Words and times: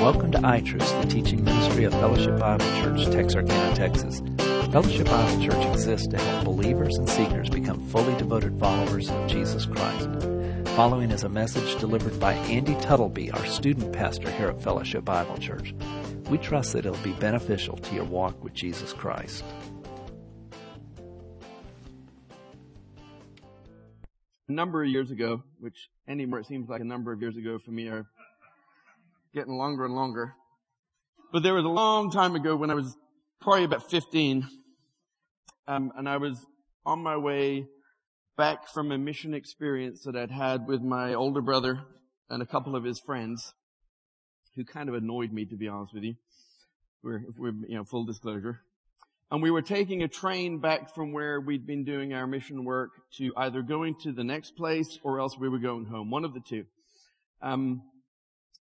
Welcome 0.00 0.32
to 0.32 0.38
iTruth, 0.38 1.02
the 1.02 1.08
teaching 1.08 1.44
ministry 1.44 1.84
of 1.84 1.92
Fellowship 1.92 2.38
Bible 2.38 2.64
Church, 2.80 3.04
Texarkana, 3.12 3.76
Texas. 3.76 4.22
Fellowship 4.72 5.04
Bible 5.04 5.44
Church 5.44 5.66
exists 5.66 6.06
to 6.06 6.16
help 6.16 6.46
believers 6.46 6.96
and 6.96 7.06
seekers 7.06 7.50
become 7.50 7.86
fully 7.88 8.16
devoted 8.16 8.58
followers 8.58 9.10
of 9.10 9.28
Jesus 9.28 9.66
Christ. 9.66 10.08
Following 10.74 11.10
is 11.10 11.24
a 11.24 11.28
message 11.28 11.78
delivered 11.80 12.18
by 12.18 12.32
Andy 12.32 12.76
Tuttleby, 12.76 13.30
our 13.32 13.44
student 13.44 13.92
pastor 13.92 14.30
here 14.30 14.48
at 14.48 14.62
Fellowship 14.62 15.04
Bible 15.04 15.36
Church. 15.36 15.74
We 16.30 16.38
trust 16.38 16.72
that 16.72 16.86
it'll 16.86 16.96
be 17.04 17.12
beneficial 17.12 17.76
to 17.76 17.94
your 17.94 18.04
walk 18.04 18.42
with 18.42 18.54
Jesus 18.54 18.94
Christ. 18.94 19.44
A 24.48 24.52
number 24.52 24.82
of 24.82 24.88
years 24.88 25.10
ago, 25.10 25.42
which 25.58 25.90
anymore 26.08 26.38
it 26.38 26.46
seems 26.46 26.70
like 26.70 26.80
a 26.80 26.84
number 26.84 27.12
of 27.12 27.20
years 27.20 27.36
ago 27.36 27.58
for 27.58 27.70
me 27.70 27.88
are 27.88 28.06
getting 29.34 29.56
longer 29.56 29.84
and 29.84 29.94
longer. 29.94 30.34
But 31.32 31.42
there 31.42 31.54
was 31.54 31.64
a 31.64 31.68
long 31.68 32.10
time 32.10 32.34
ago 32.34 32.56
when 32.56 32.70
I 32.70 32.74
was 32.74 32.96
probably 33.40 33.64
about 33.64 33.88
15, 33.90 34.48
um, 35.68 35.92
and 35.96 36.08
I 36.08 36.16
was 36.16 36.44
on 36.84 37.02
my 37.02 37.16
way 37.16 37.66
back 38.36 38.68
from 38.68 38.90
a 38.90 38.98
mission 38.98 39.34
experience 39.34 40.02
that 40.04 40.16
I'd 40.16 40.30
had 40.30 40.66
with 40.66 40.82
my 40.82 41.14
older 41.14 41.40
brother 41.40 41.80
and 42.28 42.42
a 42.42 42.46
couple 42.46 42.74
of 42.74 42.84
his 42.84 42.98
friends, 42.98 43.52
who 44.56 44.64
kind 44.64 44.88
of 44.88 44.94
annoyed 44.94 45.32
me, 45.32 45.44
to 45.46 45.56
be 45.56 45.68
honest 45.68 45.94
with 45.94 46.02
you. 46.02 46.14
We're, 47.02 47.22
we're 47.38 47.52
you 47.68 47.76
know, 47.76 47.84
full 47.84 48.04
disclosure. 48.04 48.60
And 49.30 49.42
we 49.42 49.50
were 49.50 49.62
taking 49.62 50.02
a 50.02 50.08
train 50.08 50.58
back 50.58 50.92
from 50.92 51.12
where 51.12 51.40
we'd 51.40 51.66
been 51.66 51.84
doing 51.84 52.12
our 52.12 52.26
mission 52.26 52.64
work 52.64 52.90
to 53.18 53.32
either 53.36 53.62
going 53.62 53.94
to 54.02 54.12
the 54.12 54.24
next 54.24 54.56
place 54.56 54.98
or 55.04 55.20
else 55.20 55.38
we 55.38 55.48
were 55.48 55.60
going 55.60 55.86
home. 55.86 56.10
One 56.10 56.24
of 56.24 56.34
the 56.34 56.40
two. 56.40 56.64
Um, 57.40 57.82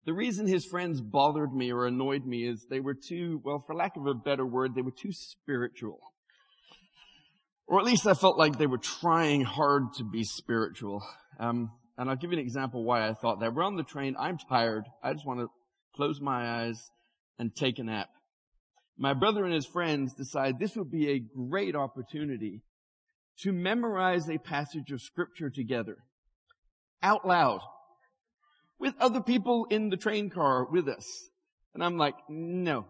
the 0.06 0.14
reason 0.14 0.48
his 0.48 0.66
friends 0.66 1.02
bothered 1.02 1.54
me 1.54 1.72
or 1.72 1.88
annoyed 1.88 2.26
me 2.26 2.48
is 2.48 2.68
they 2.70 2.80
were 2.80 2.94
too, 2.94 3.42
well, 3.44 3.64
for 3.66 3.76
lack 3.76 3.98
of 3.98 4.06
a 4.06 4.14
better 4.14 4.46
word, 4.46 4.76
they 4.76 4.84
were 4.84 4.92
too 4.92 5.12
spiritual. 5.12 6.00
Or 7.68 7.80
at 7.80 7.86
least 7.86 8.06
I 8.06 8.14
felt 8.14 8.38
like 8.38 8.58
they 8.58 8.68
were 8.68 8.78
trying 8.78 9.42
hard 9.42 9.94
to 9.98 10.04
be 10.04 10.24
spiritual. 10.24 11.04
Um, 11.40 11.72
and 11.98 12.08
I'll 12.08 12.16
give 12.16 12.32
you 12.32 12.38
an 12.38 12.44
example 12.44 12.84
why 12.84 13.08
I 13.08 13.14
thought 13.14 13.40
that. 13.40 13.56
We're 13.56 13.64
on 13.64 13.78
the 13.78 13.84
train. 13.84 14.16
I'm 14.20 14.38
tired. 14.38 14.84
I 15.04 15.14
just 15.14 15.26
want 15.26 15.40
to 15.40 15.48
close 15.96 16.22
my 16.22 16.62
eyes 16.62 16.80
and 17.40 17.56
take 17.56 17.80
a 17.80 17.84
nap. 17.84 18.10
My 18.98 19.14
brother 19.14 19.44
and 19.44 19.54
his 19.54 19.66
friends 19.66 20.14
decide 20.14 20.60
this 20.60 20.76
would 20.76 20.92
be 20.92 21.10
a 21.10 21.20
great 21.20 21.76
opportunity 21.76 22.62
to 23.40 23.52
memorize 23.52 24.30
a 24.30 24.38
passage 24.38 24.92
of 24.92 25.02
scripture 25.02 25.50
together 25.50 25.98
out 27.02 27.28
loud 27.28 27.60
with 28.80 28.94
other 29.00 29.22
people 29.22 29.66
in 29.70 29.90
the 29.90 29.98
train 29.98 30.30
car 30.30 30.66
with 30.66 30.88
us. 30.88 31.06
And 31.74 31.84
I'm 31.84 31.98
like, 31.98 32.16
no. 32.30 32.88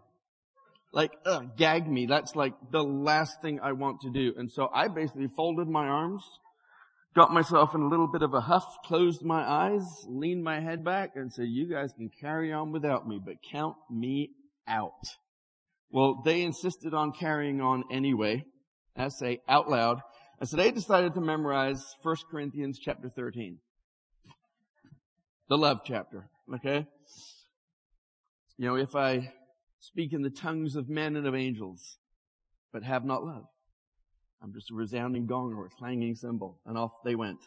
Like, 0.93 1.11
ugh, 1.25 1.57
gag 1.57 1.87
me. 1.87 2.05
That's 2.05 2.35
like 2.35 2.53
the 2.71 2.83
last 2.83 3.41
thing 3.41 3.59
I 3.61 3.73
want 3.73 4.01
to 4.01 4.09
do. 4.09 4.33
And 4.37 4.51
so 4.51 4.69
I 4.73 4.87
basically 4.87 5.27
folded 5.35 5.67
my 5.67 5.87
arms, 5.87 6.23
got 7.15 7.33
myself 7.33 7.75
in 7.75 7.81
a 7.81 7.87
little 7.87 8.07
bit 8.07 8.21
of 8.21 8.33
a 8.33 8.41
huff, 8.41 8.65
closed 8.85 9.23
my 9.23 9.41
eyes, 9.41 9.83
leaned 10.07 10.43
my 10.43 10.61
head 10.61 10.85
back 10.85 11.11
and 11.15 11.33
said, 11.33 11.47
you 11.47 11.69
guys 11.69 11.91
can 11.93 12.09
carry 12.21 12.53
on 12.53 12.71
without 12.71 13.07
me, 13.07 13.19
but 13.23 13.35
count 13.51 13.75
me 13.91 14.31
out. 14.67 14.91
Well, 15.91 16.21
they 16.23 16.41
insisted 16.41 16.93
on 16.93 17.11
carrying 17.11 17.61
on 17.61 17.83
anyway. 17.91 18.45
I 18.95 19.09
say 19.09 19.41
out 19.47 19.69
loud. 19.69 19.99
And 20.39 20.47
so 20.47 20.57
they 20.57 20.71
decided 20.71 21.13
to 21.13 21.21
memorize 21.21 21.83
1 22.03 22.15
Corinthians 22.29 22.79
chapter 22.81 23.09
13 23.09 23.59
the 25.49 25.57
love 25.57 25.79
chapter, 25.85 26.29
okay? 26.55 26.85
You 28.57 28.65
know, 28.67 28.75
if 28.75 28.95
I 28.95 29.31
speak 29.79 30.13
in 30.13 30.21
the 30.21 30.29
tongues 30.29 30.75
of 30.75 30.89
men 30.89 31.15
and 31.15 31.27
of 31.27 31.35
angels, 31.35 31.97
but 32.71 32.83
have 32.83 33.05
not 33.05 33.23
love, 33.23 33.45
I'm 34.41 34.53
just 34.53 34.71
a 34.71 34.75
resounding 34.75 35.25
gong 35.27 35.53
or 35.53 35.67
a 35.67 35.69
clanging 35.69 36.15
cymbal, 36.15 36.59
and 36.65 36.77
off 36.77 36.91
they 37.03 37.15
went. 37.15 37.39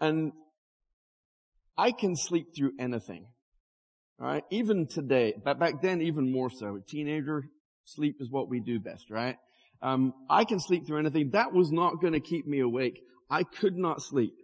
And 0.00 0.32
I 1.76 1.92
can 1.92 2.16
sleep 2.16 2.48
through 2.56 2.72
anything. 2.78 3.26
Alright? 4.20 4.44
Even 4.50 4.86
today, 4.86 5.34
but 5.42 5.58
back 5.58 5.80
then 5.80 6.02
even 6.02 6.30
more 6.30 6.50
so. 6.50 6.76
A 6.76 6.80
teenager, 6.80 7.44
sleep 7.84 8.16
is 8.20 8.30
what 8.30 8.50
we 8.50 8.60
do 8.60 8.78
best, 8.78 9.10
right? 9.10 9.36
Um, 9.82 10.12
I 10.28 10.44
can 10.44 10.60
sleep 10.60 10.86
through 10.86 10.98
anything. 10.98 11.30
That 11.32 11.54
was 11.54 11.72
not 11.72 12.00
going 12.00 12.12
to 12.12 12.20
keep 12.20 12.46
me 12.46 12.60
awake. 12.60 13.00
I 13.30 13.44
could 13.44 13.76
not 13.76 14.02
sleep. 14.02 14.34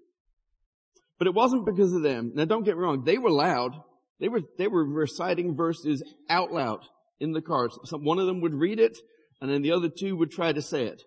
But 1.19 1.27
it 1.27 1.35
wasn't 1.35 1.67
because 1.67 1.93
of 1.93 2.03
them. 2.03 2.33
Now 2.35 2.45
don't 2.45 2.65
get 2.65 2.77
me 2.77 2.83
wrong, 2.83 3.05
they 3.05 3.19
were 3.19 3.31
loud. 3.31 3.73
They 4.19 4.29
were, 4.29 4.41
they 4.57 4.67
were 4.67 4.85
reciting 4.85 5.57
verses 5.57 6.03
out 6.31 6.53
loud 6.53 6.81
in 7.21 7.33
the 7.33 7.43
cars. 7.43 7.79
One 7.93 8.19
of 8.19 8.27
them 8.27 8.41
would 8.41 8.55
read 8.55 8.81
it, 8.81 8.97
and 9.41 9.51
then 9.51 9.63
the 9.63 9.73
other 9.73 9.89
two 9.89 10.17
would 10.17 10.31
try 10.31 10.53
to 10.53 10.63
say 10.63 10.85
it. 10.85 11.03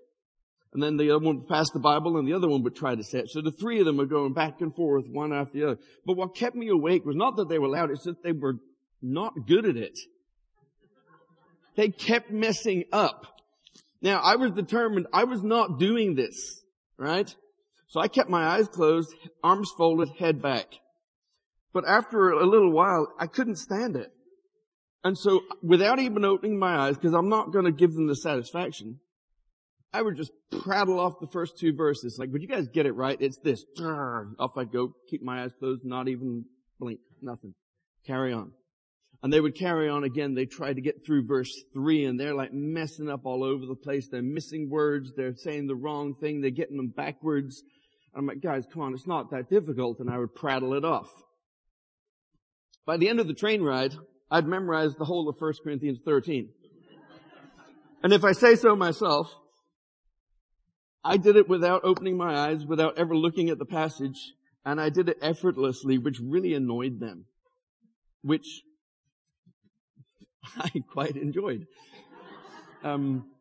And 0.74 0.84
then 0.84 0.98
the 0.98 1.10
other 1.10 1.26
one 1.26 1.38
would 1.38 1.48
pass 1.48 1.72
the 1.72 1.80
Bible, 1.80 2.18
and 2.18 2.28
the 2.28 2.34
other 2.34 2.48
one 2.48 2.62
would 2.64 2.76
try 2.76 2.94
to 2.94 3.04
say 3.04 3.20
it. 3.20 3.30
So 3.32 3.42
the 3.42 3.52
three 3.52 3.80
of 3.80 3.88
them 3.88 3.98
were 3.98 4.06
going 4.06 4.34
back 4.34 4.62
and 4.62 4.76
forth, 4.76 5.06
one 5.08 5.34
after 5.34 5.58
the 5.58 5.66
other. 5.66 5.80
But 6.06 6.18
what 6.18 6.36
kept 6.36 6.56
me 6.56 6.70
awake 6.70 7.06
was 7.06 7.16
not 7.16 7.38
that 7.38 7.50
they 7.50 7.58
were 7.58 7.70
loud, 7.70 7.90
it's 7.90 8.04
that 8.04 8.22
they 8.22 8.34
were 8.34 8.58
not 9.02 9.34
good 9.48 9.66
at 9.66 9.78
it. 9.78 9.98
They 11.76 11.90
kept 11.90 12.30
messing 12.30 12.84
up. 12.92 13.26
Now, 14.02 14.20
I 14.20 14.36
was 14.36 14.52
determined 14.52 15.08
I 15.12 15.24
was 15.24 15.44
not 15.44 15.80
doing 15.80 16.16
this, 16.16 16.62
right? 16.98 17.34
So 17.90 18.00
I 18.00 18.08
kept 18.08 18.30
my 18.30 18.44
eyes 18.44 18.68
closed, 18.68 19.14
arms 19.44 19.72
folded, 19.78 20.10
head 20.18 20.42
back. 20.42 20.68
But 21.74 21.88
after 21.88 22.30
a 22.32 22.46
little 22.46 22.72
while, 22.72 23.08
I 23.20 23.28
couldn't 23.28 23.58
stand 23.58 23.96
it. 23.96 24.12
And 25.04 25.18
so 25.18 25.42
without 25.64 26.00
even 26.00 26.26
opening 26.26 26.60
my 26.60 26.78
eyes, 26.78 26.96
because 26.96 27.14
I'm 27.14 27.30
not 27.30 27.52
going 27.52 27.66
to 27.66 27.72
give 27.72 27.94
them 27.94 28.08
the 28.08 28.16
satisfaction, 28.16 29.00
I 29.92 30.02
would 30.02 30.18
just 30.18 30.32
prattle 30.62 31.00
off 31.00 31.20
the 31.20 31.28
first 31.28 31.58
two 31.58 31.74
verses. 31.74 32.18
Like, 32.20 32.32
would 32.32 32.42
you 32.42 32.48
guys 32.48 32.68
get 32.68 32.86
it 32.86 32.92
right? 32.92 33.18
It's 33.20 33.40
this. 33.40 33.66
Off 33.80 34.52
I 34.58 34.66
go, 34.66 34.94
keep 35.10 35.24
my 35.24 35.44
eyes 35.44 35.52
closed, 35.58 35.84
not 35.84 36.08
even 36.08 36.46
blink, 36.80 37.00
nothing. 37.22 37.56
Carry 38.06 38.34
on. 38.34 38.52
And 39.24 39.34
they 39.34 39.42
would 39.42 39.56
carry 39.56 39.90
on 39.90 40.04
again. 40.04 40.36
They 40.36 40.46
try 40.46 40.72
to 40.72 40.80
get 40.80 41.06
through 41.06 41.26
verse 41.26 41.52
three 41.74 42.06
and 42.06 42.20
they're 42.20 42.36
like 42.36 42.54
messing 42.54 43.10
up 43.10 43.26
all 43.26 43.44
over 43.44 43.66
the 43.66 43.76
place. 43.76 44.08
They're 44.08 44.22
missing 44.22 44.70
words. 44.70 45.12
They're 45.16 45.36
saying 45.36 45.68
the 45.68 45.76
wrong 45.76 46.16
thing. 46.22 46.40
They're 46.40 46.52
getting 46.52 46.78
them 46.78 46.94
backwards. 46.96 47.64
I'm 48.16 48.26
like, 48.26 48.42
guys, 48.42 48.66
come 48.72 48.82
on, 48.82 48.94
it's 48.94 49.08
not 49.08 49.32
that 49.32 49.50
difficult. 49.50 50.00
And 50.00 50.10
I 50.10 50.18
would 50.18 50.36
prattle 50.36 50.74
it 50.74 50.84
off. 50.84 51.10
By 52.86 52.98
the 52.98 53.10
end 53.10 53.20
of 53.20 53.28
the 53.28 53.34
train 53.34 53.62
ride, 53.62 53.94
I'd 54.32 54.48
memorized 54.48 54.98
the 54.98 55.06
whole 55.06 55.30
of 55.30 55.36
1 55.40 55.54
Corinthians 55.64 56.00
13. 56.04 56.50
And 58.02 58.14
if 58.14 58.24
I 58.24 58.32
say 58.32 58.56
so 58.56 58.76
myself, 58.76 59.34
I 61.04 61.18
did 61.18 61.36
it 61.36 61.48
without 61.48 61.82
opening 61.84 62.18
my 62.18 62.36
eyes, 62.36 62.66
without 62.66 62.98
ever 62.98 63.16
looking 63.16 63.50
at 63.50 63.58
the 63.58 63.66
passage, 63.66 64.34
and 64.66 64.80
I 64.80 64.90
did 64.90 65.10
it 65.10 65.18
effortlessly, 65.22 65.98
which 65.98 66.20
really 66.20 66.54
annoyed 66.54 67.00
them, 67.00 67.26
which 68.22 68.62
I 70.58 70.70
quite 70.92 71.16
enjoyed. 71.16 71.66
Um, 72.84 73.32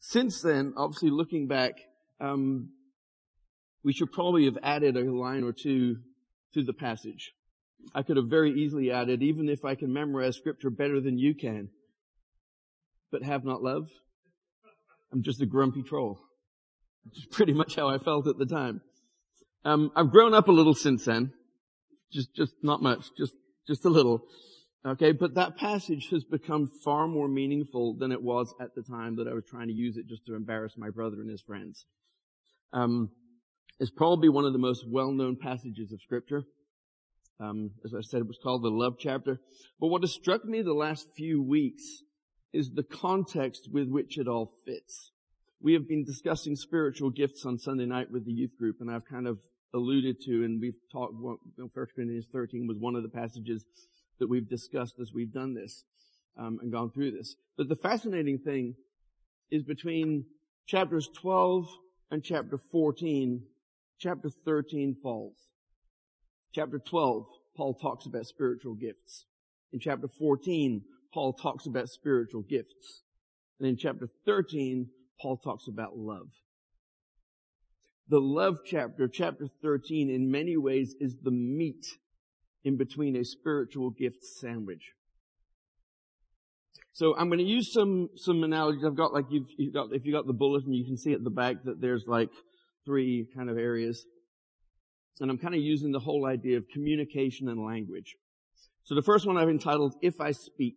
since 0.00 0.42
then, 0.42 0.74
obviously 0.76 1.10
looking 1.10 1.46
back, 1.46 1.74
um, 2.20 2.70
we 3.82 3.92
should 3.92 4.12
probably 4.12 4.46
have 4.46 4.58
added 4.62 4.96
a 4.96 5.12
line 5.12 5.44
or 5.44 5.52
two 5.52 5.96
to 6.54 6.62
the 6.62 6.72
passage. 6.72 7.32
I 7.94 8.02
could 8.02 8.16
have 8.16 8.28
very 8.28 8.52
easily 8.52 8.90
added, 8.90 9.22
even 9.22 9.48
if 9.48 9.64
I 9.64 9.74
can 9.74 9.92
memorize 9.92 10.36
scripture 10.36 10.70
better 10.70 11.00
than 11.00 11.18
you 11.18 11.34
can, 11.34 11.68
but 13.12 13.22
have 13.22 13.44
not 13.44 13.62
love. 13.62 13.90
I'm 15.12 15.22
just 15.22 15.42
a 15.42 15.46
grumpy 15.46 15.82
troll. 15.82 16.18
It's 17.10 17.26
pretty 17.30 17.52
much 17.52 17.76
how 17.76 17.88
I 17.88 17.98
felt 17.98 18.26
at 18.26 18.38
the 18.38 18.46
time. 18.46 18.80
Um, 19.64 19.90
I've 19.94 20.10
grown 20.10 20.34
up 20.34 20.48
a 20.48 20.52
little 20.52 20.74
since 20.74 21.04
then. 21.04 21.32
Just, 22.12 22.34
just 22.34 22.54
not 22.62 22.82
much. 22.82 23.06
Just, 23.16 23.34
just 23.66 23.84
a 23.84 23.90
little. 23.90 24.24
Okay, 24.86 25.12
but 25.12 25.34
that 25.34 25.56
passage 25.56 26.08
has 26.10 26.24
become 26.24 26.66
far 26.84 27.08
more 27.08 27.26
meaningful 27.26 27.94
than 27.94 28.12
it 28.12 28.22
was 28.22 28.54
at 28.60 28.74
the 28.74 28.82
time 28.82 29.16
that 29.16 29.26
I 29.26 29.32
was 29.32 29.44
trying 29.48 29.68
to 29.68 29.72
use 29.72 29.96
it 29.96 30.06
just 30.06 30.26
to 30.26 30.34
embarrass 30.34 30.74
my 30.76 30.90
brother 30.90 31.22
and 31.22 31.30
his 31.30 31.40
friends 31.40 31.86
um, 32.74 33.08
is 33.80 33.90
probably 33.90 34.28
one 34.28 34.44
of 34.44 34.52
the 34.52 34.58
most 34.58 34.84
well-known 34.86 35.36
passages 35.36 35.90
of 35.90 36.02
Scripture. 36.02 36.44
Um, 37.40 37.70
as 37.82 37.94
I 37.94 38.02
said, 38.02 38.20
it 38.20 38.26
was 38.26 38.38
called 38.42 38.62
the 38.62 38.68
love 38.68 38.96
chapter. 38.98 39.40
But 39.80 39.86
what 39.86 40.02
has 40.02 40.12
struck 40.12 40.44
me 40.44 40.60
the 40.60 40.74
last 40.74 41.08
few 41.16 41.42
weeks 41.42 42.02
is 42.52 42.70
the 42.70 42.84
context 42.84 43.70
with 43.72 43.88
which 43.88 44.18
it 44.18 44.28
all 44.28 44.52
fits. 44.66 45.12
We 45.62 45.72
have 45.72 45.88
been 45.88 46.04
discussing 46.04 46.56
spiritual 46.56 47.08
gifts 47.08 47.46
on 47.46 47.58
Sunday 47.58 47.86
night 47.86 48.10
with 48.10 48.26
the 48.26 48.32
youth 48.32 48.56
group, 48.58 48.76
and 48.80 48.90
I've 48.90 49.06
kind 49.06 49.26
of 49.26 49.38
alluded 49.72 50.20
to, 50.26 50.44
and 50.44 50.60
we've 50.60 50.78
talked, 50.92 51.14
well, 51.18 51.38
1 51.56 51.70
Corinthians 51.96 52.26
13 52.30 52.66
was 52.66 52.76
one 52.78 52.94
of 52.94 53.02
the 53.02 53.08
passages 53.08 53.64
that 54.18 54.28
we've 54.28 54.48
discussed 54.48 54.94
as 55.00 55.12
we've 55.12 55.32
done 55.32 55.54
this 55.54 55.84
um, 56.38 56.58
and 56.62 56.72
gone 56.72 56.90
through 56.90 57.12
this. 57.12 57.36
But 57.56 57.68
the 57.68 57.76
fascinating 57.76 58.38
thing 58.38 58.74
is 59.50 59.62
between 59.62 60.24
chapters 60.66 61.08
12 61.20 61.66
and 62.10 62.22
chapter 62.22 62.58
14, 62.70 63.42
chapter 63.98 64.30
13 64.44 64.96
falls. 65.02 65.36
Chapter 66.52 66.78
12 66.78 67.26
Paul 67.56 67.74
talks 67.74 68.06
about 68.06 68.26
spiritual 68.26 68.74
gifts. 68.74 69.26
In 69.72 69.80
chapter 69.80 70.08
14, 70.08 70.82
Paul 71.12 71.32
talks 71.32 71.66
about 71.66 71.88
spiritual 71.88 72.42
gifts. 72.42 73.02
And 73.58 73.68
in 73.68 73.76
chapter 73.76 74.08
13, 74.26 74.88
Paul 75.20 75.36
talks 75.36 75.68
about 75.68 75.96
love. 75.96 76.28
The 78.08 78.20
love 78.20 78.58
chapter, 78.66 79.08
chapter 79.08 79.46
13, 79.62 80.10
in 80.10 80.30
many 80.30 80.56
ways 80.56 80.94
is 81.00 81.16
the 81.22 81.30
meat 81.30 81.86
in 82.64 82.76
between 82.76 83.16
a 83.16 83.24
spiritual 83.24 83.90
gift 83.90 84.24
sandwich. 84.24 84.92
So 86.92 87.14
I'm 87.16 87.28
going 87.28 87.40
to 87.40 87.44
use 87.44 87.72
some, 87.72 88.08
some 88.16 88.42
analogies. 88.44 88.84
I've 88.86 88.96
got 88.96 89.12
like, 89.12 89.26
you've, 89.28 89.48
you've 89.58 89.74
got, 89.74 89.88
if 89.92 90.06
you 90.06 90.12
got 90.12 90.26
the 90.26 90.32
bulletin, 90.32 90.72
you 90.72 90.84
can 90.84 90.96
see 90.96 91.12
at 91.12 91.24
the 91.24 91.30
back 91.30 91.56
that 91.64 91.80
there's 91.80 92.04
like 92.06 92.30
three 92.86 93.26
kind 93.36 93.50
of 93.50 93.58
areas. 93.58 94.06
And 95.20 95.30
I'm 95.30 95.38
kind 95.38 95.54
of 95.54 95.60
using 95.60 95.92
the 95.92 95.98
whole 95.98 96.26
idea 96.26 96.56
of 96.56 96.68
communication 96.72 97.48
and 97.48 97.64
language. 97.64 98.14
So 98.84 98.94
the 98.94 99.02
first 99.02 99.26
one 99.26 99.36
I've 99.36 99.48
entitled, 99.48 99.94
If 100.02 100.20
I 100.20 100.30
Speak. 100.30 100.76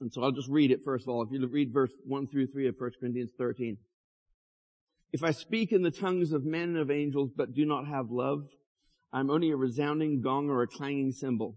And 0.00 0.12
so 0.12 0.22
I'll 0.22 0.32
just 0.32 0.50
read 0.50 0.70
it 0.70 0.80
first 0.84 1.04
of 1.04 1.08
all. 1.08 1.22
If 1.22 1.30
you 1.30 1.46
read 1.46 1.72
verse 1.72 1.92
1 2.04 2.26
through 2.28 2.48
3 2.48 2.68
of 2.68 2.74
1 2.76 2.90
Corinthians 3.00 3.30
13. 3.38 3.78
If 5.12 5.24
I 5.24 5.30
speak 5.30 5.72
in 5.72 5.82
the 5.82 5.90
tongues 5.90 6.32
of 6.32 6.44
men 6.44 6.70
and 6.70 6.78
of 6.78 6.90
angels, 6.90 7.30
but 7.34 7.54
do 7.54 7.64
not 7.64 7.86
have 7.86 8.10
love, 8.10 8.48
I'm 9.16 9.30
only 9.30 9.50
a 9.50 9.56
resounding 9.56 10.20
gong 10.20 10.50
or 10.50 10.60
a 10.60 10.66
clanging 10.66 11.10
cymbal. 11.10 11.56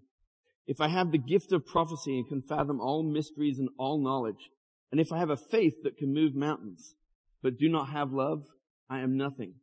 If 0.66 0.80
I 0.80 0.88
have 0.88 1.12
the 1.12 1.18
gift 1.18 1.52
of 1.52 1.66
prophecy 1.66 2.18
and 2.18 2.26
can 2.26 2.42
fathom 2.42 2.80
all 2.80 3.04
mysteries 3.04 3.60
and 3.60 3.68
all 3.78 4.02
knowledge, 4.02 4.50
and 4.94 5.02
if 5.02 5.12
I 5.12 5.18
have 5.18 5.30
a 5.30 5.36
faith 5.36 5.74
that 5.84 5.98
can 5.98 6.14
move 6.14 6.34
mountains, 6.34 6.96
but 7.44 7.58
do 7.58 7.68
not 7.68 7.90
have 7.90 8.14
love, 8.14 8.46
I 8.90 9.00
am 9.02 9.18
nothing. 9.18 9.56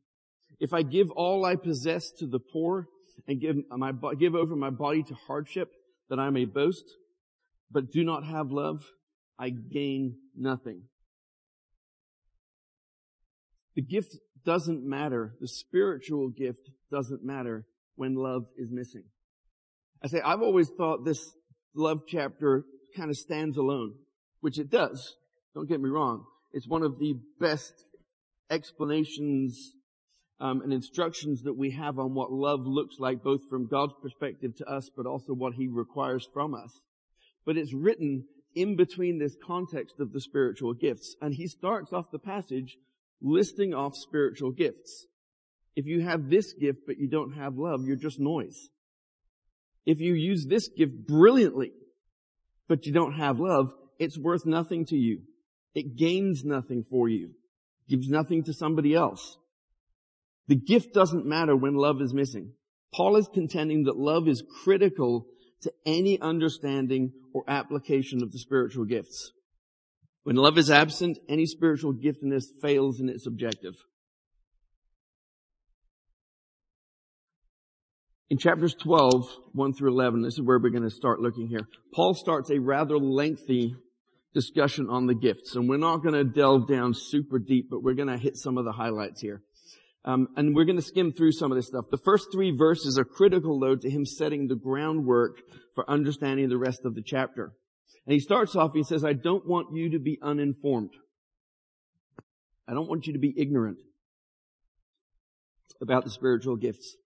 If 0.60 0.74
I 0.74 0.82
give 0.82 1.10
all 1.10 1.46
I 1.46 1.56
possess 1.56 2.10
to 2.18 2.26
the 2.26 2.38
poor 2.38 2.86
and 3.26 3.40
give 3.40 3.56
my, 3.70 3.92
give 4.18 4.34
over 4.34 4.54
my 4.56 4.68
body 4.68 5.02
to 5.04 5.14
hardship 5.14 5.70
that 6.10 6.18
I 6.18 6.28
may 6.28 6.44
boast, 6.44 6.84
but 7.70 7.90
do 7.90 8.04
not 8.04 8.26
have 8.26 8.50
love, 8.50 8.84
I 9.38 9.48
gain 9.48 10.16
nothing. 10.36 10.82
The 13.74 13.80
gift 13.80 14.18
doesn't 14.44 14.84
matter. 14.86 15.34
The 15.40 15.48
spiritual 15.48 16.28
gift 16.28 16.68
doesn't 16.90 17.24
matter 17.24 17.64
when 17.96 18.14
love 18.14 18.44
is 18.56 18.70
missing. 18.70 19.04
I 20.02 20.08
say, 20.08 20.20
I've 20.20 20.42
always 20.42 20.70
thought 20.76 21.04
this 21.04 21.32
love 21.74 22.02
chapter 22.06 22.64
kind 22.96 23.10
of 23.10 23.16
stands 23.16 23.56
alone, 23.56 23.94
which 24.40 24.58
it 24.58 24.70
does. 24.70 25.16
Don't 25.54 25.68
get 25.68 25.80
me 25.80 25.88
wrong. 25.88 26.24
It's 26.52 26.68
one 26.68 26.82
of 26.82 26.98
the 26.98 27.14
best 27.40 27.72
explanations 28.50 29.72
um, 30.38 30.60
and 30.60 30.72
instructions 30.72 31.42
that 31.42 31.56
we 31.56 31.70
have 31.70 31.98
on 31.98 32.14
what 32.14 32.30
love 32.30 32.60
looks 32.64 32.96
like, 32.98 33.22
both 33.22 33.40
from 33.48 33.66
God's 33.66 33.94
perspective 34.02 34.54
to 34.56 34.66
us, 34.66 34.90
but 34.94 35.06
also 35.06 35.32
what 35.32 35.54
He 35.54 35.66
requires 35.66 36.28
from 36.32 36.54
us. 36.54 36.80
But 37.44 37.56
it's 37.56 37.74
written 37.74 38.24
in 38.54 38.76
between 38.76 39.18
this 39.18 39.36
context 39.44 39.96
of 39.98 40.12
the 40.12 40.20
spiritual 40.20 40.74
gifts. 40.74 41.16
And 41.20 41.34
He 41.34 41.46
starts 41.46 41.92
off 41.92 42.10
the 42.10 42.18
passage 42.18 42.76
listing 43.22 43.72
off 43.72 43.94
spiritual 43.96 44.50
gifts. 44.50 45.06
If 45.76 45.86
you 45.86 46.00
have 46.00 46.30
this 46.30 46.54
gift 46.54 46.80
but 46.86 46.98
you 46.98 47.06
don't 47.06 47.32
have 47.32 47.56
love, 47.58 47.84
you're 47.84 47.96
just 47.96 48.18
noise. 48.18 48.70
If 49.84 50.00
you 50.00 50.14
use 50.14 50.46
this 50.46 50.68
gift 50.68 51.06
brilliantly, 51.06 51.72
but 52.66 52.86
you 52.86 52.92
don't 52.92 53.12
have 53.12 53.38
love, 53.38 53.72
it's 53.98 54.18
worth 54.18 54.44
nothing 54.46 54.86
to 54.86 54.96
you. 54.96 55.20
It 55.74 55.96
gains 55.96 56.44
nothing 56.44 56.84
for 56.90 57.08
you. 57.08 57.30
Gives 57.88 58.08
nothing 58.08 58.42
to 58.44 58.52
somebody 58.52 58.94
else. 58.94 59.36
The 60.48 60.56
gift 60.56 60.94
doesn't 60.94 61.26
matter 61.26 61.54
when 61.54 61.74
love 61.74 62.00
is 62.00 62.14
missing. 62.14 62.52
Paul 62.94 63.16
is 63.16 63.28
contending 63.32 63.84
that 63.84 63.96
love 63.96 64.26
is 64.26 64.42
critical 64.64 65.26
to 65.62 65.72
any 65.84 66.20
understanding 66.20 67.12
or 67.34 67.44
application 67.46 68.22
of 68.22 68.32
the 68.32 68.38
spiritual 68.38 68.84
gifts. 68.84 69.32
When 70.22 70.36
love 70.36 70.58
is 70.58 70.70
absent, 70.70 71.18
any 71.28 71.46
spiritual 71.46 71.92
giftedness 71.92 72.44
fails 72.60 72.98
in 72.98 73.08
its 73.08 73.26
objective. 73.26 73.74
In 78.28 78.38
chapters 78.38 78.74
12, 78.74 79.24
1 79.52 79.72
through 79.74 79.92
11, 79.92 80.22
this 80.22 80.34
is 80.34 80.42
where 80.42 80.58
we're 80.58 80.70
going 80.70 80.82
to 80.82 80.90
start 80.90 81.20
looking 81.20 81.46
here. 81.46 81.68
Paul 81.94 82.12
starts 82.12 82.50
a 82.50 82.58
rather 82.58 82.98
lengthy 82.98 83.76
discussion 84.34 84.88
on 84.90 85.06
the 85.06 85.14
gifts, 85.14 85.54
and 85.54 85.68
we're 85.68 85.76
not 85.76 85.98
going 85.98 86.14
to 86.14 86.24
delve 86.24 86.66
down 86.66 86.92
super 86.92 87.38
deep, 87.38 87.68
but 87.70 87.84
we're 87.84 87.94
going 87.94 88.08
to 88.08 88.18
hit 88.18 88.36
some 88.36 88.58
of 88.58 88.64
the 88.64 88.72
highlights 88.72 89.20
here. 89.20 89.42
Um, 90.04 90.26
and 90.36 90.56
we're 90.56 90.64
going 90.64 90.76
to 90.76 90.82
skim 90.82 91.12
through 91.12 91.32
some 91.32 91.52
of 91.52 91.56
this 91.56 91.68
stuff. 91.68 91.84
The 91.90 91.98
first 91.98 92.26
three 92.32 92.50
verses 92.50 92.98
are 92.98 93.04
critical, 93.04 93.60
though, 93.60 93.76
to 93.76 93.88
him 93.88 94.04
setting 94.04 94.48
the 94.48 94.56
groundwork 94.56 95.38
for 95.76 95.88
understanding 95.88 96.48
the 96.48 96.58
rest 96.58 96.80
of 96.84 96.96
the 96.96 97.02
chapter. 97.02 97.52
And 98.06 98.12
he 98.12 98.18
starts 98.18 98.56
off, 98.56 98.72
he 98.74 98.82
says, 98.82 99.04
I 99.04 99.12
don't 99.12 99.46
want 99.46 99.68
you 99.72 99.90
to 99.90 100.00
be 100.00 100.18
uninformed. 100.20 100.90
I 102.68 102.74
don't 102.74 102.88
want 102.88 103.06
you 103.06 103.12
to 103.12 103.20
be 103.20 103.34
ignorant 103.36 103.78
about 105.80 106.04
the 106.04 106.10
spiritual 106.10 106.56
gifts. 106.56 106.96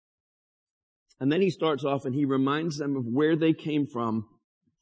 And 1.21 1.31
then 1.31 1.43
he 1.43 1.51
starts 1.51 1.85
off 1.85 2.07
and 2.07 2.15
he 2.15 2.25
reminds 2.25 2.79
them 2.79 2.97
of 2.97 3.05
where 3.07 3.37
they 3.37 3.53
came 3.53 3.87
from, 3.87 4.27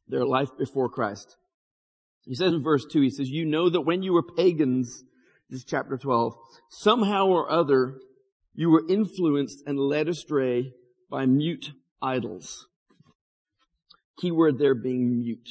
their 0.07 0.25
life 0.25 0.51
before 0.57 0.89
Christ. 0.89 1.37
He 2.25 2.35
says 2.35 2.53
in 2.53 2.63
verse 2.63 2.87
2, 2.91 3.01
he 3.01 3.11
says, 3.11 3.29
You 3.29 3.45
know 3.45 3.69
that 3.69 3.81
when 3.81 4.03
you 4.03 4.13
were 4.13 4.23
pagans, 4.23 5.03
this 5.51 5.61
is 5.61 5.65
chapter 5.65 5.97
12, 5.97 6.35
somehow 6.71 7.27
or 7.27 7.51
other 7.51 7.99
you 8.55 8.71
were 8.71 8.85
influenced 8.89 9.63
and 9.67 9.79
led 9.79 10.09
astray 10.09 10.73
by 11.11 11.27
mute 11.27 11.73
idols. 12.01 12.67
Keyword 14.21 14.59
there 14.59 14.75
being 14.75 15.19
mute. 15.19 15.49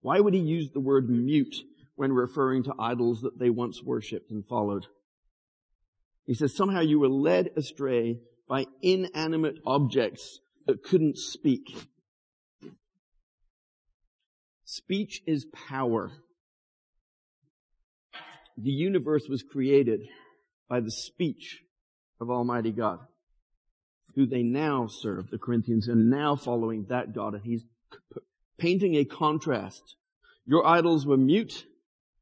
Why 0.00 0.20
would 0.20 0.34
he 0.34 0.40
use 0.40 0.70
the 0.70 0.80
word 0.80 1.08
mute 1.08 1.54
when 1.94 2.12
referring 2.12 2.64
to 2.64 2.74
idols 2.78 3.20
that 3.22 3.38
they 3.38 3.50
once 3.50 3.82
worshipped 3.82 4.30
and 4.30 4.46
followed? 4.46 4.86
He 6.26 6.34
says, 6.34 6.56
somehow 6.56 6.80
you 6.80 6.98
were 6.98 7.08
led 7.08 7.50
astray 7.56 8.20
by 8.50 8.66
inanimate 8.82 9.60
objects 9.64 10.40
that 10.66 10.82
couldn't 10.82 11.16
speak. 11.16 11.86
Speech 14.64 15.22
is 15.24 15.46
power. 15.68 16.10
The 18.58 18.72
universe 18.72 19.28
was 19.28 19.44
created 19.44 20.00
by 20.68 20.80
the 20.80 20.90
speech 20.90 21.60
of 22.20 22.28
Almighty 22.28 22.72
God, 22.72 22.98
who 24.16 24.26
they 24.26 24.42
now 24.42 24.88
serve, 24.88 25.30
the 25.30 25.38
Corinthians, 25.38 25.86
and 25.86 26.10
now 26.10 26.34
following 26.34 26.86
that 26.88 27.14
God. 27.14 27.34
And 27.34 27.44
he's 27.44 27.64
painting 28.58 28.96
a 28.96 29.04
contrast. 29.04 29.94
Your 30.44 30.66
idols 30.66 31.06
were 31.06 31.16
mute. 31.16 31.66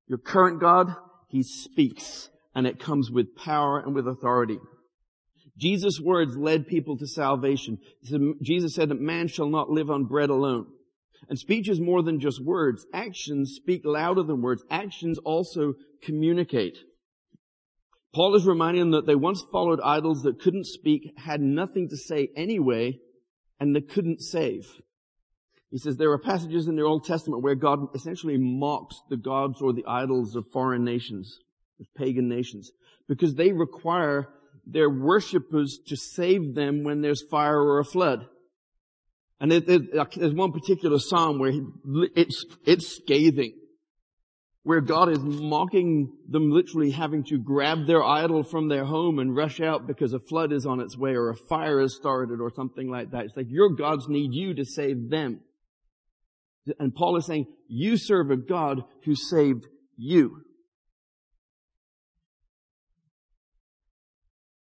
Your 0.07 0.19
current 0.19 0.61
God, 0.61 0.95
he 1.29 1.43
speaks, 1.43 2.29
and 2.55 2.67
it 2.67 2.79
comes 2.79 3.11
with 3.11 3.35
power 3.35 3.79
and 3.79 3.95
with 3.95 4.07
authority. 4.07 4.59
Jesus' 5.59 6.01
words 6.01 6.37
led 6.37 6.67
people 6.67 6.97
to 6.99 7.07
salvation. 7.07 7.79
Jesus 8.41 8.75
said 8.75 8.89
that 8.89 9.01
man 9.01 9.29
shall 9.29 9.49
not 9.49 9.71
live 9.71 9.91
on 9.91 10.05
bread 10.05 10.31
alone. 10.31 10.67
And 11.29 11.39
speech 11.39 11.69
is 11.69 11.81
more 11.81 12.03
than 12.03 12.21
just 12.21 12.43
words. 12.43 12.87
Actions 12.95 13.55
speak 13.57 13.83
louder 13.85 14.23
than 14.23 14.41
words. 14.41 14.63
Actions 14.71 15.19
also 15.19 15.75
communicate. 16.03 16.79
Paul 18.15 18.37
is 18.37 18.47
reminding 18.47 18.83
them 18.83 18.91
that 18.93 19.07
they 19.07 19.17
once 19.17 19.45
followed 19.53 19.81
idols 19.85 20.23
that 20.23 20.41
couldn't 20.41 20.67
speak, 20.67 21.13
had 21.19 21.41
nothing 21.41 21.89
to 21.91 21.97
say 21.97 22.31
anyway, 22.37 22.99
and 23.61 23.75
that 23.75 23.91
couldn't 23.91 24.23
save. 24.23 24.67
He 25.71 25.79
says 25.79 25.97
there 25.97 26.13
are 26.13 26.19
passages 26.19 26.69
in 26.69 26.77
the 26.77 26.83
Old 26.83 27.05
Testament 27.05 27.43
where 27.43 27.55
God 27.55 27.95
essentially 27.95 28.39
mocks 28.39 29.03
the 29.11 29.19
gods 29.19 29.61
or 29.61 29.73
the 29.73 29.85
idols 29.87 30.37
of 30.37 30.47
foreign 30.53 30.85
nations, 30.85 31.41
of 31.81 31.87
pagan 31.95 32.29
nations, 32.29 32.71
because 33.09 33.35
they 33.35 33.53
require 33.53 34.29
their 34.71 34.91
worshippers 34.91 35.79
to 35.87 35.97
save 35.97 36.55
them 36.55 36.85
when 36.85 37.01
there's 37.01 37.23
fire 37.31 37.59
or 37.59 37.79
a 37.79 37.85
flood. 37.85 38.27
And 39.41 39.51
there's 39.51 40.35
one 40.35 40.53
particular 40.53 40.99
psalm 40.99 41.39
where 41.39 41.53
it's, 42.15 42.45
it's 42.67 42.97
scathing, 42.97 43.55
where 44.65 44.81
God 44.81 45.11
is 45.11 45.21
mocking 45.21 46.13
them 46.29 46.51
literally 46.51 46.91
having 46.91 47.25
to 47.25 47.39
grab 47.39 47.87
their 47.87 48.03
idol 48.03 48.43
from 48.43 48.69
their 48.69 48.85
home 48.85 49.19
and 49.19 49.35
rush 49.35 49.61
out 49.61 49.87
because 49.87 50.13
a 50.13 50.19
flood 50.19 50.53
is 50.53 50.67
on 50.67 50.81
its 50.81 50.99
way 50.99 51.13
or 51.13 51.31
a 51.31 51.37
fire 51.37 51.81
has 51.81 51.95
started 51.95 52.41
or 52.41 52.51
something 52.55 52.91
like 52.91 53.13
that. 53.13 53.27
It's 53.27 53.37
like 53.37 53.47
your 53.49 53.71
gods 53.71 54.07
need 54.09 54.35
you 54.35 54.55
to 54.55 54.65
save 54.65 55.09
them. 55.09 55.41
And 56.79 56.95
Paul 56.95 57.17
is 57.17 57.27
saying, 57.27 57.47
you 57.69 57.97
serve 57.97 58.31
a 58.31 58.37
God 58.37 58.83
who 59.05 59.15
saved 59.15 59.67
you. 59.97 60.43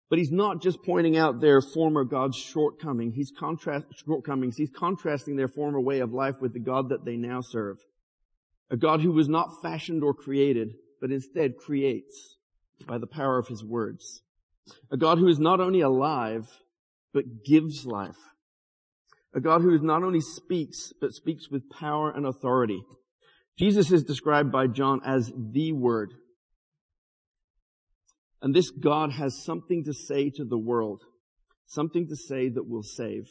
But 0.09 0.19
he's 0.19 0.31
not 0.31 0.61
just 0.61 0.83
pointing 0.83 1.17
out 1.17 1.41
their 1.41 1.61
former 1.61 2.03
God's 2.03 2.37
shortcoming. 2.37 3.11
He's 3.11 3.31
contrast, 3.37 3.85
shortcomings. 4.05 4.55
He's 4.55 4.69
contrasting 4.69 5.35
their 5.35 5.47
former 5.47 5.79
way 5.79 5.99
of 5.99 6.13
life 6.13 6.35
with 6.39 6.53
the 6.53 6.59
God 6.59 6.89
that 6.89 7.05
they 7.05 7.15
now 7.15 7.41
serve. 7.41 7.77
A 8.69 8.77
God 8.77 9.01
who 9.01 9.11
was 9.11 9.27
not 9.27 9.61
fashioned 9.61 10.03
or 10.03 10.13
created, 10.13 10.75
but 11.01 11.11
instead 11.11 11.57
creates 11.57 12.37
by 12.87 12.97
the 12.97 13.07
power 13.07 13.39
of 13.39 13.47
his 13.47 13.63
words. 13.63 14.21
A 14.91 14.97
God 14.97 15.17
who 15.17 15.27
is 15.27 15.39
not 15.39 15.59
only 15.59 15.81
alive, 15.81 16.47
but 17.13 17.43
gives 17.45 17.85
life. 17.85 18.17
A 19.33 19.39
God 19.39 19.61
who 19.61 19.77
not 19.79 20.03
only 20.03 20.21
speaks, 20.21 20.93
but 21.01 21.13
speaks 21.13 21.49
with 21.49 21.69
power 21.69 22.11
and 22.11 22.25
authority. 22.25 22.81
Jesus 23.57 23.91
is 23.91 24.03
described 24.03 24.51
by 24.51 24.67
John 24.67 25.01
as 25.05 25.31
the 25.35 25.71
Word. 25.71 26.13
And 28.45 28.53
this 28.53 28.69
God 28.69 29.11
has 29.13 29.43
something 29.43 29.83
to 29.85 29.91
say 29.91 30.29
to 30.29 30.45
the 30.45 30.57
world, 30.57 31.01
something 31.65 32.07
to 32.07 32.15
say 32.15 32.47
that 32.47 32.69
will 32.69 32.83
save. 32.83 33.25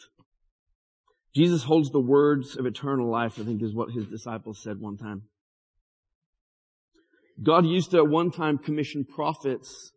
Jesus 1.37 1.63
holds 1.63 1.91
the 1.91 2.01
words 2.01 2.57
of 2.57 2.67
eternal 2.67 3.09
life, 3.09 3.39
I 3.39 3.45
think 3.45 3.63
is 3.63 3.77
what 3.77 3.93
his 3.93 4.09
disciples 4.09 4.61
said 4.61 4.81
one 4.81 4.97
time. 4.97 5.23
God 7.41 7.65
used 7.65 7.93
to 7.93 7.99
at 7.99 8.09
one 8.09 8.33
time 8.33 8.59
commission 8.59 9.05
prophets 9.05 9.93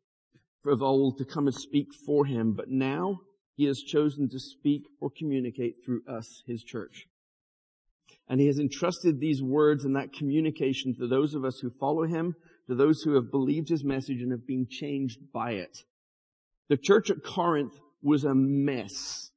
of 0.63 0.83
old 0.83 1.17
to 1.17 1.25
come 1.25 1.47
and 1.47 1.55
speak 1.55 1.87
for 2.05 2.25
him, 2.25 2.53
but 2.53 2.69
now 2.69 3.21
he 3.55 3.65
has 3.65 3.79
chosen 3.79 4.29
to 4.29 4.39
speak 4.39 4.83
or 5.01 5.09
communicate 5.09 5.77
through 5.83 6.01
us, 6.07 6.43
his 6.45 6.63
church. 6.63 7.07
And 8.29 8.39
he 8.39 8.45
has 8.45 8.59
entrusted 8.59 9.19
these 9.19 9.41
words 9.41 9.83
and 9.83 9.95
that 9.95 10.13
communication 10.13 10.93
to 10.99 11.07
those 11.07 11.33
of 11.33 11.43
us 11.43 11.57
who 11.59 11.71
follow 11.79 12.03
him, 12.03 12.35
to 12.67 12.75
those 12.75 13.01
who 13.01 13.15
have 13.15 13.31
believed 13.31 13.69
his 13.69 13.83
message 13.83 14.21
and 14.21 14.31
have 14.31 14.45
been 14.45 14.67
changed 14.69 15.19
by 15.33 15.51
it. 15.51 15.77
The 16.69 16.77
church 16.77 17.09
at 17.09 17.23
Corinth 17.23 17.73
was 18.01 18.25
a 18.25 18.35
mess. 18.35 19.31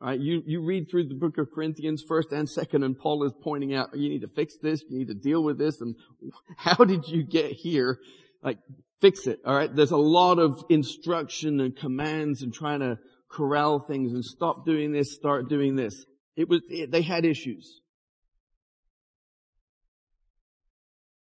Right? 0.00 0.20
You, 0.20 0.42
you 0.44 0.60
read 0.60 0.90
through 0.90 1.08
the 1.08 1.14
book 1.14 1.38
of 1.38 1.48
Corinthians, 1.54 2.04
first 2.06 2.32
and 2.32 2.48
second, 2.48 2.82
and 2.82 2.98
Paul 2.98 3.24
is 3.24 3.32
pointing 3.42 3.74
out, 3.74 3.96
you 3.96 4.08
need 4.08 4.22
to 4.22 4.28
fix 4.28 4.54
this, 4.60 4.82
you 4.88 4.98
need 4.98 5.08
to 5.08 5.14
deal 5.14 5.42
with 5.42 5.56
this, 5.56 5.80
and 5.80 5.94
how 6.56 6.84
did 6.84 7.06
you 7.08 7.24
get 7.24 7.52
here? 7.52 7.98
Like, 8.42 8.58
fix 9.00 9.26
it, 9.26 9.40
alright? 9.46 9.74
There's 9.74 9.92
a 9.92 9.96
lot 9.96 10.38
of 10.38 10.62
instruction 10.68 11.60
and 11.60 11.74
commands 11.76 12.42
and 12.42 12.52
trying 12.52 12.80
to 12.80 12.98
corral 13.30 13.78
things 13.78 14.12
and 14.12 14.24
stop 14.24 14.66
doing 14.66 14.92
this, 14.92 15.14
start 15.14 15.48
doing 15.48 15.76
this. 15.76 16.04
It 16.36 16.48
was, 16.48 16.60
it, 16.68 16.90
they 16.90 17.02
had 17.02 17.24
issues. 17.24 17.80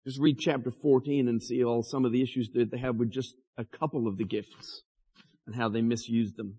Just 0.06 0.18
read 0.18 0.38
chapter 0.38 0.70
14 0.70 1.28
and 1.28 1.42
see 1.42 1.62
all 1.62 1.82
some 1.82 2.04
of 2.04 2.12
the 2.12 2.22
issues 2.22 2.48
that 2.54 2.70
they 2.70 2.78
have 2.78 2.96
with 2.96 3.10
just 3.10 3.34
a 3.58 3.64
couple 3.64 4.08
of 4.08 4.16
the 4.16 4.24
gifts 4.24 4.82
and 5.46 5.54
how 5.54 5.68
they 5.68 5.82
misused 5.82 6.36
them. 6.36 6.58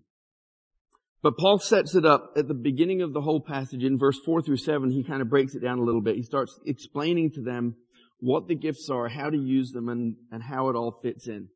But 1.22 1.36
Paul 1.38 1.58
sets 1.58 1.94
it 1.94 2.04
up 2.04 2.32
at 2.36 2.48
the 2.48 2.54
beginning 2.54 3.02
of 3.02 3.12
the 3.12 3.20
whole 3.20 3.40
passage 3.40 3.84
in 3.84 3.98
verse 3.98 4.18
4 4.24 4.42
through 4.42 4.56
7. 4.56 4.90
He 4.90 5.04
kind 5.04 5.22
of 5.22 5.30
breaks 5.30 5.54
it 5.54 5.62
down 5.62 5.78
a 5.78 5.84
little 5.84 6.00
bit. 6.00 6.16
He 6.16 6.22
starts 6.22 6.58
explaining 6.66 7.30
to 7.34 7.42
them 7.42 7.76
what 8.18 8.48
the 8.48 8.54
gifts 8.54 8.88
are, 8.90 9.08
how 9.08 9.30
to 9.30 9.36
use 9.36 9.70
them, 9.70 9.88
and, 9.88 10.16
and 10.30 10.42
how 10.42 10.68
it 10.68 10.76
all 10.76 11.00
fits 11.02 11.28
in. 11.28 11.48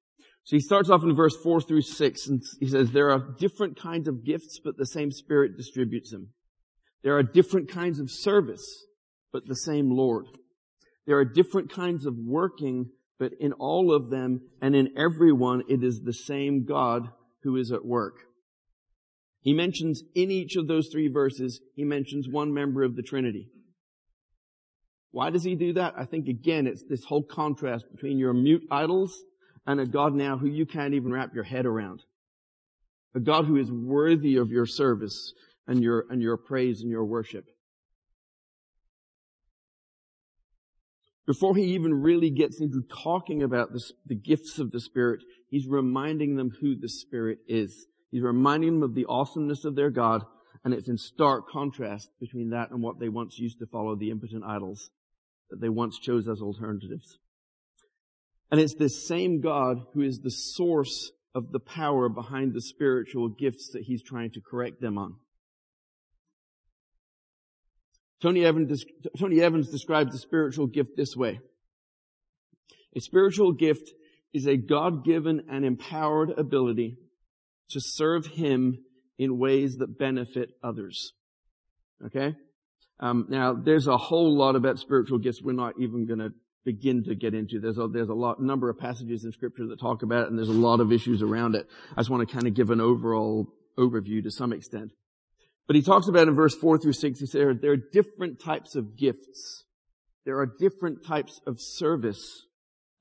So 0.45 0.55
he 0.55 0.61
starts 0.61 0.91
off 0.91 1.03
in 1.03 1.15
verse 1.17 1.37
4 1.43 1.61
through 1.61 1.83
6 1.83 2.27
and 2.29 2.43
he 2.61 2.69
says, 2.69 2.93
there 2.93 3.11
are 3.11 3.35
different 3.39 3.81
kinds 3.81 4.07
of 4.07 4.25
gifts, 4.25 4.61
but 4.63 4.77
the 4.77 4.87
same 4.87 5.11
Spirit 5.11 5.57
distributes 5.57 6.13
them. 6.13 6.29
There 7.03 7.17
are 7.17 7.25
different 7.25 7.69
kinds 7.69 7.99
of 7.99 8.11
service, 8.11 8.87
but 9.33 9.47
the 9.47 9.57
same 9.57 9.91
Lord. 9.91 10.27
There 11.07 11.19
are 11.19 11.25
different 11.25 11.71
kinds 11.71 12.05
of 12.05 12.17
working, 12.19 12.91
but 13.19 13.33
in 13.39 13.53
all 13.53 13.95
of 13.95 14.11
them 14.11 14.43
and 14.61 14.75
in 14.75 14.97
everyone, 14.97 15.63
it 15.69 15.83
is 15.83 16.03
the 16.03 16.13
same 16.13 16.65
God 16.65 17.09
who 17.43 17.57
is 17.57 17.71
at 17.71 17.85
work. 17.85 18.15
He 19.41 19.55
mentions 19.55 20.03
in 20.15 20.31
each 20.33 20.57
of 20.57 20.67
those 20.67 20.89
three 20.89 21.09
verses, 21.09 21.61
he 21.77 21.85
mentions 21.85 22.29
one 22.29 22.53
member 22.53 22.83
of 22.83 22.97
the 22.97 23.03
Trinity. 23.03 23.49
Why 25.13 25.31
does 25.31 25.45
he 25.45 25.55
do 25.55 25.73
that? 25.75 25.95
I 25.97 26.05
think 26.05 26.27
again, 26.27 26.67
it's 26.67 26.83
this 26.83 27.05
whole 27.05 27.23
contrast 27.23 27.87
between 27.93 28.19
your 28.19 28.35
mute 28.35 28.67
idols 28.71 29.17
and 29.67 29.81
a 29.81 29.87
God 29.87 30.15
now 30.15 30.37
who 30.37 30.49
you 30.49 30.67
can't 30.67 30.95
even 30.95 31.13
wrap 31.13 31.35
your 31.35 31.45
head 31.45 31.65
around. 31.65 32.03
A 33.15 33.21
God 33.21 33.47
who 33.47 33.57
is 33.57 33.71
worthy 33.71 34.37
of 34.37 34.51
your 34.51 34.67
service 34.67 35.33
and 35.67 35.83
your, 35.83 36.05
and 36.11 36.21
your 36.21 36.37
praise 36.37 36.83
and 36.83 36.91
your 36.91 37.05
worship. 37.05 37.47
Before 41.27 41.57
he 41.57 41.75
even 41.75 42.03
really 42.03 42.31
gets 42.31 42.61
into 42.61 42.83
talking 42.83 43.43
about 43.43 43.73
this, 43.73 43.93
the 44.07 44.15
gifts 44.15 44.59
of 44.59 44.71
the 44.71 44.81
Spirit, 44.81 45.21
he's 45.49 45.67
reminding 45.67 46.37
them 46.37 46.53
who 46.61 46.77
the 46.77 46.89
Spirit 46.89 47.39
is. 47.49 47.87
He's 48.13 48.23
reminding 48.23 48.75
them 48.75 48.83
of 48.85 48.95
the 48.95 49.07
awesomeness 49.09 49.65
of 49.65 49.75
their 49.75 49.91
God, 49.91 50.25
and 50.65 50.73
it's 50.73 50.89
in 50.89 50.97
stark 50.97 51.49
contrast 51.49 52.11
between 52.21 52.51
that 52.51 52.71
and 52.71 52.81
what 52.81 53.01
they 53.01 53.09
once 53.09 53.39
used 53.39 53.59
to 53.59 53.67
follow, 53.67 53.97
the 53.97 54.11
impotent 54.11 54.45
idols 54.45 54.91
that 55.51 55.61
they 55.61 55.69
once 55.69 55.99
chose 55.99 56.29
as 56.29 56.41
alternatives. 56.41 57.19
And 58.51 58.61
it's 58.61 58.75
this 58.75 59.07
same 59.07 59.41
God 59.41 59.79
who 59.95 60.03
is 60.03 60.21
the 60.21 60.31
source 60.31 61.11
of 61.35 61.51
the 61.51 61.61
power 61.61 62.09
behind 62.09 62.55
the 62.55 62.61
spiritual 62.61 63.29
gifts 63.29 63.71
that 63.73 63.83
he's 63.83 64.03
trying 64.03 64.31
to 64.31 64.41
correct 64.41 64.81
them 64.81 64.97
on. 64.97 65.17
Tony 68.23 68.45
Evans, 68.45 68.85
Tony 69.19 69.41
Evans 69.41 69.71
describes 69.71 70.13
the 70.13 70.19
spiritual 70.19 70.67
gift 70.67 70.97
this 70.97 71.15
way. 71.17 71.41
A 72.95 73.01
spiritual 73.01 73.53
gift 73.53 73.91
is 74.33 74.47
a 74.47 74.57
God-given 74.57 75.47
and 75.51 75.65
empowered 75.65 76.31
ability 76.31 76.97
to 77.71 77.81
serve 77.81 78.27
Him 78.27 78.79
in 79.19 79.39
ways 79.39 79.77
that 79.77 79.99
benefit 79.99 80.51
others. 80.63 81.13
Okay? 82.05 82.35
Um, 83.01 83.27
now, 83.29 83.55
there's 83.55 83.87
a 83.87 83.97
whole 83.97 84.37
lot 84.37 84.57
about 84.57 84.79
spiritual 84.79 85.19
gifts 85.19 85.43
we're 85.43 85.53
not 85.53 85.75
even 85.79 86.07
going 86.07 86.21
to 86.21 86.31
begin 86.65 87.05
to 87.05 87.15
get 87.15 87.35
into. 87.35 87.61
There's 87.61 87.79
a, 87.79 87.87
there's 87.89 88.09
a 88.09 88.15
lot, 88.15 88.41
number 88.41 88.69
of 88.71 88.79
passages 88.79 89.25
in 89.25 89.33
scripture 89.33 89.67
that 89.69 89.81
talk 89.81 90.03
about 90.03 90.25
it 90.25 90.31
and 90.31 90.39
there's 90.39 90.49
a 90.49 90.53
lot 90.53 90.81
of 90.81 90.93
issues 90.93 91.23
around 91.23 91.55
it. 91.55 91.67
I 91.93 92.01
just 92.01 92.11
want 92.11 92.27
to 92.29 92.35
kind 92.35 92.47
of 92.47 92.55
give 92.55 92.71
an 92.71 92.81
overall 92.81 93.47
overview 93.79 94.23
to 94.23 94.31
some 94.31 94.53
extent. 94.53 94.93
But 95.67 95.77
he 95.77 95.83
talks 95.83 96.09
about 96.09 96.29
in 96.29 96.35
verse 96.35 96.55
4 96.55 96.79
through 96.79 96.93
6, 96.93 97.19
he 97.19 97.27
says 97.27 97.57
there 97.61 97.73
are 97.73 97.77
different 97.77 98.41
types 98.41 98.77
of 98.77 98.97
gifts. 98.97 99.65
There 100.25 100.39
are 100.39 100.47
different 100.47 101.05
types 101.05 101.41
of 101.47 101.61
service 101.61 102.47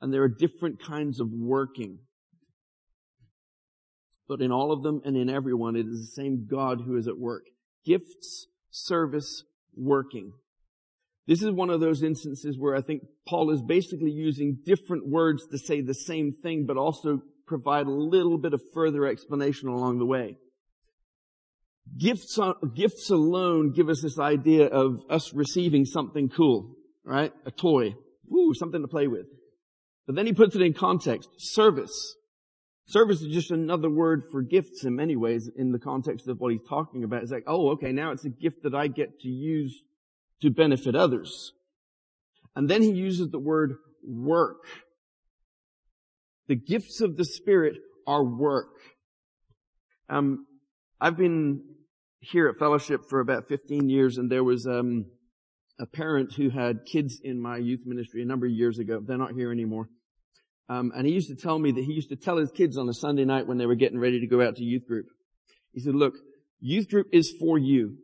and 0.01 0.13
there 0.13 0.24
are 0.24 0.29
different 0.29 0.84
kinds 0.84 1.19
of 1.19 1.29
working. 1.31 2.00
But 4.27 4.41
in 4.41 4.51
all 4.51 4.72
of 4.72 4.84
them 4.84 5.01
and 5.05 5.15
in 5.15 5.29
everyone, 5.29 5.75
it 5.75 5.86
is 5.88 6.01
the 6.01 6.22
same 6.22 6.48
God 6.50 6.81
who 6.86 6.98
is 6.98 7.07
at 7.07 7.17
work. 7.17 7.43
Gifts, 7.86 8.48
service, 8.72 9.43
working. 9.75 10.34
This 11.27 11.41
is 11.41 11.51
one 11.51 11.69
of 11.69 11.79
those 11.79 12.03
instances 12.03 12.57
where 12.57 12.75
I 12.75 12.81
think 12.81 13.03
Paul 13.27 13.51
is 13.51 13.62
basically 13.62 14.12
using 14.12 14.60
different 14.63 15.07
words 15.07 15.48
to 15.48 15.57
say 15.57 15.81
the 15.81 15.93
same 15.93 16.34
thing, 16.43 16.65
but 16.67 16.77
also 16.77 17.22
provide 17.48 17.88
a 17.88 17.91
little 17.91 18.38
bit 18.38 18.53
of 18.53 18.62
further 18.74 19.05
explanation 19.05 19.69
along 19.69 20.00
the 20.00 20.05
way. 20.05 20.38
Gifts, 21.98 22.38
gifts 22.75 23.10
alone 23.10 23.72
give 23.72 23.89
us 23.89 24.01
this 24.01 24.20
idea 24.20 24.65
of 24.65 25.01
us 25.10 25.34
receiving 25.34 25.86
something 25.86 26.30
cool, 26.30 26.75
right? 27.06 27.32
A 27.46 27.51
toy. 27.51 27.96
Woo, 28.27 28.54
something 28.54 28.82
to 28.82 28.88
play 28.88 29.08
with. 29.08 29.27
But 30.06 30.15
then 30.15 30.25
he 30.25 30.34
puts 30.34 30.56
it 30.56 30.62
in 30.62 30.74
context. 30.74 31.30
Service. 31.38 32.15
Service 32.88 33.22
is 33.22 33.34
just 33.34 33.50
another 33.50 33.89
word 33.89 34.24
for 34.32 34.42
gifts 34.42 34.84
in 34.84 34.96
many 34.96 35.15
ways 35.15 35.50
in 35.56 35.72
the 35.72 35.80
context 35.80 36.27
of 36.27 36.39
what 36.39 36.51
he's 36.51 36.68
talking 36.70 37.04
about. 37.04 37.24
It's 37.24 37.32
like, 37.32 37.46
oh, 37.48 37.72
okay, 37.72 37.92
now 37.92 38.12
it's 38.12 38.25
a 38.25 38.30
gift 38.30 38.63
that 38.63 38.75
I 38.75 38.88
get 38.88 39.22
to 39.22 39.27
use 39.27 39.82
to 40.42 40.51
benefit 40.51 40.96
others. 40.96 41.54
And 42.56 42.70
then 42.70 42.82
he 42.82 42.92
uses 42.92 43.30
the 43.30 43.39
word 43.39 43.77
work. 44.04 44.63
The 46.48 46.56
gifts 46.56 47.01
of 47.01 47.18
the 47.18 47.25
Spirit 47.25 47.75
are 48.06 48.24
work. 48.24 48.70
Um, 50.10 50.46
I've 51.01 51.18
been 51.18 51.63
here 52.19 52.48
at 52.48 52.57
Fellowship 52.57 53.01
for 53.10 53.19
about 53.19 53.48
15 53.48 53.89
years 53.89 54.17
and 54.17 54.31
there 54.31 54.43
was, 54.43 54.65
um, 54.65 55.05
a 55.79 55.86
parent 55.86 56.34
who 56.34 56.50
had 56.50 56.86
kids 56.86 57.19
in 57.24 57.41
my 57.41 57.57
youth 57.57 57.81
ministry 57.86 58.22
a 58.22 58.25
number 58.25 58.45
of 58.45 58.51
years 58.51 58.79
ago. 58.79 59.01
They're 59.05 59.17
not 59.17 59.34
here 59.34 59.51
anymore. 59.51 59.89
Um, 60.69 60.91
and 60.95 61.05
he 61.05 61.13
used 61.13 61.29
to 61.29 61.36
tell 61.36 61.60
me 61.60 61.72
that 61.72 61.84
he 61.84 61.93
used 61.93 62.10
to 62.10 62.15
tell 62.15 62.38
his 62.38 62.51
kids 62.51 62.77
on 62.77 62.89
a 62.89 62.93
Sunday 62.93 63.25
night 63.25 63.45
when 63.45 63.57
they 63.57 63.65
were 63.65 63.75
getting 63.75 64.00
ready 64.00 64.19
to 64.22 64.27
go 64.27 64.41
out 64.41 64.55
to 64.55 64.63
youth 64.63 64.88
group. 64.88 65.07
He 65.74 65.81
said, 65.81 65.95
look, 65.95 66.13
youth 66.60 66.89
group 66.89 67.07
is 67.12 67.34
for 67.39 67.57
you. 67.57 67.98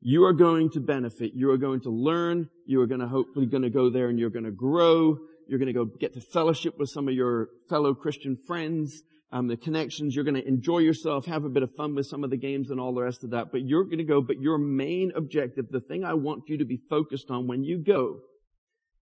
You 0.00 0.24
are 0.24 0.32
going 0.32 0.70
to 0.70 0.80
benefit. 0.80 1.32
You 1.34 1.50
are 1.50 1.58
going 1.58 1.80
to 1.82 1.90
learn. 1.90 2.48
You 2.66 2.80
are 2.80 2.86
going 2.86 3.00
to 3.00 3.08
hopefully 3.08 3.46
going 3.46 3.64
to 3.64 3.70
go 3.70 3.90
there 3.90 4.08
and 4.08 4.18
you're 4.18 4.30
going 4.30 4.44
to 4.44 4.50
grow. 4.50 5.18
You're 5.48 5.58
going 5.58 5.66
to 5.66 5.72
go 5.72 5.84
get 5.84 6.14
to 6.14 6.20
fellowship 6.20 6.78
with 6.78 6.90
some 6.90 7.08
of 7.08 7.14
your 7.14 7.48
fellow 7.68 7.92
Christian 7.94 8.36
friends, 8.46 9.02
um, 9.32 9.46
the 9.46 9.56
connections. 9.56 10.14
You're 10.14 10.24
going 10.24 10.34
to 10.34 10.46
enjoy 10.46 10.78
yourself, 10.78 11.26
have 11.26 11.44
a 11.44 11.48
bit 11.48 11.62
of 11.62 11.74
fun 11.76 11.94
with 11.94 12.06
some 12.06 12.24
of 12.24 12.30
the 12.30 12.36
games 12.36 12.70
and 12.70 12.80
all 12.80 12.94
the 12.94 13.02
rest 13.02 13.24
of 13.24 13.30
that. 13.30 13.52
But 13.52 13.66
you're 13.66 13.84
going 13.84 13.98
to 13.98 14.04
go, 14.04 14.20
but 14.20 14.40
your 14.40 14.58
main 14.58 15.12
objective, 15.14 15.66
the 15.70 15.80
thing 15.80 16.04
I 16.04 16.14
want 16.14 16.48
you 16.48 16.58
to 16.58 16.64
be 16.64 16.80
focused 16.88 17.30
on 17.30 17.46
when 17.46 17.62
you 17.62 17.78
go 17.78 18.20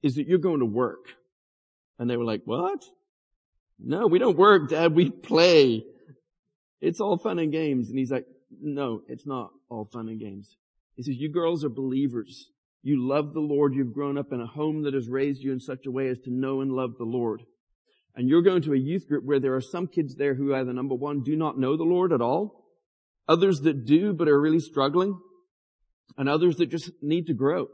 is 0.02 0.14
that 0.16 0.28
you're 0.28 0.38
going 0.38 0.60
to 0.60 0.66
work. 0.66 1.06
And 1.98 2.08
they 2.08 2.16
were 2.16 2.24
like, 2.24 2.42
what? 2.44 2.84
No, 3.78 4.06
we 4.06 4.18
don't 4.18 4.36
work, 4.36 4.70
dad. 4.70 4.94
We 4.94 5.10
play. 5.10 5.84
It's 6.80 7.00
all 7.00 7.18
fun 7.18 7.38
and 7.38 7.50
games. 7.50 7.88
And 7.88 7.98
he's 7.98 8.10
like, 8.10 8.26
no, 8.60 9.02
it's 9.08 9.26
not 9.26 9.50
all 9.68 9.88
fun 9.92 10.08
and 10.08 10.20
games. 10.20 10.56
He 10.96 11.02
says, 11.02 11.16
you 11.16 11.28
girls 11.28 11.64
are 11.64 11.70
believers. 11.70 12.50
You 12.82 13.08
love 13.08 13.32
the 13.32 13.40
Lord. 13.40 13.74
You've 13.74 13.94
grown 13.94 14.18
up 14.18 14.32
in 14.32 14.40
a 14.40 14.46
home 14.46 14.82
that 14.82 14.94
has 14.94 15.08
raised 15.08 15.42
you 15.42 15.52
in 15.52 15.60
such 15.60 15.86
a 15.86 15.90
way 15.90 16.08
as 16.08 16.20
to 16.20 16.30
know 16.30 16.60
and 16.60 16.70
love 16.70 16.98
the 16.98 17.04
Lord. 17.04 17.42
And 18.16 18.28
you're 18.28 18.42
going 18.42 18.62
to 18.62 18.72
a 18.72 18.78
youth 18.78 19.08
group 19.08 19.24
where 19.24 19.40
there 19.40 19.54
are 19.54 19.60
some 19.60 19.88
kids 19.88 20.14
there 20.14 20.34
who 20.34 20.54
either 20.54 20.72
number 20.72 20.94
one, 20.94 21.22
do 21.22 21.34
not 21.34 21.58
know 21.58 21.76
the 21.76 21.84
Lord 21.84 22.12
at 22.12 22.20
all. 22.20 22.64
Others 23.26 23.60
that 23.62 23.84
do, 23.86 24.12
but 24.12 24.28
are 24.28 24.40
really 24.40 24.60
struggling. 24.60 25.18
and 26.16 26.28
others 26.28 26.56
that 26.56 26.66
just 26.70 26.90
need 27.02 27.26
to 27.26 27.34
grow. 27.34 27.68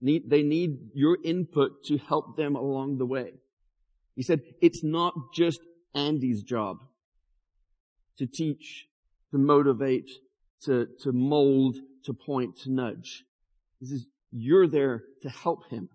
Need, 0.00 0.30
they 0.30 0.42
need 0.42 0.90
your 0.94 1.18
input 1.24 1.84
to 1.84 1.98
help 1.98 2.36
them 2.36 2.54
along 2.54 2.98
the 2.98 3.06
way. 3.06 3.32
He 4.14 4.22
said, 4.22 4.40
it's 4.60 4.84
not 4.84 5.14
just 5.34 5.60
Andy's 5.94 6.42
job 6.42 6.78
to 8.18 8.26
teach, 8.26 8.86
to 9.30 9.38
motivate, 9.38 10.10
to, 10.64 10.88
to 11.02 11.12
mold, 11.12 11.76
to 12.04 12.12
point, 12.12 12.58
to 12.60 12.72
nudge. 12.72 13.24
He 13.80 13.86
says, 13.86 14.06
you're 14.30 14.66
there 14.66 15.02
to 15.22 15.30
help 15.30 15.68
him. 15.70 15.88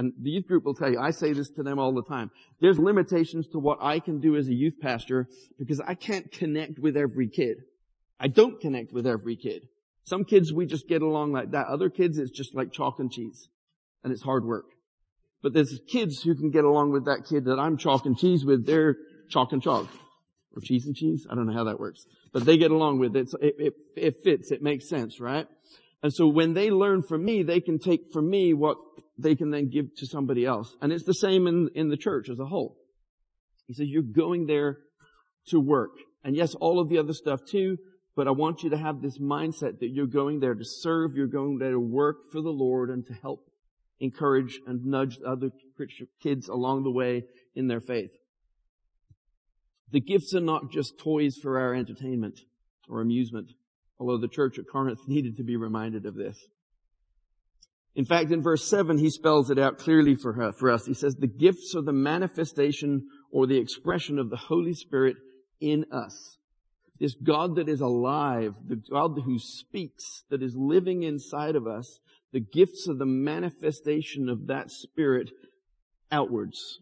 And 0.00 0.14
the 0.18 0.30
youth 0.30 0.46
group 0.46 0.64
will 0.64 0.72
tell 0.72 0.90
you, 0.90 0.98
I 0.98 1.10
say 1.10 1.34
this 1.34 1.50
to 1.50 1.62
them 1.62 1.78
all 1.78 1.92
the 1.92 2.02
time. 2.02 2.30
There's 2.58 2.78
limitations 2.78 3.46
to 3.48 3.58
what 3.58 3.80
I 3.82 3.98
can 3.98 4.18
do 4.18 4.34
as 4.34 4.48
a 4.48 4.54
youth 4.54 4.76
pastor 4.80 5.28
because 5.58 5.78
I 5.78 5.94
can't 5.94 6.32
connect 6.32 6.78
with 6.78 6.96
every 6.96 7.28
kid. 7.28 7.58
I 8.18 8.28
don't 8.28 8.58
connect 8.58 8.94
with 8.94 9.06
every 9.06 9.36
kid. 9.36 9.68
Some 10.04 10.24
kids 10.24 10.54
we 10.54 10.64
just 10.64 10.88
get 10.88 11.02
along 11.02 11.32
like 11.32 11.50
that. 11.50 11.66
Other 11.66 11.90
kids 11.90 12.16
it's 12.16 12.30
just 12.30 12.54
like 12.54 12.72
chalk 12.72 12.98
and 12.98 13.12
cheese. 13.12 13.48
And 14.02 14.10
it's 14.10 14.22
hard 14.22 14.46
work. 14.46 14.70
But 15.42 15.52
there's 15.52 15.78
kids 15.86 16.22
who 16.22 16.34
can 16.34 16.50
get 16.50 16.64
along 16.64 16.92
with 16.92 17.04
that 17.04 17.26
kid 17.28 17.44
that 17.44 17.58
I'm 17.58 17.76
chalk 17.76 18.06
and 18.06 18.16
cheese 18.16 18.42
with. 18.42 18.64
They're 18.64 18.96
chalk 19.28 19.52
and 19.52 19.62
chalk. 19.62 19.86
Or 20.56 20.62
cheese 20.62 20.86
and 20.86 20.96
cheese? 20.96 21.26
I 21.30 21.34
don't 21.34 21.46
know 21.46 21.52
how 21.52 21.64
that 21.64 21.78
works. 21.78 22.06
But 22.32 22.46
they 22.46 22.56
get 22.56 22.70
along 22.70 23.00
with 23.00 23.16
it. 23.16 23.34
It, 23.42 23.54
it, 23.58 23.74
it 23.96 24.24
fits. 24.24 24.50
It 24.50 24.62
makes 24.62 24.88
sense, 24.88 25.20
right? 25.20 25.46
And 26.02 26.10
so 26.10 26.26
when 26.26 26.54
they 26.54 26.70
learn 26.70 27.02
from 27.02 27.22
me, 27.22 27.42
they 27.42 27.60
can 27.60 27.78
take 27.78 28.10
from 28.14 28.30
me 28.30 28.54
what 28.54 28.78
they 29.22 29.34
can 29.34 29.50
then 29.50 29.68
give 29.68 29.94
to 29.96 30.06
somebody 30.06 30.44
else. 30.44 30.74
And 30.80 30.92
it's 30.92 31.04
the 31.04 31.14
same 31.14 31.46
in, 31.46 31.68
in 31.74 31.88
the 31.88 31.96
church 31.96 32.28
as 32.28 32.38
a 32.38 32.46
whole. 32.46 32.76
He 33.66 33.74
says, 33.74 33.86
you're 33.88 34.02
going 34.02 34.46
there 34.46 34.78
to 35.48 35.60
work. 35.60 35.92
And 36.24 36.36
yes, 36.36 36.54
all 36.54 36.80
of 36.80 36.88
the 36.88 36.98
other 36.98 37.12
stuff 37.12 37.40
too, 37.44 37.78
but 38.16 38.26
I 38.28 38.32
want 38.32 38.62
you 38.62 38.70
to 38.70 38.76
have 38.76 39.00
this 39.00 39.18
mindset 39.18 39.78
that 39.80 39.90
you're 39.90 40.06
going 40.06 40.40
there 40.40 40.54
to 40.54 40.64
serve, 40.64 41.14
you're 41.14 41.26
going 41.26 41.58
there 41.58 41.72
to 41.72 41.80
work 41.80 42.30
for 42.32 42.40
the 42.40 42.50
Lord 42.50 42.90
and 42.90 43.06
to 43.06 43.14
help 43.14 43.50
encourage 44.00 44.60
and 44.66 44.84
nudge 44.84 45.18
other 45.24 45.50
kids 46.22 46.48
along 46.48 46.82
the 46.82 46.90
way 46.90 47.24
in 47.54 47.68
their 47.68 47.80
faith. 47.80 48.10
The 49.92 50.00
gifts 50.00 50.34
are 50.34 50.40
not 50.40 50.70
just 50.70 50.98
toys 50.98 51.36
for 51.40 51.58
our 51.58 51.74
entertainment 51.74 52.40
or 52.88 53.00
amusement, 53.00 53.52
although 53.98 54.18
the 54.18 54.28
church 54.28 54.58
at 54.58 54.68
Corinth 54.70 55.00
needed 55.06 55.36
to 55.36 55.44
be 55.44 55.56
reminded 55.56 56.06
of 56.06 56.14
this. 56.14 56.38
In 57.94 58.04
fact, 58.04 58.30
in 58.30 58.42
verse 58.42 58.68
7, 58.68 58.98
he 58.98 59.10
spells 59.10 59.50
it 59.50 59.58
out 59.58 59.78
clearly 59.78 60.14
for, 60.14 60.32
her, 60.34 60.52
for 60.52 60.70
us. 60.70 60.86
He 60.86 60.94
says, 60.94 61.16
the 61.16 61.26
gifts 61.26 61.74
are 61.76 61.82
the 61.82 61.92
manifestation 61.92 63.08
or 63.32 63.46
the 63.46 63.58
expression 63.58 64.18
of 64.18 64.30
the 64.30 64.36
Holy 64.36 64.74
Spirit 64.74 65.16
in 65.60 65.84
us. 65.92 66.38
This 67.00 67.14
God 67.14 67.56
that 67.56 67.68
is 67.68 67.80
alive, 67.80 68.54
the 68.66 68.76
God 68.76 69.18
who 69.24 69.38
speaks, 69.38 70.24
that 70.30 70.42
is 70.42 70.54
living 70.54 71.02
inside 71.02 71.56
of 71.56 71.66
us, 71.66 71.98
the 72.32 72.40
gifts 72.40 72.86
are 72.88 72.94
the 72.94 73.06
manifestation 73.06 74.28
of 74.28 74.46
that 74.46 74.70
Spirit 74.70 75.30
outwards. 76.12 76.78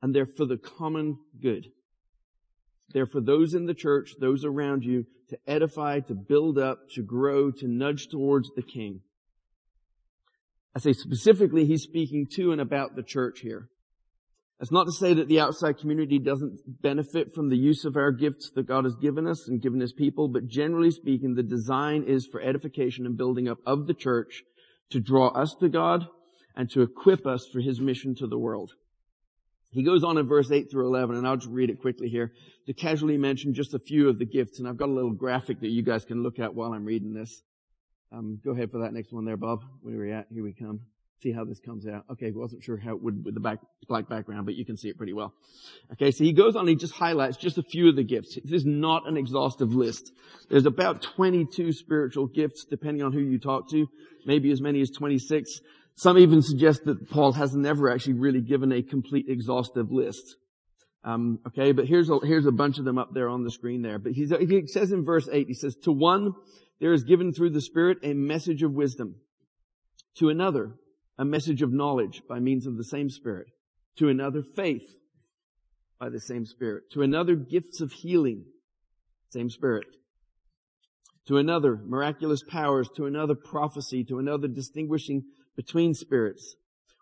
And 0.00 0.14
they're 0.14 0.24
for 0.24 0.46
the 0.46 0.56
common 0.56 1.18
good. 1.40 1.66
They're 2.92 3.06
for 3.06 3.20
those 3.20 3.54
in 3.54 3.66
the 3.66 3.74
church, 3.74 4.12
those 4.20 4.44
around 4.44 4.84
you, 4.84 5.06
to 5.28 5.38
edify, 5.46 6.00
to 6.00 6.14
build 6.14 6.58
up, 6.58 6.78
to 6.94 7.02
grow, 7.02 7.50
to 7.50 7.68
nudge 7.68 8.08
towards 8.08 8.50
the 8.54 8.62
King. 8.62 9.00
I 10.74 10.78
say 10.78 10.92
specifically, 10.92 11.66
he's 11.66 11.82
speaking 11.82 12.26
to 12.34 12.52
and 12.52 12.60
about 12.60 12.96
the 12.96 13.02
church 13.02 13.40
here. 13.40 13.68
That's 14.58 14.72
not 14.72 14.84
to 14.84 14.92
say 14.92 15.12
that 15.14 15.26
the 15.26 15.40
outside 15.40 15.78
community 15.78 16.20
doesn't 16.20 16.60
benefit 16.80 17.34
from 17.34 17.48
the 17.48 17.56
use 17.56 17.84
of 17.84 17.96
our 17.96 18.12
gifts 18.12 18.50
that 18.54 18.68
God 18.68 18.84
has 18.84 18.94
given 18.94 19.26
us 19.26 19.48
and 19.48 19.60
given 19.60 19.80
his 19.80 19.92
people, 19.92 20.28
but 20.28 20.46
generally 20.46 20.92
speaking, 20.92 21.34
the 21.34 21.42
design 21.42 22.04
is 22.04 22.26
for 22.26 22.40
edification 22.40 23.04
and 23.04 23.16
building 23.16 23.48
up 23.48 23.58
of 23.66 23.86
the 23.88 23.94
church 23.94 24.44
to 24.90 25.00
draw 25.00 25.28
us 25.28 25.56
to 25.58 25.68
God 25.68 26.06
and 26.54 26.70
to 26.70 26.82
equip 26.82 27.26
us 27.26 27.46
for 27.52 27.60
his 27.60 27.80
mission 27.80 28.14
to 28.14 28.26
the 28.26 28.38
world. 28.38 28.70
He 29.70 29.82
goes 29.82 30.04
on 30.04 30.18
in 30.18 30.28
verse 30.28 30.50
8 30.50 30.70
through 30.70 30.86
11, 30.86 31.16
and 31.16 31.26
I'll 31.26 31.38
just 31.38 31.50
read 31.50 31.70
it 31.70 31.80
quickly 31.80 32.08
here, 32.08 32.32
to 32.66 32.74
casually 32.74 33.16
mention 33.16 33.54
just 33.54 33.74
a 33.74 33.78
few 33.78 34.08
of 34.08 34.18
the 34.18 34.26
gifts, 34.26 34.58
and 34.58 34.68
I've 34.68 34.76
got 34.76 34.90
a 34.90 34.92
little 34.92 35.12
graphic 35.12 35.60
that 35.60 35.70
you 35.70 35.82
guys 35.82 36.04
can 36.04 36.22
look 36.22 36.38
at 36.38 36.54
while 36.54 36.72
I'm 36.72 36.84
reading 36.84 37.14
this. 37.14 37.42
Um, 38.12 38.38
go 38.44 38.50
ahead 38.50 38.70
for 38.70 38.80
that 38.80 38.92
next 38.92 39.10
one 39.10 39.24
there, 39.24 39.38
Bob. 39.38 39.64
Where 39.80 39.94
are 39.94 40.04
we 40.04 40.12
at? 40.12 40.26
Here 40.30 40.42
we 40.42 40.52
come. 40.52 40.80
See 41.22 41.32
how 41.32 41.44
this 41.44 41.60
comes 41.60 41.86
out. 41.86 42.04
Okay, 42.10 42.30
wasn't 42.30 42.62
sure 42.62 42.76
how 42.76 42.90
it 42.90 43.02
would 43.02 43.24
with 43.24 43.34
the 43.34 43.40
back, 43.40 43.60
black 43.88 44.08
background, 44.08 44.44
but 44.44 44.54
you 44.54 44.66
can 44.66 44.76
see 44.76 44.88
it 44.88 44.98
pretty 44.98 45.14
well. 45.14 45.32
Okay, 45.92 46.10
so 46.10 46.22
he 46.22 46.32
goes 46.32 46.54
on, 46.54 46.66
he 46.66 46.74
just 46.74 46.92
highlights 46.92 47.38
just 47.38 47.56
a 47.56 47.62
few 47.62 47.88
of 47.88 47.96
the 47.96 48.02
gifts. 48.02 48.38
This 48.44 48.62
is 48.62 48.66
not 48.66 49.08
an 49.08 49.16
exhaustive 49.16 49.72
list. 49.72 50.12
There's 50.50 50.66
about 50.66 51.00
22 51.00 51.72
spiritual 51.72 52.26
gifts, 52.26 52.66
depending 52.68 53.02
on 53.02 53.12
who 53.12 53.20
you 53.20 53.38
talk 53.38 53.70
to. 53.70 53.86
Maybe 54.26 54.50
as 54.50 54.60
many 54.60 54.82
as 54.82 54.90
26. 54.90 55.60
Some 55.94 56.18
even 56.18 56.42
suggest 56.42 56.84
that 56.84 57.08
Paul 57.08 57.32
has 57.32 57.54
never 57.54 57.90
actually 57.90 58.14
really 58.14 58.40
given 58.40 58.72
a 58.72 58.82
complete 58.82 59.26
exhaustive 59.28 59.90
list. 59.90 60.36
Um, 61.04 61.38
okay, 61.46 61.72
but 61.72 61.86
here's 61.86 62.10
a, 62.10 62.18
here's 62.22 62.46
a 62.46 62.52
bunch 62.52 62.78
of 62.78 62.84
them 62.84 62.98
up 62.98 63.14
there 63.14 63.28
on 63.28 63.42
the 63.42 63.50
screen 63.50 63.82
there. 63.82 63.98
But 63.98 64.12
he 64.12 64.26
says 64.66 64.92
in 64.92 65.04
verse 65.04 65.28
8, 65.30 65.46
he 65.46 65.54
says, 65.54 65.76
to 65.84 65.92
one, 65.92 66.34
there 66.82 66.92
is 66.92 67.04
given 67.04 67.32
through 67.32 67.50
the 67.50 67.60
Spirit 67.60 67.98
a 68.02 68.12
message 68.12 68.64
of 68.64 68.72
wisdom. 68.72 69.14
To 70.16 70.30
another, 70.30 70.72
a 71.16 71.24
message 71.24 71.62
of 71.62 71.72
knowledge 71.72 72.22
by 72.28 72.40
means 72.40 72.66
of 72.66 72.76
the 72.76 72.82
same 72.82 73.08
Spirit. 73.08 73.46
To 73.98 74.08
another, 74.08 74.42
faith 74.42 74.96
by 76.00 76.08
the 76.08 76.18
same 76.18 76.44
Spirit. 76.44 76.90
To 76.94 77.02
another, 77.02 77.36
gifts 77.36 77.80
of 77.80 77.92
healing, 77.92 78.46
same 79.30 79.48
Spirit. 79.48 79.86
To 81.28 81.36
another, 81.36 81.76
miraculous 81.86 82.42
powers. 82.42 82.88
To 82.96 83.06
another, 83.06 83.36
prophecy. 83.36 84.02
To 84.06 84.18
another, 84.18 84.48
distinguishing 84.48 85.22
between 85.54 85.94
spirits 85.94 86.56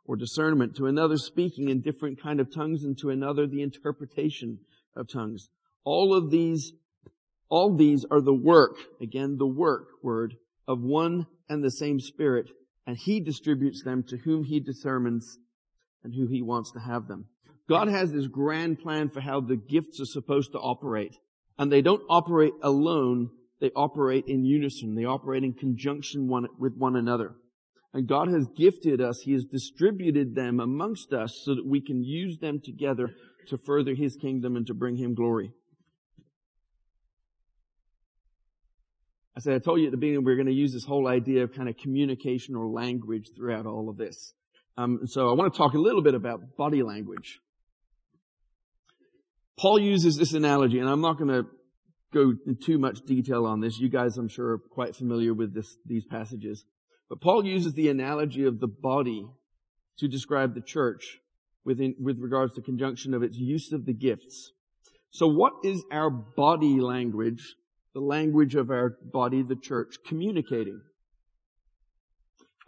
or 0.05 0.15
discernment. 0.15 0.77
To 0.77 0.89
another, 0.89 1.17
speaking 1.17 1.71
in 1.71 1.81
different 1.81 2.21
kind 2.23 2.39
of 2.39 2.55
tongues. 2.55 2.85
And 2.85 2.99
to 2.99 3.09
another, 3.09 3.47
the 3.47 3.63
interpretation 3.63 4.59
of 4.95 5.09
tongues. 5.11 5.49
All 5.85 6.15
of 6.15 6.31
these 6.31 6.75
all 7.51 7.77
these 7.77 8.07
are 8.11 8.21
the 8.21 8.35
work, 8.35 8.77
again, 9.01 9.37
the 9.37 9.47
work 9.47 9.89
word 10.03 10.37
of 10.67 10.81
one 10.81 11.27
and 11.49 11.63
the 11.63 11.71
same 11.71 11.99
Spirit, 11.99 12.49
and 12.87 12.97
He 12.97 13.21
distributes 13.21 13.83
them 13.85 14.05
to 14.09 14.17
whom 14.17 14.45
He 14.45 14.61
determines 14.61 15.37
and 16.05 16.15
who 16.15 16.27
He 16.29 16.41
wants 16.41 16.71
to 16.73 16.81
have 16.81 17.09
them. 17.09 17.27
God 17.69 17.89
has 17.89 18.11
this 18.11 18.27
grand 18.27 18.79
plan 18.81 19.11
for 19.11 19.21
how 19.21 19.41
the 19.41 19.57
gifts 19.57 20.01
are 20.01 20.07
supposed 20.07 20.53
to 20.53 20.59
operate. 20.59 21.15
And 21.59 21.71
they 21.71 21.83
don't 21.83 22.03
operate 22.09 22.55
alone, 22.63 23.31
they 23.61 23.71
operate 23.77 24.25
in 24.27 24.45
unison. 24.45 24.95
They 24.95 25.05
operate 25.05 25.45
in 25.45 25.53
conjunction 25.53 26.29
one, 26.29 26.47
with 26.59 26.75
one 26.77 26.97
another. 26.97 27.35
And 27.93 28.09
God 28.09 28.29
has 28.29 28.47
gifted 28.57 29.01
us, 29.01 29.21
He 29.25 29.33
has 29.33 29.45
distributed 29.45 30.35
them 30.35 30.61
amongst 30.61 31.13
us 31.13 31.43
so 31.45 31.55
that 31.55 31.67
we 31.67 31.81
can 31.81 32.03
use 32.03 32.39
them 32.39 32.61
together 32.65 33.11
to 33.49 33.59
further 33.59 33.95
His 33.95 34.17
kingdom 34.17 34.57
and 34.57 34.67
to 34.69 34.75
bring 34.75 34.97
Him 34.97 35.15
glory. 35.15 35.53
I 39.37 39.41
said, 39.41 39.55
I 39.55 39.59
told 39.59 39.81
you 39.81 39.87
at 39.87 39.93
the 39.93 39.97
beginning 39.97 40.25
we 40.25 40.33
are 40.33 40.37
going 40.37 40.47
to 40.47 40.53
use 40.53 40.73
this 40.73 40.85
whole 40.85 41.07
idea 41.07 41.45
of 41.45 41.55
kind 41.55 41.69
of 41.69 41.77
communication 41.77 42.57
or 42.57 42.69
language 42.69 43.31
throughout 43.37 43.67
all 43.67 43.89
of 43.89 43.97
this. 43.97 44.35
Um, 44.77 45.01
so 45.07 45.29
I 45.29 45.35
want 45.35 45.53
to 45.53 45.59
talk 45.59 45.75
a 45.75 45.79
little 45.79 46.03
bit 46.03 46.15
about 46.15 46.57
body 46.57 46.83
language. 46.83 47.39
Paul 49.59 49.79
uses 49.79 50.17
this 50.17 50.33
analogy, 50.33 50.79
and 50.79 50.89
I'm 50.89 51.03
not 51.03 51.19
going 51.19 51.29
to 51.29 51.47
go 52.13 52.33
into 52.47 52.55
too 52.55 52.79
much 52.79 53.03
detail 53.07 53.47
on 53.47 53.61
this. 53.61 53.79
You 53.79 53.89
guys, 53.89 54.17
I'm 54.17 54.29
sure, 54.29 54.53
are 54.53 54.59
quite 54.59 54.97
familiar 54.97 55.35
with 55.35 55.55
this, 55.55 55.77
these 55.85 56.05
passages. 56.05 56.65
But 57.09 57.21
Paul 57.21 57.45
uses 57.45 57.75
the 57.75 57.89
analogy 57.89 58.45
of 58.45 58.59
the 58.59 58.69
body 58.69 59.27
to 59.99 60.09
describe 60.09 60.55
the 60.55 60.63
church 60.63 61.19
within, 61.65 61.95
with 62.01 62.19
regards 62.19 62.55
to 62.55 62.63
conjunction 62.63 63.15
of 63.15 63.23
its 63.23 63.37
use 63.37 63.71
of 63.73 63.85
the 63.85 63.93
gifts. 63.93 64.53
So 65.11 65.27
what 65.27 65.53
is 65.63 65.85
our 65.93 66.09
body 66.09 66.81
language 66.81 67.55
the 67.95 68.01
language 68.01 68.55
of 68.55 68.71
our 68.71 68.97
body, 69.03 69.43
the 69.43 69.57
church, 69.57 69.97
communicating. 70.07 70.81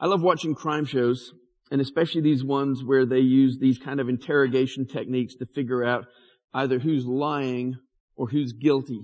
I 0.00 0.06
love 0.06 0.22
watching 0.22 0.54
crime 0.54 0.84
shows, 0.84 1.32
and 1.70 1.80
especially 1.80 2.22
these 2.22 2.44
ones 2.44 2.82
where 2.84 3.06
they 3.06 3.20
use 3.20 3.58
these 3.60 3.78
kind 3.78 4.00
of 4.00 4.08
interrogation 4.08 4.86
techniques 4.86 5.34
to 5.36 5.46
figure 5.46 5.84
out 5.84 6.06
either 6.54 6.78
who's 6.78 7.06
lying 7.06 7.76
or 8.16 8.28
who's 8.28 8.52
guilty, 8.52 9.00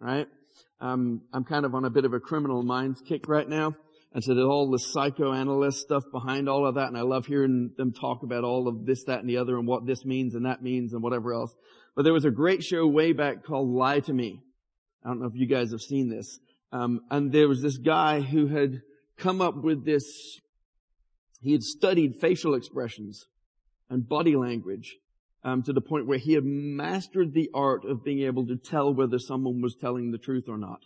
right? 0.00 0.26
Um, 0.80 1.22
I'm 1.32 1.44
kind 1.44 1.66
of 1.66 1.74
on 1.74 1.84
a 1.84 1.90
bit 1.90 2.04
of 2.04 2.14
a 2.14 2.20
criminal 2.20 2.62
minds 2.62 3.02
kick 3.06 3.28
right 3.28 3.48
now. 3.48 3.74
And 4.12 4.24
so 4.24 4.34
there's 4.34 4.46
all 4.46 4.70
the 4.70 4.78
psychoanalyst 4.78 5.80
stuff 5.80 6.02
behind 6.10 6.48
all 6.48 6.66
of 6.66 6.76
that, 6.76 6.88
and 6.88 6.96
I 6.96 7.02
love 7.02 7.26
hearing 7.26 7.72
them 7.76 7.92
talk 7.92 8.22
about 8.22 8.42
all 8.42 8.66
of 8.66 8.86
this, 8.86 9.04
that, 9.04 9.20
and 9.20 9.28
the 9.28 9.36
other, 9.36 9.58
and 9.58 9.66
what 9.66 9.86
this 9.86 10.04
means 10.04 10.34
and 10.34 10.46
that 10.46 10.62
means 10.62 10.94
and 10.94 11.02
whatever 11.02 11.34
else. 11.34 11.54
But 11.94 12.04
there 12.04 12.14
was 12.14 12.24
a 12.24 12.30
great 12.30 12.62
show 12.62 12.86
way 12.86 13.12
back 13.12 13.44
called 13.44 13.68
Lie 13.68 14.00
to 14.00 14.14
Me. 14.14 14.40
I 15.04 15.08
don't 15.08 15.20
know 15.20 15.26
if 15.26 15.34
you 15.34 15.46
guys 15.46 15.70
have 15.70 15.80
seen 15.80 16.08
this. 16.08 16.38
Um, 16.72 17.00
and 17.10 17.32
there 17.32 17.48
was 17.48 17.62
this 17.62 17.78
guy 17.78 18.20
who 18.20 18.48
had 18.48 18.82
come 19.16 19.40
up 19.40 19.56
with 19.56 19.84
this. 19.84 20.40
He 21.40 21.52
had 21.52 21.62
studied 21.62 22.16
facial 22.20 22.54
expressions 22.54 23.26
and 23.88 24.08
body 24.08 24.36
language 24.36 24.96
um, 25.44 25.62
to 25.62 25.72
the 25.72 25.80
point 25.80 26.06
where 26.06 26.18
he 26.18 26.34
had 26.34 26.44
mastered 26.44 27.32
the 27.32 27.50
art 27.54 27.84
of 27.84 28.04
being 28.04 28.20
able 28.20 28.46
to 28.46 28.56
tell 28.56 28.92
whether 28.92 29.18
someone 29.18 29.62
was 29.62 29.76
telling 29.76 30.10
the 30.10 30.18
truth 30.18 30.44
or 30.48 30.58
not. 30.58 30.80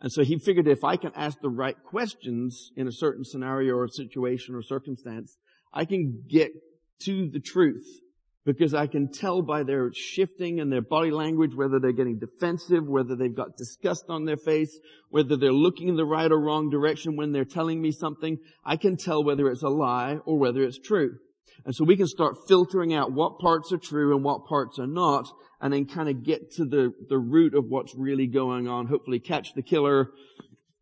And 0.00 0.12
so 0.12 0.22
he 0.24 0.38
figured 0.38 0.66
if 0.66 0.84
I 0.84 0.96
can 0.96 1.12
ask 1.14 1.40
the 1.40 1.50
right 1.50 1.76
questions 1.84 2.70
in 2.76 2.86
a 2.86 2.92
certain 2.92 3.24
scenario 3.24 3.74
or 3.74 3.88
situation 3.88 4.54
or 4.54 4.62
circumstance, 4.62 5.36
I 5.72 5.84
can 5.84 6.24
get 6.28 6.52
to 7.00 7.28
the 7.28 7.40
truth 7.40 8.00
because 8.46 8.72
I 8.72 8.86
can 8.86 9.12
tell 9.12 9.42
by 9.42 9.62
their 9.62 9.90
shifting 9.92 10.60
and 10.60 10.72
their 10.72 10.82
body 10.82 11.10
language 11.10 11.54
whether 11.54 11.78
they're 11.78 11.92
getting 11.92 12.18
defensive, 12.18 12.86
whether 12.86 13.14
they've 13.14 13.34
got 13.34 13.56
disgust 13.56 14.04
on 14.08 14.24
their 14.24 14.38
face, 14.38 14.78
whether 15.10 15.36
they're 15.36 15.52
looking 15.52 15.88
in 15.88 15.96
the 15.96 16.06
right 16.06 16.30
or 16.30 16.40
wrong 16.40 16.70
direction 16.70 17.16
when 17.16 17.32
they're 17.32 17.44
telling 17.44 17.80
me 17.80 17.92
something. 17.92 18.38
I 18.64 18.76
can 18.76 18.96
tell 18.96 19.22
whether 19.22 19.48
it's 19.48 19.62
a 19.62 19.68
lie 19.68 20.18
or 20.24 20.38
whether 20.38 20.62
it's 20.62 20.78
true. 20.78 21.18
And 21.66 21.74
so 21.74 21.84
we 21.84 21.96
can 21.96 22.06
start 22.06 22.48
filtering 22.48 22.94
out 22.94 23.12
what 23.12 23.38
parts 23.38 23.72
are 23.72 23.78
true 23.78 24.14
and 24.14 24.24
what 24.24 24.46
parts 24.46 24.78
are 24.78 24.86
not, 24.86 25.26
and 25.60 25.70
then 25.72 25.84
kind 25.84 26.08
of 26.08 26.24
get 26.24 26.52
to 26.52 26.64
the, 26.64 26.92
the 27.10 27.18
root 27.18 27.54
of 27.54 27.66
what's 27.68 27.94
really 27.94 28.26
going 28.26 28.66
on. 28.66 28.86
Hopefully 28.86 29.20
catch 29.20 29.52
the 29.54 29.62
killer, 29.62 30.10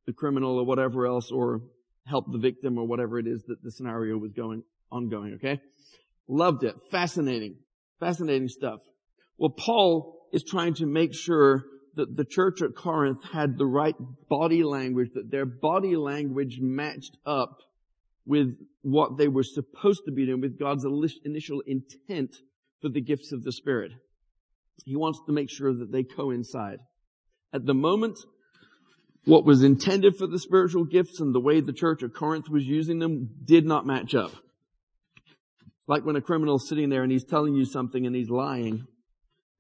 the 0.07 0.13
criminal 0.13 0.57
or 0.57 0.65
whatever 0.65 1.07
else, 1.07 1.33
or 1.33 1.63
help 2.07 2.27
the 2.31 2.39
victim 2.39 2.79
or 2.79 2.87
whatever 2.87 3.19
it 3.19 3.27
is 3.27 3.43
that 3.49 3.63
the 3.65 3.73
scenario 3.73 4.17
was 4.17 4.33
going, 4.33 4.63
ongoing, 4.93 5.35
okay? 5.35 5.61
Loved 6.29 6.63
it. 6.63 6.77
Fascinating. 6.91 7.57
Fascinating 7.99 8.49
stuff. 8.49 8.81
Well, 9.39 9.51
Paul 9.51 10.15
is 10.33 10.45
trying 10.45 10.75
to 10.75 10.87
make 10.87 11.15
sure 11.15 11.65
that 11.95 12.17
the 12.17 12.25
church 12.25 12.63
at 12.63 12.77
Corinth 12.77 13.25
had 13.33 13.57
the 13.57 13.67
right 13.67 13.95
body 14.29 14.63
language, 14.63 15.11
that 15.15 15.31
their 15.31 15.47
body 15.47 15.97
language 15.97 16.59
matched 16.61 17.17
up 17.27 17.59
with 18.27 18.55
what 18.83 19.17
they 19.17 19.27
were 19.27 19.43
supposed 19.43 20.03
to 20.05 20.13
be 20.13 20.27
doing, 20.27 20.41
with 20.41 20.59
God's 20.59 20.85
initial 21.25 21.63
intent 21.67 22.37
for 22.81 22.89
the 22.89 23.01
gifts 23.01 23.33
of 23.33 23.43
the 23.43 23.53
Spirit. 23.53 23.93
He 24.85 24.97
wants 24.97 25.21
to 25.27 25.33
make 25.33 25.51
sure 25.51 25.75
that 25.75 25.91
they 25.91 26.05
coincide. 26.05 26.79
At 27.53 27.65
the 27.65 27.75
moment, 27.75 28.19
what 29.25 29.45
was 29.45 29.63
intended 29.63 30.17
for 30.17 30.27
the 30.27 30.39
spiritual 30.39 30.85
gifts 30.85 31.21
and 31.21 31.35
the 31.35 31.41
way 31.41 31.61
the 31.61 31.73
church 31.73 32.03
of 32.03 32.13
Corinth 32.13 32.49
was 32.49 32.65
using 32.65 32.99
them 32.99 33.31
did 33.45 33.65
not 33.65 33.87
match 33.87 34.15
up. 34.15 34.33
Like 35.89 36.05
when 36.05 36.17
a 36.17 36.21
criminal's 36.21 36.69
sitting 36.69 36.91
there 36.91 37.03
and 37.03 37.11
he's 37.11 37.25
telling 37.25 37.55
you 37.55 37.65
something 37.65 38.07
and 38.07 38.15
he's 38.15 38.29
lying, 38.29 38.87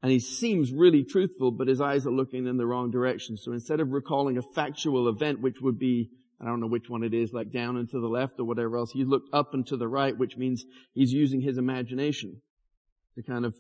and 0.03 0.13
he 0.13 0.21
seems 0.21 0.71
really 0.71 1.03
truthful, 1.03 1.51
but 1.51 1.67
his 1.67 1.81
eyes 1.81 2.07
are 2.07 2.13
looking 2.13 2.47
in 2.47 2.59
the 2.59 2.67
wrong 2.67 2.91
direction. 2.91 3.37
So 3.37 3.53
instead 3.53 3.81
of 3.81 3.91
recalling 3.91 4.37
a 4.39 4.43
factual 4.43 5.09
event, 5.09 5.41
which 5.41 5.61
would 5.61 5.79
be, 5.79 6.11
I 6.41 6.45
don't 6.45 6.61
know 6.61 6.69
which 6.69 6.89
one 6.89 7.03
it 7.03 7.15
is, 7.15 7.33
like 7.33 7.51
down 7.51 7.79
and 7.79 7.89
to 7.91 7.99
the 7.99 8.07
left 8.07 8.35
or 8.39 8.45
whatever 8.45 8.77
else, 8.77 8.93
he 8.93 9.05
looked 9.05 9.33
up 9.33 9.55
and 9.55 9.67
to 9.67 9.77
the 9.77 9.89
right, 9.89 10.17
which 10.17 10.37
means 10.37 10.65
he's 10.93 11.13
using 11.13 11.41
his 11.41 11.59
imagination 11.59 12.41
to 13.17 13.23
kind 13.23 13.45
of 13.45 13.57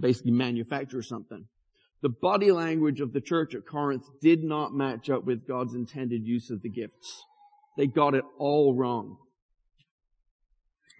basically 0.00 0.32
manufacture 0.32 1.00
something. 1.00 1.46
The 2.02 2.10
body 2.10 2.52
language 2.52 3.00
of 3.00 3.14
the 3.14 3.22
church 3.22 3.54
at 3.54 3.66
Corinth 3.66 4.04
did 4.20 4.44
not 4.44 4.74
match 4.74 5.08
up 5.08 5.24
with 5.24 5.46
God's 5.48 5.74
intended 5.74 6.26
use 6.26 6.50
of 6.50 6.60
the 6.60 6.68
gifts. 6.68 7.24
They 7.78 7.86
got 7.86 8.14
it 8.14 8.24
all 8.36 8.74
wrong. 8.74 9.16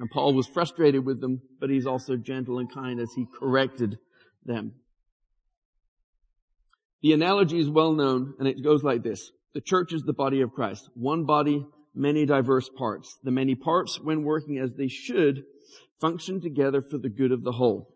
And 0.01 0.11
Paul 0.11 0.35
was 0.35 0.47
frustrated 0.47 1.05
with 1.05 1.21
them, 1.21 1.41
but 1.61 1.71
he's 1.71 1.87
also 1.87 2.17
gentle 2.17 2.59
and 2.59 2.73
kind 2.73 2.99
as 3.01 3.13
he 3.15 3.27
corrected 3.39 3.99
them. 4.45 4.73
The 7.03 7.13
analogy 7.13 7.61
is 7.61 7.69
well 7.69 7.93
known 7.93 8.35
and 8.39 8.49
it 8.49 8.65
goes 8.65 8.83
like 8.83 9.03
this. 9.03 9.31
The 9.53 9.61
church 9.61 9.93
is 9.93 10.03
the 10.03 10.13
body 10.13 10.41
of 10.41 10.53
Christ. 10.53 10.89
One 10.95 11.25
body, 11.25 11.65
many 11.95 12.27
diverse 12.27 12.69
parts. 12.69 13.19
The 13.23 13.31
many 13.31 13.55
parts, 13.55 14.01
when 14.01 14.25
working 14.25 14.59
as 14.59 14.73
they 14.73 14.89
should, 14.89 15.45
function 16.01 16.41
together 16.41 16.83
for 16.83 16.99
the 16.99 17.09
good 17.09 17.31
of 17.31 17.45
the 17.45 17.53
whole. 17.53 17.95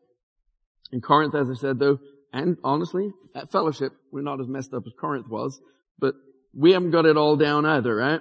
In 0.93 1.01
Corinth, 1.01 1.35
as 1.35 1.51
I 1.51 1.55
said 1.55 1.79
though, 1.79 1.99
and 2.33 2.59
honestly, 2.63 3.11
at 3.35 3.51
fellowship, 3.51 3.93
we're 4.13 4.23
not 4.23 4.41
as 4.41 4.47
messed 4.47 4.73
up 4.73 4.85
as 4.87 4.93
Corinth 4.99 5.29
was, 5.29 5.61
but 5.99 6.15
we 6.55 6.73
haven't 6.73 6.91
got 6.91 7.07
it 7.07 7.17
all 7.17 7.37
down 7.37 7.67
either, 7.67 7.95
right? 7.97 8.21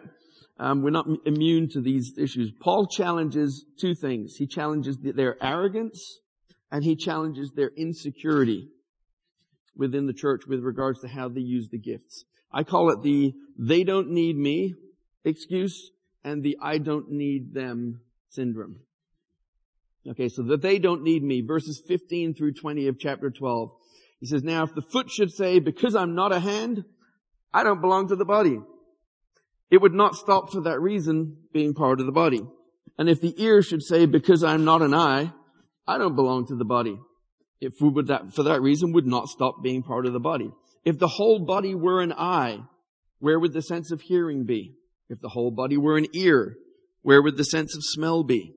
Um, 0.59 0.81
we're 0.81 0.89
not 0.89 1.07
immune 1.25 1.69
to 1.69 1.81
these 1.81 2.17
issues. 2.17 2.51
Paul 2.59 2.87
challenges 2.87 3.65
two 3.79 3.93
things. 3.93 4.35
He 4.37 4.47
challenges 4.47 4.97
their 4.97 5.41
arrogance 5.43 6.19
and 6.71 6.83
he 6.83 6.95
challenges 6.95 7.51
their 7.55 7.71
insecurity 7.77 8.69
within 9.75 10.07
the 10.07 10.13
church 10.13 10.47
with 10.47 10.61
regards 10.61 11.01
to 11.01 11.07
how 11.07 11.29
they 11.29 11.41
use 11.41 11.69
the 11.69 11.77
gifts. 11.77 12.25
I 12.51 12.63
call 12.63 12.89
it 12.89 13.03
the 13.03 13.33
they 13.57 13.83
don't 13.83 14.09
need 14.09 14.35
me 14.35 14.73
excuse 15.23 15.91
and 16.23 16.43
the 16.43 16.57
I 16.61 16.79
don't 16.79 17.11
need 17.11 17.53
them 17.53 18.01
syndrome. 18.29 18.79
Okay, 20.09 20.29
so 20.29 20.41
that 20.43 20.61
they 20.61 20.79
don't 20.79 21.03
need 21.03 21.21
me. 21.21 21.41
Verses 21.41 21.81
15 21.85 22.33
through 22.33 22.53
20 22.53 22.87
of 22.87 22.97
chapter 22.97 23.29
12. 23.29 23.71
He 24.19 24.25
says, 24.25 24.43
now 24.43 24.63
if 24.63 24.73
the 24.73 24.81
foot 24.81 25.11
should 25.11 25.31
say, 25.31 25.59
because 25.59 25.95
I'm 25.95 26.15
not 26.15 26.33
a 26.33 26.39
hand, 26.39 26.85
I 27.53 27.63
don't 27.63 27.81
belong 27.81 28.07
to 28.07 28.15
the 28.15 28.25
body. 28.25 28.57
It 29.69 29.81
would 29.81 29.93
not 29.93 30.15
stop 30.15 30.51
for 30.51 30.61
that 30.61 30.79
reason 30.79 31.37
being 31.53 31.73
part 31.73 31.99
of 31.99 32.05
the 32.05 32.11
body. 32.11 32.41
And 32.97 33.09
if 33.09 33.21
the 33.21 33.33
ear 33.41 33.61
should 33.61 33.83
say, 33.83 34.05
because 34.05 34.43
I'm 34.43 34.65
not 34.65 34.81
an 34.81 34.93
eye, 34.93 35.31
I 35.85 35.97
don't 35.97 36.15
belong 36.15 36.47
to 36.47 36.55
the 36.55 36.65
body. 36.65 36.97
If 37.59 37.73
we 37.81 37.89
would 37.89 38.07
that, 38.07 38.33
for 38.33 38.43
that 38.43 38.61
reason 38.61 38.93
would 38.93 39.07
not 39.07 39.27
stop 39.27 39.63
being 39.63 39.83
part 39.83 40.05
of 40.05 40.13
the 40.13 40.19
body. 40.19 40.51
If 40.85 40.99
the 40.99 41.07
whole 41.07 41.39
body 41.39 41.75
were 41.75 42.01
an 42.01 42.13
eye, 42.13 42.59
where 43.19 43.39
would 43.39 43.53
the 43.53 43.61
sense 43.61 43.91
of 43.91 44.01
hearing 44.01 44.45
be? 44.45 44.75
If 45.09 45.19
the 45.21 45.29
whole 45.29 45.51
body 45.51 45.77
were 45.77 45.97
an 45.97 46.07
ear, 46.13 46.55
where 47.01 47.21
would 47.21 47.37
the 47.37 47.43
sense 47.43 47.75
of 47.75 47.81
smell 47.83 48.23
be? 48.23 48.53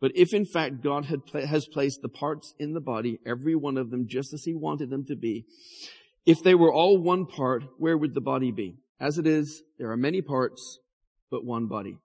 But 0.00 0.12
if 0.16 0.34
in 0.34 0.44
fact 0.44 0.82
God 0.82 1.06
had, 1.06 1.20
has 1.46 1.66
placed 1.72 2.02
the 2.02 2.08
parts 2.08 2.54
in 2.58 2.72
the 2.72 2.80
body, 2.80 3.20
every 3.24 3.54
one 3.54 3.76
of 3.76 3.90
them 3.90 4.06
just 4.08 4.34
as 4.34 4.42
he 4.44 4.54
wanted 4.54 4.90
them 4.90 5.04
to 5.06 5.16
be, 5.16 5.44
if 6.26 6.42
they 6.42 6.54
were 6.54 6.72
all 6.72 6.98
one 6.98 7.26
part, 7.26 7.62
where 7.78 7.96
would 7.96 8.14
the 8.14 8.20
body 8.20 8.50
be? 8.50 8.76
As 9.00 9.18
it 9.18 9.26
is, 9.26 9.62
there 9.78 9.90
are 9.90 9.96
many 9.96 10.22
parts, 10.22 10.78
but 11.30 11.44
one 11.44 11.66
body. 11.66 11.98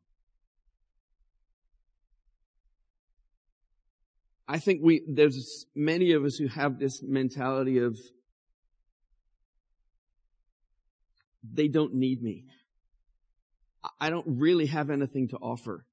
I 4.47 4.60
think 4.60 4.82
we, 4.82 5.04
there's 5.08 5.65
many 5.76 6.13
of 6.13 6.23
us 6.23 6.38
who 6.38 6.47
have 6.47 6.80
this 6.80 7.04
mentality 7.04 7.80
of, 7.80 7.97
they 11.43 11.67
don't 11.67 11.95
need 11.95 12.23
me. 12.23 12.45
I 14.00 14.10
don't 14.10 14.26
really 14.26 14.67
have 14.67 14.89
anything 14.89 15.28
to 15.30 15.38
offer. 15.38 15.86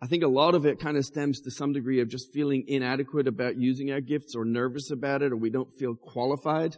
I 0.00 0.06
think 0.08 0.24
a 0.24 0.28
lot 0.28 0.56
of 0.56 0.66
it 0.66 0.80
kind 0.80 0.96
of 0.96 1.04
stems 1.04 1.40
to 1.42 1.50
some 1.52 1.72
degree 1.72 2.00
of 2.00 2.08
just 2.08 2.32
feeling 2.32 2.64
inadequate 2.66 3.28
about 3.28 3.56
using 3.56 3.92
our 3.92 4.00
gifts 4.00 4.34
or 4.34 4.44
nervous 4.44 4.90
about 4.90 5.22
it 5.22 5.30
or 5.30 5.36
we 5.36 5.50
don't 5.50 5.72
feel 5.72 5.94
qualified 5.94 6.76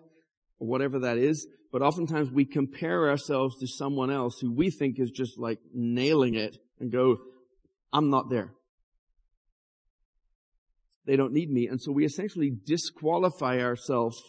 whatever 0.64 1.00
that 1.00 1.18
is. 1.18 1.46
But 1.72 1.82
oftentimes 1.82 2.30
we 2.30 2.44
compare 2.44 3.10
ourselves 3.10 3.58
to 3.58 3.66
someone 3.66 4.10
else 4.10 4.38
who 4.40 4.52
we 4.52 4.70
think 4.70 4.98
is 4.98 5.10
just 5.10 5.38
like 5.38 5.58
nailing 5.72 6.34
it 6.34 6.56
and 6.78 6.92
go, 6.92 7.18
I'm 7.92 8.10
not 8.10 8.30
there. 8.30 8.52
They 11.06 11.16
don't 11.16 11.32
need 11.32 11.50
me. 11.50 11.66
And 11.66 11.80
so 11.80 11.92
we 11.92 12.04
essentially 12.04 12.50
disqualify 12.64 13.60
ourselves, 13.60 14.22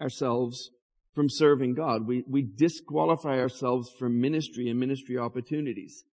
ourselves 0.00 0.70
from 1.14 1.28
serving 1.28 1.74
God. 1.74 2.06
We, 2.06 2.22
we 2.28 2.42
disqualify 2.42 3.40
ourselves 3.40 3.90
from 3.98 4.20
ministry 4.20 4.68
and 4.68 4.78
ministry 4.78 5.18
opportunities. 5.18 6.04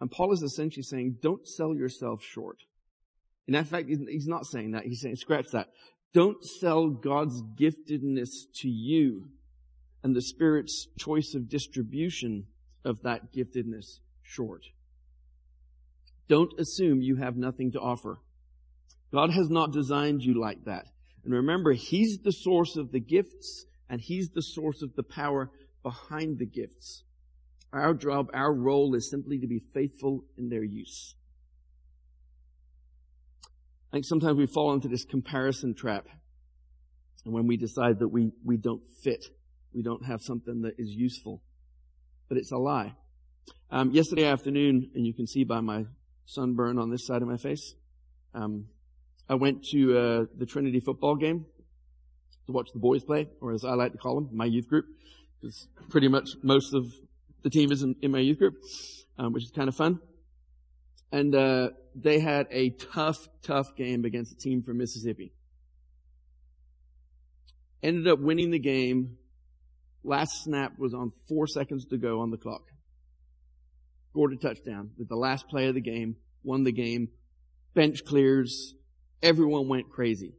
And 0.00 0.10
Paul 0.10 0.32
is 0.32 0.42
essentially 0.42 0.82
saying, 0.82 1.16
don't 1.22 1.46
sell 1.48 1.74
yourself 1.74 2.22
short. 2.22 2.58
And 3.46 3.56
in 3.56 3.64
fact, 3.64 3.88
he's 3.88 4.26
not 4.26 4.44
saying 4.44 4.72
that. 4.72 4.84
He's 4.84 5.00
saying, 5.00 5.16
scratch 5.16 5.46
that. 5.52 5.68
Don't 6.16 6.42
sell 6.42 6.88
God's 6.88 7.42
giftedness 7.42 8.30
to 8.62 8.70
you 8.70 9.28
and 10.02 10.16
the 10.16 10.22
Spirit's 10.22 10.88
choice 10.98 11.34
of 11.34 11.50
distribution 11.50 12.46
of 12.86 13.02
that 13.02 13.34
giftedness 13.34 13.98
short. 14.22 14.62
Don't 16.26 16.58
assume 16.58 17.02
you 17.02 17.16
have 17.16 17.36
nothing 17.36 17.70
to 17.72 17.80
offer. 17.80 18.18
God 19.12 19.28
has 19.28 19.50
not 19.50 19.74
designed 19.74 20.22
you 20.22 20.40
like 20.40 20.64
that. 20.64 20.86
And 21.22 21.34
remember, 21.34 21.74
He's 21.74 22.16
the 22.24 22.32
source 22.32 22.76
of 22.76 22.92
the 22.92 23.00
gifts 23.00 23.66
and 23.90 24.00
He's 24.00 24.30
the 24.30 24.40
source 24.40 24.80
of 24.80 24.96
the 24.96 25.02
power 25.02 25.50
behind 25.82 26.38
the 26.38 26.46
gifts. 26.46 27.04
Our 27.74 27.92
job, 27.92 28.30
our 28.32 28.54
role 28.54 28.94
is 28.94 29.10
simply 29.10 29.38
to 29.40 29.46
be 29.46 29.60
faithful 29.74 30.24
in 30.38 30.48
their 30.48 30.64
use. 30.64 31.14
Think 33.96 34.04
sometimes 34.04 34.36
we 34.36 34.44
fall 34.44 34.74
into 34.74 34.88
this 34.88 35.06
comparison 35.06 35.74
trap. 35.74 36.06
And 37.24 37.32
when 37.32 37.46
we 37.46 37.56
decide 37.56 38.00
that 38.00 38.08
we, 38.08 38.30
we 38.44 38.58
don't 38.58 38.82
fit, 39.02 39.24
we 39.72 39.82
don't 39.82 40.04
have 40.04 40.20
something 40.20 40.60
that 40.64 40.74
is 40.76 40.90
useful. 40.90 41.40
But 42.28 42.36
it's 42.36 42.52
a 42.52 42.58
lie. 42.58 42.92
Um, 43.70 43.92
yesterday 43.92 44.26
afternoon, 44.26 44.90
and 44.94 45.06
you 45.06 45.14
can 45.14 45.26
see 45.26 45.44
by 45.44 45.60
my 45.60 45.84
sunburn 46.26 46.78
on 46.78 46.90
this 46.90 47.06
side 47.06 47.22
of 47.22 47.28
my 47.28 47.38
face, 47.38 47.74
um, 48.34 48.66
I 49.30 49.34
went 49.36 49.64
to 49.72 49.96
uh, 49.96 50.24
the 50.36 50.44
Trinity 50.44 50.80
football 50.80 51.16
game 51.16 51.46
to 52.48 52.52
watch 52.52 52.68
the 52.74 52.78
boys 52.78 53.02
play, 53.02 53.30
or 53.40 53.54
as 53.54 53.64
I 53.64 53.72
like 53.76 53.92
to 53.92 53.98
call 53.98 54.16
them, 54.16 54.28
my 54.30 54.44
youth 54.44 54.68
group, 54.68 54.84
because 55.40 55.68
pretty 55.88 56.08
much 56.08 56.28
most 56.42 56.74
of 56.74 56.84
the 57.44 57.48
team 57.48 57.72
is 57.72 57.82
in, 57.82 57.96
in 58.02 58.10
my 58.10 58.20
youth 58.20 58.40
group, 58.40 58.56
um, 59.18 59.32
which 59.32 59.44
is 59.44 59.52
kind 59.52 59.70
of 59.70 59.74
fun. 59.74 60.00
And 61.12 61.34
uh, 61.34 61.70
they 61.94 62.18
had 62.18 62.48
a 62.50 62.70
tough, 62.70 63.28
tough 63.42 63.76
game 63.76 64.04
against 64.04 64.32
a 64.32 64.36
team 64.36 64.62
from 64.62 64.78
Mississippi. 64.78 65.32
Ended 67.82 68.08
up 68.08 68.18
winning 68.18 68.50
the 68.50 68.58
game 68.58 69.18
Last 70.06 70.44
snap 70.44 70.78
was 70.78 70.94
on 70.94 71.10
four 71.28 71.48
seconds 71.48 71.86
to 71.86 71.98
go 71.98 72.20
on 72.20 72.30
the 72.30 72.36
clock. 72.36 72.62
Scored 74.10 74.32
a 74.34 74.36
touchdown 74.36 74.92
with 74.96 75.08
the 75.08 75.16
last 75.16 75.48
play 75.48 75.66
of 75.66 75.74
the 75.74 75.80
game, 75.80 76.14
won 76.44 76.62
the 76.62 76.70
game, 76.70 77.08
bench 77.74 78.04
clears, 78.04 78.74
everyone 79.20 79.66
went 79.66 79.90
crazy. 79.90 80.34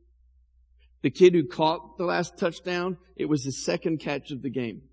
The 1.01 1.09
kid 1.09 1.33
who 1.33 1.45
caught 1.45 1.97
the 1.97 2.05
last 2.05 2.37
touchdown, 2.37 2.95
it 3.17 3.25
was 3.25 3.43
his 3.43 3.65
second 3.65 3.97
catch 3.97 4.31
of 4.31 4.41
the 4.41 4.49
game. 4.49 4.83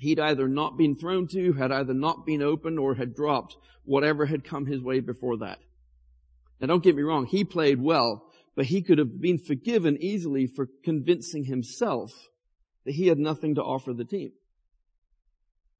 He'd 0.00 0.18
either 0.18 0.48
not 0.48 0.78
been 0.78 0.96
thrown 0.96 1.28
to, 1.28 1.52
had 1.52 1.70
either 1.70 1.92
not 1.92 2.24
been 2.24 2.40
open, 2.40 2.78
or 2.78 2.94
had 2.94 3.14
dropped 3.14 3.54
whatever 3.84 4.24
had 4.24 4.44
come 4.44 4.64
his 4.64 4.80
way 4.80 5.00
before 5.00 5.36
that. 5.38 5.58
Now 6.58 6.68
don't 6.68 6.82
get 6.82 6.96
me 6.96 7.02
wrong, 7.02 7.26
he 7.26 7.44
played 7.44 7.82
well, 7.82 8.26
but 8.56 8.64
he 8.64 8.80
could 8.80 8.96
have 8.96 9.20
been 9.20 9.36
forgiven 9.38 9.98
easily 10.00 10.46
for 10.46 10.68
convincing 10.84 11.44
himself 11.44 12.12
that 12.86 12.94
he 12.94 13.08
had 13.08 13.18
nothing 13.18 13.56
to 13.56 13.62
offer 13.62 13.92
the 13.92 14.06
team. 14.06 14.32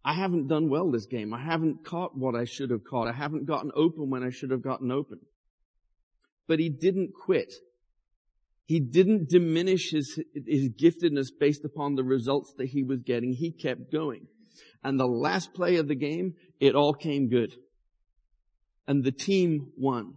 I 0.05 0.13
haven't 0.13 0.49
done 0.49 0.69
well 0.69 0.91
this 0.91 1.07
game. 1.07 1.33
I 1.33 1.43
haven't 1.43 1.87
caught 1.87 2.17
what 2.17 2.35
I 2.35 2.45
should 2.45 2.71
have 2.71 2.85
caught. 2.85 3.09
I 3.09 3.13
haven't 3.13 3.47
gotten 3.47 3.71
open 3.75 4.11
when 4.11 4.23
I 4.23 4.31
should 4.31 4.51
have 4.51 4.63
gotten 4.63 4.91
open. 4.91 5.21
But 6.47 6.59
he 6.59 6.69
didn't 6.69 7.13
quit. 7.15 7.55
He 8.71 8.79
didn't 8.79 9.29
diminish 9.29 9.91
his, 9.91 10.17
his 10.33 10.69
giftedness 10.69 11.31
based 11.37 11.65
upon 11.65 11.97
the 11.97 12.05
results 12.05 12.55
that 12.57 12.69
he 12.69 12.85
was 12.85 13.03
getting. 13.03 13.33
He 13.33 13.51
kept 13.51 13.91
going. 13.91 14.29
And 14.85 14.97
the 14.97 15.09
last 15.09 15.53
play 15.55 15.75
of 15.79 15.89
the 15.89 15.97
game, 15.97 16.35
it 16.61 16.77
all 16.77 16.95
came 16.95 17.29
good. 17.29 17.53
And 18.87 19.03
the 19.03 19.11
team 19.11 19.73
won. 19.77 20.15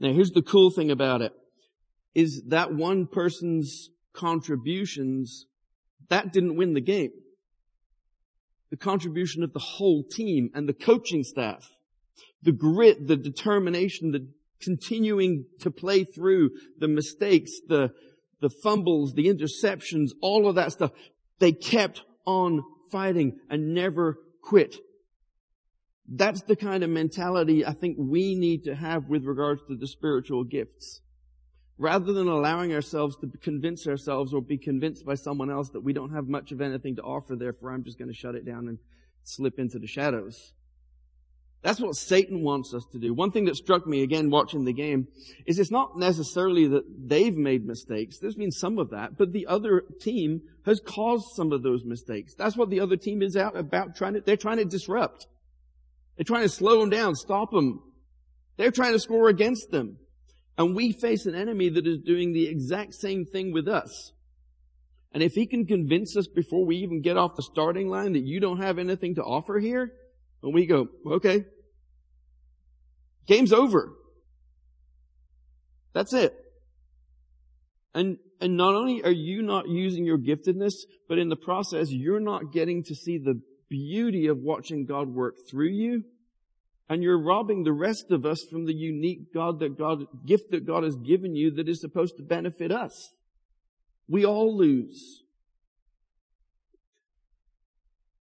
Now 0.00 0.12
here's 0.12 0.32
the 0.32 0.42
cool 0.42 0.72
thing 0.72 0.90
about 0.90 1.22
it, 1.22 1.34
is 2.16 2.42
that 2.48 2.74
one 2.74 3.06
person's 3.06 3.90
contributions, 4.12 5.46
that 6.08 6.32
didn't 6.32 6.56
win 6.56 6.74
the 6.74 6.80
game. 6.80 7.12
The 8.70 8.76
contribution 8.76 9.44
of 9.44 9.52
the 9.52 9.60
whole 9.60 10.02
team 10.02 10.50
and 10.52 10.68
the 10.68 10.74
coaching 10.74 11.22
staff, 11.22 11.70
the 12.42 12.50
grit, 12.50 13.06
the 13.06 13.16
determination, 13.16 14.10
the 14.10 14.26
continuing 14.60 15.46
to 15.60 15.70
play 15.70 16.04
through 16.04 16.50
the 16.78 16.88
mistakes, 16.88 17.52
the, 17.68 17.90
the 18.40 18.50
fumbles, 18.62 19.14
the 19.14 19.26
interceptions, 19.26 20.10
all 20.20 20.48
of 20.48 20.54
that 20.56 20.72
stuff. 20.72 20.92
They 21.38 21.52
kept 21.52 22.02
on 22.26 22.62
fighting 22.90 23.38
and 23.50 23.74
never 23.74 24.18
quit. 24.42 24.76
That's 26.06 26.42
the 26.42 26.56
kind 26.56 26.84
of 26.84 26.90
mentality 26.90 27.64
I 27.64 27.72
think 27.72 27.96
we 27.98 28.34
need 28.34 28.64
to 28.64 28.74
have 28.74 29.08
with 29.08 29.24
regards 29.24 29.62
to 29.68 29.76
the 29.76 29.86
spiritual 29.86 30.44
gifts. 30.44 31.00
Rather 31.76 32.12
than 32.12 32.28
allowing 32.28 32.72
ourselves 32.72 33.16
to 33.16 33.26
convince 33.42 33.86
ourselves 33.86 34.32
or 34.32 34.40
be 34.40 34.58
convinced 34.58 35.04
by 35.04 35.14
someone 35.14 35.50
else 35.50 35.70
that 35.70 35.80
we 35.80 35.92
don't 35.92 36.14
have 36.14 36.28
much 36.28 36.52
of 36.52 36.60
anything 36.60 36.94
to 36.96 37.02
offer, 37.02 37.34
therefore 37.34 37.72
I'm 37.72 37.82
just 37.82 37.98
going 37.98 38.10
to 38.10 38.14
shut 38.14 38.36
it 38.36 38.46
down 38.46 38.68
and 38.68 38.78
slip 39.24 39.58
into 39.58 39.78
the 39.78 39.88
shadows. 39.88 40.52
That's 41.64 41.80
what 41.80 41.96
Satan 41.96 42.42
wants 42.42 42.74
us 42.74 42.84
to 42.92 42.98
do. 42.98 43.14
One 43.14 43.30
thing 43.30 43.46
that 43.46 43.56
struck 43.56 43.86
me 43.86 44.02
again 44.02 44.28
watching 44.28 44.66
the 44.66 44.74
game 44.74 45.08
is 45.46 45.58
it's 45.58 45.70
not 45.70 45.96
necessarily 45.96 46.66
that 46.66 46.84
they've 47.08 47.34
made 47.34 47.64
mistakes. 47.64 48.18
There's 48.18 48.34
been 48.34 48.50
some 48.50 48.78
of 48.78 48.90
that, 48.90 49.16
but 49.16 49.32
the 49.32 49.46
other 49.46 49.82
team 49.98 50.42
has 50.66 50.78
caused 50.78 51.24
some 51.34 51.52
of 51.52 51.62
those 51.62 51.82
mistakes. 51.86 52.34
That's 52.34 52.54
what 52.54 52.68
the 52.68 52.80
other 52.80 52.98
team 52.98 53.22
is 53.22 53.34
out 53.34 53.56
about 53.56 53.96
trying 53.96 54.12
to, 54.12 54.20
they're 54.20 54.36
trying 54.36 54.58
to 54.58 54.66
disrupt. 54.66 55.26
They're 56.18 56.24
trying 56.24 56.42
to 56.42 56.50
slow 56.50 56.80
them 56.80 56.90
down, 56.90 57.14
stop 57.14 57.50
them. 57.50 57.80
They're 58.58 58.70
trying 58.70 58.92
to 58.92 59.00
score 59.00 59.30
against 59.30 59.70
them. 59.70 59.96
And 60.58 60.76
we 60.76 60.92
face 60.92 61.24
an 61.24 61.34
enemy 61.34 61.70
that 61.70 61.86
is 61.86 61.98
doing 62.04 62.34
the 62.34 62.46
exact 62.46 62.92
same 62.92 63.24
thing 63.24 63.54
with 63.54 63.68
us. 63.68 64.12
And 65.12 65.22
if 65.22 65.32
he 65.32 65.46
can 65.46 65.64
convince 65.64 66.14
us 66.14 66.26
before 66.26 66.66
we 66.66 66.76
even 66.76 67.00
get 67.00 67.16
off 67.16 67.36
the 67.36 67.42
starting 67.42 67.88
line 67.88 68.12
that 68.12 68.26
you 68.26 68.38
don't 68.38 68.60
have 68.60 68.78
anything 68.78 69.14
to 69.14 69.22
offer 69.22 69.58
here, 69.58 69.94
and 70.42 70.52
we 70.52 70.66
go, 70.66 70.88
okay, 71.06 71.46
game's 73.26 73.52
over. 73.52 73.92
That's 75.92 76.12
it. 76.12 76.34
And, 77.94 78.18
and 78.40 78.56
not 78.56 78.74
only 78.74 79.02
are 79.04 79.10
you 79.10 79.42
not 79.42 79.68
using 79.68 80.04
your 80.04 80.18
giftedness, 80.18 80.74
but 81.08 81.18
in 81.18 81.28
the 81.28 81.36
process, 81.36 81.90
you're 81.90 82.20
not 82.20 82.52
getting 82.52 82.82
to 82.84 82.94
see 82.94 83.18
the 83.18 83.40
beauty 83.68 84.26
of 84.26 84.38
watching 84.38 84.84
God 84.84 85.08
work 85.08 85.36
through 85.48 85.70
you. 85.70 86.04
And 86.88 87.02
you're 87.02 87.22
robbing 87.22 87.62
the 87.62 87.72
rest 87.72 88.10
of 88.10 88.26
us 88.26 88.44
from 88.50 88.66
the 88.66 88.74
unique 88.74 89.32
God 89.32 89.60
that 89.60 89.78
God, 89.78 90.04
gift 90.26 90.50
that 90.50 90.66
God 90.66 90.82
has 90.82 90.96
given 90.96 91.34
you 91.34 91.50
that 91.52 91.68
is 91.68 91.80
supposed 91.80 92.16
to 92.18 92.22
benefit 92.22 92.70
us. 92.70 93.12
We 94.06 94.26
all 94.26 94.54
lose. 94.54 95.23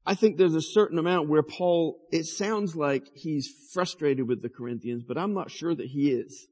I 0.05 0.15
think 0.15 0.37
there's 0.37 0.55
a 0.55 0.61
certain 0.61 0.97
amount 0.97 1.29
where 1.29 1.43
Paul, 1.43 1.99
it 2.11 2.25
sounds 2.25 2.75
like 2.75 3.03
he's 3.13 3.47
frustrated 3.71 4.27
with 4.27 4.41
the 4.41 4.49
Corinthians, 4.49 5.03
but 5.07 5.17
I'm 5.17 5.33
not 5.33 5.51
sure 5.51 5.75
that 5.75 5.87
he 5.87 6.09
is. 6.11 6.47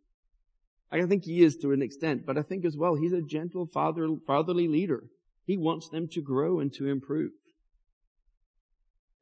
I 0.91 1.05
think 1.05 1.23
he 1.23 1.43
is 1.43 1.55
to 1.57 1.71
an 1.71 1.81
extent, 1.81 2.25
but 2.25 2.37
I 2.37 2.41
think 2.41 2.65
as 2.65 2.75
well, 2.77 2.95
he's 2.95 3.13
a 3.13 3.21
gentle 3.21 3.67
father, 3.67 4.07
fatherly 4.25 4.67
leader. 4.67 5.03
He 5.45 5.57
wants 5.57 5.89
them 5.89 6.07
to 6.11 6.21
grow 6.21 6.59
and 6.59 6.71
to 6.73 6.87
improve. 6.87 7.31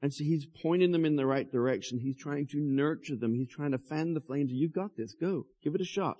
And 0.01 0.13
so 0.13 0.23
he's 0.23 0.45
pointing 0.61 0.91
them 0.91 1.05
in 1.05 1.15
the 1.15 1.25
right 1.25 1.49
direction. 1.49 1.99
He's 1.99 2.17
trying 2.17 2.47
to 2.47 2.57
nurture 2.57 3.15
them. 3.15 3.33
He's 3.33 3.49
trying 3.49 3.71
to 3.71 3.77
fan 3.77 4.13
the 4.13 4.21
flames. 4.21 4.51
You've 4.51 4.73
got 4.73 4.95
this. 4.95 5.13
Go. 5.13 5.45
Give 5.63 5.73
it 5.73 5.81
a 5.81 5.85
shot. 5.85 6.17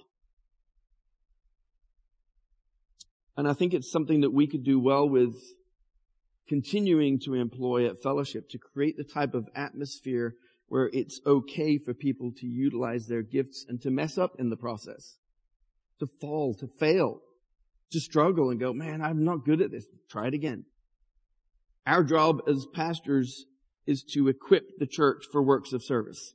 And 3.35 3.47
I 3.47 3.53
think 3.53 3.73
it's 3.73 3.91
something 3.91 4.21
that 4.21 4.33
we 4.33 4.47
could 4.47 4.63
do 4.63 4.79
well 4.79 5.07
with 5.07 5.35
continuing 6.47 7.19
to 7.19 7.33
employ 7.33 7.88
at 7.88 8.01
fellowship 8.01 8.49
to 8.49 8.57
create 8.57 8.97
the 8.97 9.03
type 9.03 9.33
of 9.33 9.47
atmosphere 9.55 10.36
where 10.67 10.89
it's 10.93 11.19
okay 11.25 11.77
for 11.77 11.93
people 11.93 12.31
to 12.38 12.45
utilize 12.45 13.07
their 13.07 13.21
gifts 13.21 13.65
and 13.67 13.81
to 13.81 13.89
mess 13.89 14.17
up 14.17 14.31
in 14.38 14.49
the 14.49 14.57
process, 14.57 15.17
to 15.99 16.07
fall, 16.19 16.53
to 16.53 16.67
fail, 16.79 17.21
to 17.91 17.99
struggle 17.99 18.49
and 18.49 18.60
go, 18.60 18.73
man, 18.73 19.01
I'm 19.01 19.23
not 19.23 19.45
good 19.45 19.62
at 19.62 19.71
this. 19.71 19.86
Try 20.10 20.27
it 20.27 20.33
again. 20.33 20.65
Our 21.86 22.03
job 22.03 22.41
as 22.47 22.65
pastors 22.73 23.45
is 23.86 24.03
to 24.13 24.27
equip 24.27 24.77
the 24.77 24.88
church 24.88 25.23
for 25.31 25.41
works 25.41 25.71
of 25.71 25.83
service. 25.83 26.33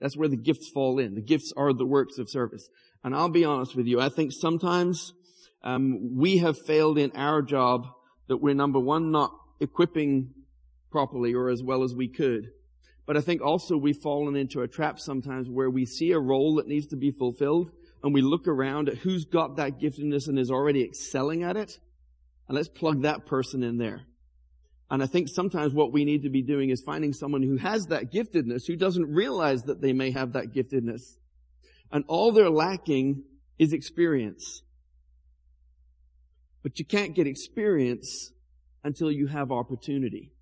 That's 0.00 0.16
where 0.16 0.28
the 0.28 0.36
gifts 0.36 0.68
fall 0.68 0.98
in. 0.98 1.14
The 1.14 1.22
gifts 1.22 1.52
are 1.56 1.72
the 1.72 1.86
works 1.86 2.18
of 2.18 2.30
service. 2.30 2.68
And 3.02 3.14
I'll 3.14 3.28
be 3.28 3.44
honest 3.44 3.74
with 3.74 3.86
you, 3.86 4.00
I 4.00 4.08
think 4.08 4.32
sometimes 4.32 5.12
um, 5.64 6.16
we 6.16 6.38
have 6.38 6.56
failed 6.66 6.98
in 6.98 7.10
our 7.16 7.42
job 7.42 7.86
that 8.28 8.38
we're 8.38 8.54
number 8.54 8.78
one 8.78 9.10
not 9.10 9.32
equipping 9.62 10.34
properly 10.90 11.34
or 11.34 11.48
as 11.48 11.62
well 11.62 11.82
as 11.82 11.94
we 11.94 12.08
could. 12.08 12.50
But 13.06 13.16
I 13.16 13.20
think 13.20 13.40
also 13.42 13.76
we've 13.76 13.96
fallen 13.96 14.36
into 14.36 14.60
a 14.60 14.68
trap 14.68 14.98
sometimes 14.98 15.48
where 15.48 15.70
we 15.70 15.86
see 15.86 16.12
a 16.12 16.18
role 16.18 16.56
that 16.56 16.68
needs 16.68 16.88
to 16.88 16.96
be 16.96 17.10
fulfilled 17.10 17.70
and 18.02 18.12
we 18.12 18.20
look 18.20 18.46
around 18.46 18.88
at 18.88 18.98
who's 18.98 19.24
got 19.24 19.56
that 19.56 19.80
giftedness 19.80 20.28
and 20.28 20.38
is 20.38 20.50
already 20.50 20.82
excelling 20.84 21.42
at 21.42 21.56
it. 21.56 21.78
And 22.48 22.56
let's 22.56 22.68
plug 22.68 23.02
that 23.02 23.26
person 23.26 23.62
in 23.62 23.78
there. 23.78 24.02
And 24.90 25.02
I 25.02 25.06
think 25.06 25.28
sometimes 25.28 25.72
what 25.72 25.92
we 25.92 26.04
need 26.04 26.22
to 26.22 26.28
be 26.28 26.42
doing 26.42 26.70
is 26.70 26.82
finding 26.82 27.12
someone 27.12 27.42
who 27.42 27.56
has 27.56 27.86
that 27.86 28.12
giftedness, 28.12 28.66
who 28.66 28.76
doesn't 28.76 29.06
realize 29.06 29.62
that 29.62 29.80
they 29.80 29.92
may 29.92 30.10
have 30.10 30.34
that 30.34 30.52
giftedness. 30.52 31.02
And 31.90 32.04
all 32.08 32.32
they're 32.32 32.50
lacking 32.50 33.24
is 33.58 33.72
experience. 33.72 34.62
But 36.62 36.78
you 36.78 36.84
can't 36.84 37.14
get 37.14 37.26
experience 37.26 38.32
until 38.84 39.10
you 39.10 39.26
have 39.26 39.50
opportunity. 39.50 40.32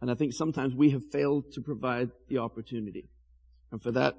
And 0.00 0.10
I 0.10 0.14
think 0.14 0.32
sometimes 0.32 0.74
we 0.74 0.90
have 0.90 1.02
failed 1.10 1.52
to 1.52 1.60
provide 1.60 2.10
the 2.28 2.38
opportunity. 2.38 3.08
And 3.72 3.82
for 3.82 3.92
that, 3.92 4.14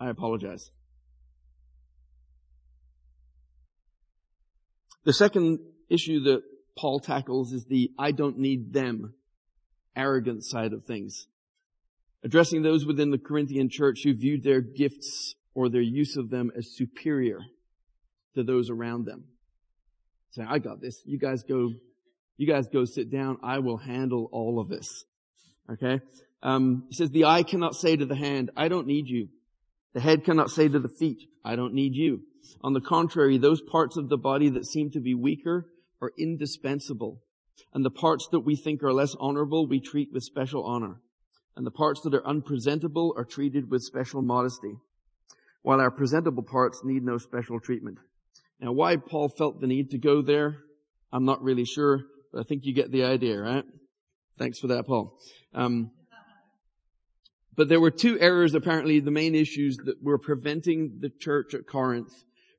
I 0.00 0.10
apologize. 0.10 0.70
The 5.04 5.12
second 5.12 5.60
issue 5.88 6.20
that 6.24 6.42
Paul 6.76 7.00
tackles 7.00 7.52
is 7.52 7.64
the 7.64 7.90
I 7.98 8.12
don't 8.12 8.38
need 8.38 8.72
them 8.72 9.14
arrogant 9.96 10.44
side 10.44 10.72
of 10.72 10.84
things. 10.84 11.26
Addressing 12.22 12.62
those 12.62 12.84
within 12.84 13.10
the 13.10 13.18
Corinthian 13.18 13.68
church 13.70 14.00
who 14.04 14.14
viewed 14.14 14.42
their 14.42 14.60
gifts 14.60 15.34
or 15.54 15.68
their 15.68 15.80
use 15.80 16.16
of 16.16 16.30
them 16.30 16.50
as 16.56 16.76
superior 16.76 17.40
to 18.34 18.42
those 18.42 18.70
around 18.70 19.06
them. 19.06 19.24
Say, 20.30 20.44
I 20.46 20.58
got 20.58 20.80
this. 20.80 21.00
You 21.04 21.18
guys 21.18 21.42
go, 21.42 21.70
you 22.38 22.46
guys 22.46 22.66
go 22.72 22.84
sit 22.86 23.10
down. 23.10 23.36
I 23.42 23.58
will 23.58 23.76
handle 23.76 24.28
all 24.32 24.58
of 24.58 24.68
this. 24.68 25.04
Okay? 25.70 26.00
Um, 26.42 26.84
he 26.88 26.94
says, 26.94 27.10
the 27.10 27.26
eye 27.26 27.42
cannot 27.42 27.74
say 27.74 27.96
to 27.96 28.06
the 28.06 28.14
hand, 28.14 28.50
I 28.56 28.68
don't 28.68 28.86
need 28.86 29.08
you. 29.08 29.28
The 29.92 30.00
head 30.00 30.24
cannot 30.24 30.50
say 30.50 30.68
to 30.68 30.78
the 30.78 30.88
feet, 30.88 31.24
I 31.44 31.56
don't 31.56 31.74
need 31.74 31.94
you. 31.94 32.22
On 32.62 32.72
the 32.72 32.80
contrary, 32.80 33.36
those 33.38 33.60
parts 33.60 33.96
of 33.96 34.08
the 34.08 34.16
body 34.16 34.48
that 34.50 34.66
seem 34.66 34.90
to 34.92 35.00
be 35.00 35.14
weaker 35.14 35.66
are 36.00 36.12
indispensable. 36.16 37.20
And 37.74 37.84
the 37.84 37.90
parts 37.90 38.28
that 38.30 38.40
we 38.40 38.54
think 38.54 38.82
are 38.82 38.92
less 38.92 39.14
honorable, 39.18 39.66
we 39.66 39.80
treat 39.80 40.12
with 40.12 40.22
special 40.22 40.64
honor. 40.64 41.00
And 41.56 41.66
the 41.66 41.72
parts 41.72 42.02
that 42.02 42.14
are 42.14 42.26
unpresentable 42.26 43.14
are 43.16 43.24
treated 43.24 43.68
with 43.68 43.82
special 43.82 44.22
modesty, 44.22 44.76
while 45.62 45.80
our 45.80 45.90
presentable 45.90 46.44
parts 46.44 46.82
need 46.84 47.02
no 47.02 47.18
special 47.18 47.58
treatment. 47.58 47.98
Now 48.60 48.72
why 48.72 48.96
Paul 48.96 49.28
felt 49.28 49.60
the 49.60 49.66
need 49.66 49.90
to 49.90 49.98
go 49.98 50.22
there, 50.22 50.58
I'm 51.12 51.24
not 51.24 51.42
really 51.42 51.64
sure, 51.64 52.02
I 52.36 52.42
think 52.42 52.64
you 52.64 52.72
get 52.72 52.90
the 52.90 53.04
idea, 53.04 53.38
right? 53.38 53.64
Thanks 54.38 54.58
for 54.58 54.68
that, 54.68 54.86
Paul. 54.86 55.18
Um, 55.54 55.90
but 57.56 57.68
there 57.68 57.80
were 57.80 57.90
two 57.90 58.20
errors, 58.20 58.54
apparently, 58.54 59.00
the 59.00 59.10
main 59.10 59.34
issues 59.34 59.78
that 59.78 60.02
were 60.02 60.18
preventing 60.18 60.98
the 61.00 61.10
church 61.10 61.54
at 61.54 61.66
Corinth 61.66 62.12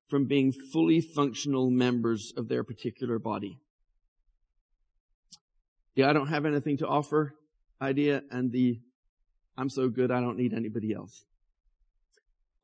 from 0.10 0.26
being 0.26 0.52
fully 0.52 1.00
functional 1.00 1.70
members 1.70 2.34
of 2.36 2.50
their 2.50 2.64
particular 2.64 3.20
body. 3.20 3.60
The 5.96 6.04
I 6.04 6.14
don't 6.14 6.28
have 6.28 6.46
anything 6.46 6.78
to 6.78 6.88
offer 6.88 7.36
idea 7.82 8.24
and 8.32 8.52
the 8.52 8.80
I'm 9.58 9.70
so 9.70 9.90
good 9.90 10.12
I 10.12 10.20
don't 10.20 10.38
need 10.38 10.54
anybody 10.54 10.94
else. 10.94 11.24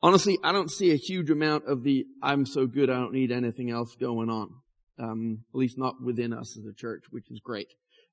Honestly, 0.02 0.38
I 0.44 0.52
don't 0.52 0.72
see 0.72 0.91
a 0.91 0.96
huge 0.96 1.30
amount 1.30 1.65
of 1.65 1.84
the 1.84 2.06
I'm 2.22 2.46
so 2.46 2.68
good 2.68 2.89
I 2.89 2.96
don't 2.96 3.13
need 3.13 3.32
anything 3.32 3.72
else 3.72 3.96
going 3.96 4.30
on. 4.30 4.50
Um, 4.97 5.39
at 5.53 5.58
least 5.58 5.77
not 5.77 6.01
within 6.01 6.31
us 6.31 6.58
as 6.58 6.65
a 6.65 6.73
church, 6.73 7.03
which 7.10 7.29
is 7.29 7.41
great. 7.43 7.67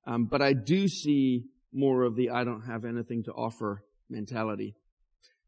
Um, 0.05 0.25
but 0.25 0.41
I 0.41 0.53
do 0.53 0.87
see 0.87 1.45
more 1.71 2.03
of 2.03 2.15
the 2.15 2.29
I 2.29 2.43
don't 2.43 2.63
have 2.63 2.83
anything 2.85 3.23
to 3.23 3.31
offer 3.31 3.83
mentality 4.09 4.75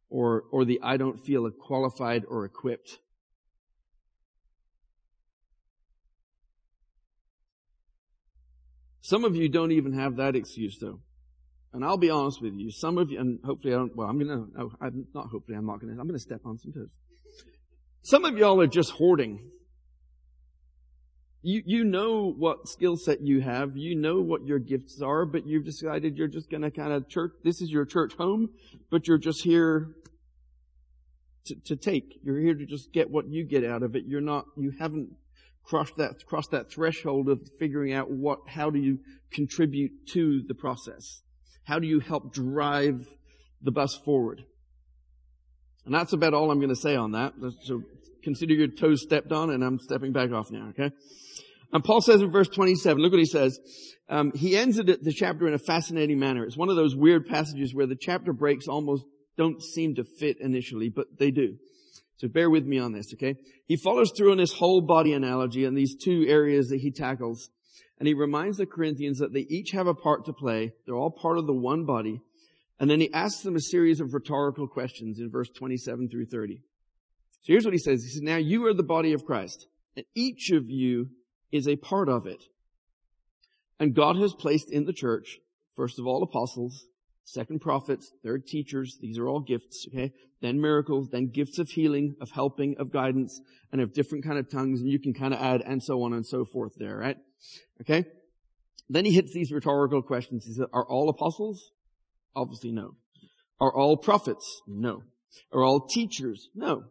or, 0.10 0.43
or 0.52 0.65
the 0.65 0.80
I 0.82 0.98
don't 0.98 1.19
feel 1.19 1.50
qualified 1.52 2.24
or 2.28 2.45
equipped. 2.45 3.00
Some 9.02 9.24
of 9.24 9.36
you 9.36 9.50
don't 9.50 9.71
even 9.71 9.93
have 9.93 10.15
that 10.15 10.36
excuse 10.36 10.80
though. 10.80 11.00
And 11.74 11.84
I'll 11.84 11.98
be 11.98 12.10
honest 12.10 12.41
with 12.41 12.54
you, 12.56 12.71
some 12.71 12.98
of 12.98 13.12
you, 13.12 13.19
and 13.19 13.39
hopefully 13.43 13.74
I 13.74 13.78
don't, 13.78 13.93
well, 13.95 14.08
I'm 14.08 14.17
gonna, 14.17 14.45
oh, 14.58 14.71
I'm 14.80 15.06
not 15.13 15.28
hopefully, 15.28 15.58
I'm 15.58 15.65
not 15.65 15.82
gonna, 15.82 15.91
I'm 16.00 16.08
gonna 16.08 16.17
step 16.17 16.39
on 16.45 16.58
some 16.58 16.71
toes. 16.71 16.88
Some 18.02 18.24
of 18.24 18.38
y'all 18.38 18.62
are 18.62 18.67
just 18.67 18.91
hoarding. 18.91 19.52
You, 21.48 21.62
you 21.64 21.84
know 21.84 22.34
what 22.36 22.68
skill 22.68 22.98
set 22.98 23.22
you 23.22 23.40
have, 23.40 23.78
you 23.78 23.94
know 23.94 24.20
what 24.20 24.48
your 24.48 24.58
gifts 24.58 25.00
are, 25.00 25.28
but 25.28 25.46
you've 25.46 25.64
decided 25.64 26.18
you're 26.18 26.28
just 26.28 26.50
gonna 26.50 26.72
kind 26.72 26.92
of 26.92 27.08
church, 27.08 27.34
this 27.44 27.62
is 27.62 27.70
your 27.70 27.86
church 27.86 28.16
home, 28.16 28.50
but 28.90 29.08
you're 29.08 29.20
just 29.20 29.44
here 29.44 29.92
to, 31.46 31.56
to 31.66 31.76
take. 31.76 32.20
You're 32.24 32.40
here 32.40 32.56
to 32.56 32.66
just 32.66 32.92
get 32.92 33.12
what 33.12 33.28
you 33.28 33.46
get 33.46 33.64
out 33.64 33.84
of 33.84 33.96
it. 33.96 34.06
You're 34.08 34.22
not, 34.22 34.46
you 34.58 34.74
haven't 34.80 35.10
crossed 35.64 35.96
that, 35.98 36.26
crossed 36.26 36.50
that 36.50 36.72
threshold 36.72 37.30
of 37.30 37.48
figuring 37.60 37.94
out 37.94 38.10
what, 38.10 38.40
how 38.48 38.72
do 38.72 38.80
you 38.80 38.98
contribute 39.32 39.92
to 40.14 40.42
the 40.48 40.56
process? 40.56 41.22
How 41.66 41.78
do 41.78 41.86
you 41.86 42.00
help 42.00 42.34
drive 42.34 43.08
the 43.62 43.72
bus 43.72 43.94
forward? 43.94 44.44
And 45.86 45.94
that's 45.94 46.14
about 46.14 46.34
all 46.34 46.50
I'm 46.50 46.58
going 46.58 46.70
to 46.70 46.76
say 46.76 46.96
on 46.96 47.12
that. 47.12 47.34
So 47.66 47.84
consider 48.26 48.54
your 48.54 48.68
toes 48.68 49.02
stepped 49.02 49.32
on 49.32 49.52
and 49.52 49.64
I'm 49.64 49.80
stepping 49.80 50.12
back 50.12 50.34
off 50.34 50.52
now, 50.52 50.70
okay? 50.70 50.92
And 51.72 51.84
Paul 51.84 52.02
says 52.02 52.22
in 52.22 52.32
verse 52.32 52.50
27, 52.50 53.02
look 53.02 53.12
what 53.12 53.20
he 53.20 53.26
says. 53.26 53.58
Um, 54.10 54.32
he 54.36 54.58
ends 54.58 54.78
the 54.78 55.14
chapter 55.16 55.48
in 55.48 55.54
a 55.54 55.60
fascinating 55.60 56.20
manner. 56.20 56.44
It's 56.44 56.58
one 56.58 56.70
of 56.70 56.76
those 56.76 56.96
weird 56.96 57.28
passages 57.28 57.74
where 57.74 57.88
the 57.88 57.98
chapter 58.00 58.34
breaks 58.34 58.68
almost 58.68 59.06
don't 59.38 59.62
seem 59.62 59.96
to 59.96 60.04
fit 60.04 60.38
initially, 60.40 60.90
but 60.90 61.08
they 61.18 61.32
do. 61.32 61.58
So 62.18 62.28
bear 62.28 62.50
with 62.50 62.66
me 62.66 62.80
on 62.80 62.94
this, 62.94 63.14
okay? 63.14 63.36
He 63.68 63.78
follows 63.78 64.12
through 64.16 64.32
on 64.32 64.38
this 64.38 64.54
whole 64.54 64.82
body 64.82 65.14
analogy 65.14 65.66
and 65.66 65.78
these 65.78 65.96
two 65.96 66.26
areas 66.28 66.68
that 66.70 66.80
he 66.80 66.92
tackles. 66.92 67.50
And 68.00 68.08
he 68.08 68.14
reminds 68.14 68.58
the 68.58 68.66
Corinthians 68.66 69.20
that 69.20 69.34
they 69.34 69.46
each 69.50 69.72
have 69.72 69.88
a 69.88 69.94
part 69.94 70.26
to 70.26 70.34
play. 70.34 70.74
They're 70.86 70.96
all 70.96 71.12
part 71.12 71.38
of 71.38 71.48
the 71.48 71.54
one 71.54 71.86
body. 71.86 72.22
And 72.80 72.90
then 72.90 73.00
he 73.00 73.14
asks 73.14 73.42
them 73.42 73.56
a 73.56 73.62
series 73.62 74.00
of 74.00 74.14
rhetorical 74.14 74.68
questions 74.68 75.20
in 75.20 75.30
verse 75.30 75.50
27 75.50 76.10
through 76.10 76.26
30. 76.26 76.62
So 77.46 77.54
here's 77.54 77.64
what 77.64 77.76
he 77.76 77.80
says. 77.80 78.04
He 78.04 78.10
says, 78.10 78.24
now 78.24 78.38
you 78.38 78.66
are 78.66 78.74
the 78.74 78.82
body 78.82 79.14
of 79.14 79.24
Christ 79.24 79.68
and 79.96 80.04
each 80.16 80.50
of 80.50 80.68
you 80.68 81.10
is 81.52 81.68
a 81.68 81.76
part 81.76 82.10
of 82.10 82.26
it. 82.26 82.44
And 83.80 83.94
God 83.94 84.16
has 84.18 84.34
placed 84.34 84.72
in 84.72 84.86
the 84.86 84.94
church, 84.94 85.38
first 85.76 86.00
of 86.00 86.08
all, 86.08 86.24
apostles, 86.24 86.88
second 87.24 87.62
prophets, 87.62 88.12
third 88.24 88.48
teachers. 88.48 88.98
These 89.00 89.20
are 89.20 89.28
all 89.28 89.42
gifts, 89.42 89.86
okay? 89.90 90.12
Then 90.42 90.60
miracles, 90.60 91.10
then 91.12 91.30
gifts 91.32 91.60
of 91.60 91.70
healing, 91.70 92.16
of 92.20 92.32
helping, 92.32 92.78
of 92.80 92.92
guidance, 92.92 93.40
and 93.72 93.80
of 93.80 93.94
different 93.94 94.24
kind 94.24 94.40
of 94.40 94.50
tongues. 94.50 94.82
And 94.82 94.90
you 94.90 95.00
can 95.00 95.14
kind 95.14 95.32
of 95.32 95.40
add 95.40 95.62
and 95.62 95.84
so 95.84 96.02
on 96.02 96.14
and 96.14 96.26
so 96.26 96.46
forth 96.46 96.74
there, 96.78 96.98
right? 96.98 97.18
Okay? 97.82 98.06
Then 98.90 99.06
he 99.06 99.12
hits 99.12 99.34
these 99.34 99.52
rhetorical 99.52 100.02
questions. 100.02 100.46
He 100.46 100.54
says, 100.54 100.66
are 100.74 100.86
all 100.86 101.10
apostles? 101.10 101.72
Obviously 102.36 102.72
no. 102.72 102.96
Are 103.62 103.72
all 103.72 103.98
prophets? 103.98 104.64
No. 104.68 105.04
Are 105.54 105.64
all 105.64 105.82
teachers? 105.86 106.50
No. 106.56 106.86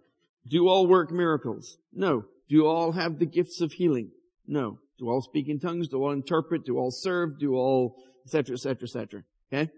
Do 0.47 0.69
all 0.69 0.87
work 0.87 1.11
miracles? 1.11 1.79
No. 1.93 2.25
Do 2.49 2.67
all 2.67 2.93
have 2.93 3.19
the 3.19 3.27
gifts 3.27 3.61
of 3.61 3.73
healing? 3.73 4.11
No. 4.47 4.79
Do 4.99 5.09
all 5.09 5.23
speak 5.23 5.49
in 5.49 5.59
tongues? 5.59 5.89
Do 5.89 6.03
all 6.03 6.13
interpret? 6.13 6.65
Do 6.65 6.77
all 6.77 6.91
serve? 6.91 7.39
Do 7.39 7.55
all, 7.55 7.97
etc., 8.27 8.55
etc., 8.55 8.83
etc. 8.83 9.23
Okay? 9.53 9.71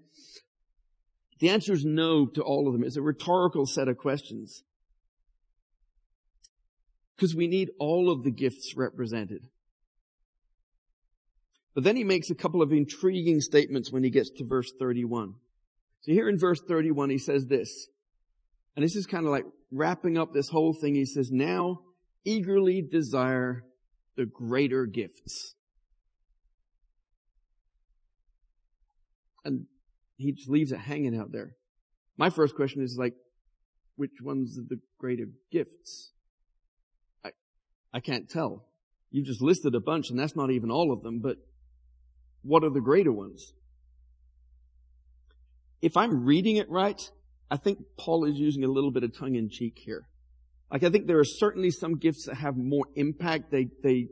The 1.39 1.51
answer 1.51 1.73
is 1.73 1.85
no 1.85 2.27
to 2.27 2.43
all 2.43 2.67
of 2.67 2.73
them. 2.73 2.83
It's 2.83 2.97
a 2.97 3.03
rhetorical 3.03 3.67
set 3.67 3.89
of 3.89 3.99
questions. 3.99 4.63
Because 7.15 7.35
we 7.35 7.47
need 7.47 7.71
all 7.79 8.11
of 8.11 8.25
the 8.25 8.31
gifts 8.31 8.75
represented. 8.77 9.47
But 11.75 11.85
then 11.85 11.97
he 11.97 12.05
makes 12.05 12.31
a 12.31 12.35
couple 12.35 12.63
of 12.63 12.73
intriguing 12.73 13.41
statements 13.41 13.93
when 13.93 14.03
he 14.03 14.11
gets 14.11 14.31
to 14.31 14.45
verse 14.45 14.73
31. 14.79 15.35
So 16.01 16.13
here 16.13 16.29
in 16.29 16.39
verse 16.39 16.61
31, 16.67 17.11
he 17.11 17.19
says 17.19 17.47
this, 17.47 17.89
and 18.77 18.85
this 18.85 18.95
is 18.95 19.07
kind 19.07 19.25
of 19.25 19.33
like 19.33 19.47
wrapping 19.73 20.19
up 20.19 20.33
this 20.33 20.51
whole 20.51 20.75
thing. 20.75 20.95
He 20.95 21.07
says, 21.07 21.31
now 21.33 21.81
eagerly 22.25 22.83
desire 22.83 23.65
the 24.17 24.27
greater 24.27 24.85
gifts. 24.85 25.55
And 29.45 29.67
he 30.17 30.33
just 30.33 30.51
leaves 30.51 30.73
it 30.73 30.79
hanging 30.79 31.19
out 31.19 31.33
there. 31.33 31.55
My 32.19 32.31
first 32.31 32.55
question 32.55 32.83
is 32.83 32.97
like, 32.99 33.15
which 33.97 34.21
ones 34.23 34.59
are 34.59 34.67
the 34.69 34.81
greater 34.99 35.27
gifts? 35.51 36.13
I, 37.25 37.31
I 37.95 38.01
can't 38.01 38.29
tell. 38.29 38.67
You've 39.11 39.27
just 39.27 39.41
listed 39.41 39.75
a 39.75 39.81
bunch 39.81 40.11
and 40.11 40.19
that's 40.19 40.37
not 40.37 40.51
even 40.51 40.71
all 40.71 40.93
of 40.93 41.03
them, 41.03 41.21
but 41.21 41.37
what 42.43 42.63
are 42.63 42.71
the 42.71 42.81
greater 42.81 43.13
ones? 43.13 43.53
If 45.81 45.97
I'm 45.97 46.25
reading 46.25 46.57
it 46.57 46.69
right, 46.69 47.01
I 47.51 47.57
think 47.57 47.79
Paul 47.99 48.25
is 48.25 48.37
using 48.37 48.65
a 48.65 48.69
little 48.69 48.91
bit 48.91 49.05
of 49.05 49.17
tongue 49.17 49.37
in 49.37 49.49
cheek 49.49 49.75
here. 49.77 50.07
Like 50.71 50.83
I 50.83 50.91
think 50.91 51.07
there 51.07 51.19
are 51.19 51.25
certainly 51.25 51.71
some 51.71 51.99
gifts 51.99 52.27
that 52.27 52.37
have 52.37 52.57
more 52.57 52.87
impact. 52.97 53.51
They, 53.51 53.69
they, 53.83 54.09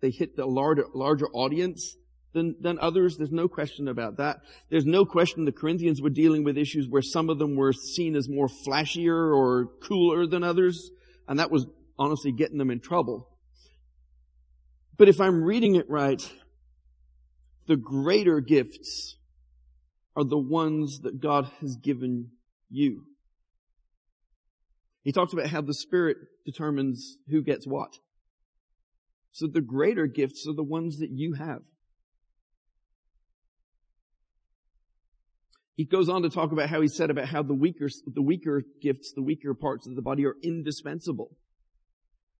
they 0.00 0.10
hit 0.10 0.36
the 0.36 0.46
larger, 0.46 0.84
larger 0.94 1.28
audience 1.28 1.96
than, 2.34 2.56
than 2.60 2.78
others. 2.78 3.16
There's 3.16 3.32
no 3.32 3.48
question 3.48 3.88
about 3.88 4.18
that. 4.18 4.40
There's 4.70 4.84
no 4.84 5.06
question 5.06 5.44
the 5.44 5.52
Corinthians 5.52 6.02
were 6.02 6.10
dealing 6.10 6.44
with 6.44 6.58
issues 6.58 6.86
where 6.88 7.02
some 7.02 7.30
of 7.30 7.38
them 7.38 7.56
were 7.56 7.72
seen 7.72 8.16
as 8.16 8.28
more 8.28 8.48
flashier 8.66 9.34
or 9.34 9.68
cooler 9.82 10.26
than 10.26 10.44
others. 10.44 10.90
And 11.26 11.38
that 11.38 11.50
was 11.50 11.66
honestly 11.98 12.32
getting 12.32 12.58
them 12.58 12.70
in 12.70 12.80
trouble. 12.80 13.28
But 14.98 15.08
if 15.08 15.20
I'm 15.20 15.42
reading 15.42 15.76
it 15.76 15.88
right, 15.88 16.20
the 17.66 17.76
greater 17.76 18.40
gifts 18.40 19.16
are 20.16 20.24
the 20.24 20.38
ones 20.38 21.00
that 21.02 21.20
God 21.20 21.48
has 21.60 21.76
given 21.76 22.30
you. 22.70 23.04
He 25.02 25.12
talks 25.12 25.32
about 25.32 25.46
how 25.46 25.62
the 25.62 25.74
Spirit 25.74 26.18
determines 26.44 27.16
who 27.28 27.42
gets 27.42 27.66
what. 27.66 27.94
So 29.32 29.46
the 29.46 29.60
greater 29.60 30.06
gifts 30.06 30.46
are 30.48 30.54
the 30.54 30.62
ones 30.62 30.98
that 30.98 31.10
you 31.10 31.34
have. 31.34 31.62
He 35.76 35.84
goes 35.84 36.08
on 36.08 36.22
to 36.22 36.28
talk 36.28 36.50
about 36.50 36.68
how 36.68 36.80
he 36.80 36.88
said 36.88 37.08
about 37.08 37.26
how 37.26 37.44
the 37.44 37.54
weaker, 37.54 37.88
the 38.06 38.20
weaker 38.20 38.64
gifts, 38.82 39.12
the 39.14 39.22
weaker 39.22 39.54
parts 39.54 39.86
of 39.86 39.94
the 39.94 40.02
body 40.02 40.26
are 40.26 40.34
indispensable. 40.42 41.36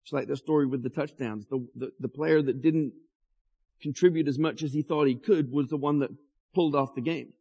It's 0.03 0.13
like 0.13 0.27
the 0.27 0.37
story 0.37 0.67
with 0.67 0.83
the 0.83 0.91
touchdowns. 0.91 1.47
The, 1.49 1.65
the, 1.77 1.91
the 2.01 2.09
player 2.09 2.43
that 2.43 2.61
didn't 2.63 2.95
contribute 3.81 4.27
as 4.27 4.39
much 4.39 4.65
as 4.65 4.73
he 4.73 4.83
thought 4.83 5.07
he 5.07 5.15
could 5.15 5.53
was 5.53 5.69
the 5.69 5.77
one 5.77 6.01
that 6.01 6.11
pulled 6.53 6.75
off 6.75 6.97
the 6.97 7.01
game. 7.01 7.33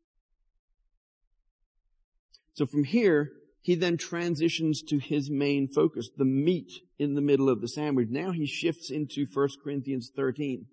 So 2.58 2.66
from 2.66 2.86
here, 2.86 3.34
he 3.62 3.76
then 3.76 3.98
transitions 3.98 4.82
to 4.90 4.98
his 4.98 5.30
main 5.30 5.68
focus, 5.68 6.10
the 6.18 6.26
meat 6.26 6.72
in 6.98 7.14
the 7.14 7.22
middle 7.22 7.50
of 7.50 7.62
the 7.62 7.68
sandwich. 7.68 8.08
Now 8.10 8.32
he 8.32 8.48
shifts 8.48 8.90
into 8.90 9.28
1 9.32 9.50
Corinthians 9.64 10.10
13. 10.16 10.66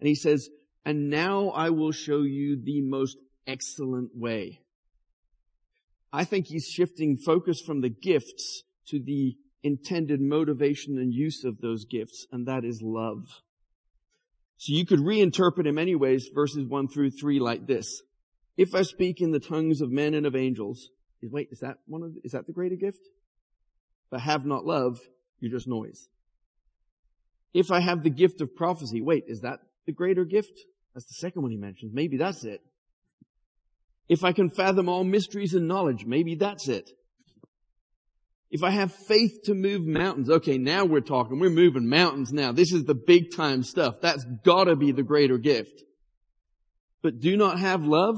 And 0.00 0.08
he 0.08 0.14
says, 0.14 0.48
and 0.86 1.10
now 1.10 1.50
I 1.50 1.68
will 1.68 1.92
show 1.92 2.22
you 2.22 2.56
the 2.56 2.80
most 2.80 3.18
excellent 3.46 4.12
way. 4.14 4.60
I 6.14 6.24
think 6.24 6.46
he's 6.46 6.66
shifting 6.66 7.18
focus 7.18 7.60
from 7.60 7.82
the 7.82 7.90
gifts 7.90 8.62
to 8.86 8.98
the 8.98 9.36
intended 9.62 10.22
motivation 10.22 10.96
and 10.96 11.12
use 11.12 11.44
of 11.44 11.60
those 11.60 11.84
gifts, 11.84 12.26
and 12.32 12.46
that 12.46 12.64
is 12.64 12.80
love. 12.80 13.42
So 14.56 14.72
you 14.72 14.86
could 14.86 15.00
reinterpret 15.00 15.66
in 15.66 15.74
many 15.74 15.94
ways 15.94 16.30
verses 16.34 16.64
one 16.64 16.88
through 16.88 17.10
three 17.10 17.38
like 17.38 17.66
this. 17.66 18.00
If 18.56 18.74
I 18.74 18.80
speak 18.80 19.20
in 19.20 19.32
the 19.32 19.40
tongues 19.40 19.82
of 19.82 19.90
men 19.90 20.14
and 20.14 20.24
of 20.24 20.34
angels, 20.34 20.88
wait, 21.22 21.48
is 21.50 21.60
that 21.60 21.78
one 21.86 22.02
of, 22.02 22.14
the, 22.14 22.20
is 22.24 22.32
that 22.32 22.46
the 22.46 22.52
greater 22.52 22.76
gift? 22.76 23.00
But 24.10 24.20
have 24.20 24.46
not 24.46 24.64
love, 24.64 24.98
you're 25.40 25.50
just 25.52 25.68
noise. 25.68 26.08
If 27.52 27.70
I 27.70 27.80
have 27.80 28.02
the 28.02 28.10
gift 28.10 28.40
of 28.40 28.54
prophecy, 28.54 29.00
wait, 29.00 29.24
is 29.26 29.40
that 29.40 29.60
the 29.86 29.92
greater 29.92 30.24
gift? 30.24 30.52
That's 30.94 31.06
the 31.06 31.14
second 31.14 31.42
one 31.42 31.50
he 31.50 31.56
mentions. 31.56 31.92
Maybe 31.92 32.16
that's 32.16 32.44
it. 32.44 32.60
If 34.08 34.24
I 34.24 34.32
can 34.32 34.48
fathom 34.48 34.88
all 34.88 35.04
mysteries 35.04 35.54
and 35.54 35.68
knowledge, 35.68 36.04
maybe 36.06 36.34
that's 36.34 36.68
it. 36.68 36.90
If 38.50 38.62
I 38.62 38.70
have 38.70 38.94
faith 38.94 39.42
to 39.44 39.54
move 39.54 39.84
mountains, 39.84 40.30
okay, 40.30 40.56
now 40.56 40.86
we're 40.86 41.00
talking, 41.00 41.38
we're 41.38 41.50
moving 41.50 41.86
mountains 41.86 42.32
now. 42.32 42.52
This 42.52 42.72
is 42.72 42.84
the 42.84 42.94
big 42.94 43.36
time 43.36 43.62
stuff. 43.62 44.00
That's 44.00 44.24
gotta 44.44 44.74
be 44.74 44.92
the 44.92 45.02
greater 45.02 45.36
gift. 45.36 45.82
But 47.02 47.20
do 47.20 47.36
not 47.36 47.58
have 47.58 47.84
love? 47.84 48.16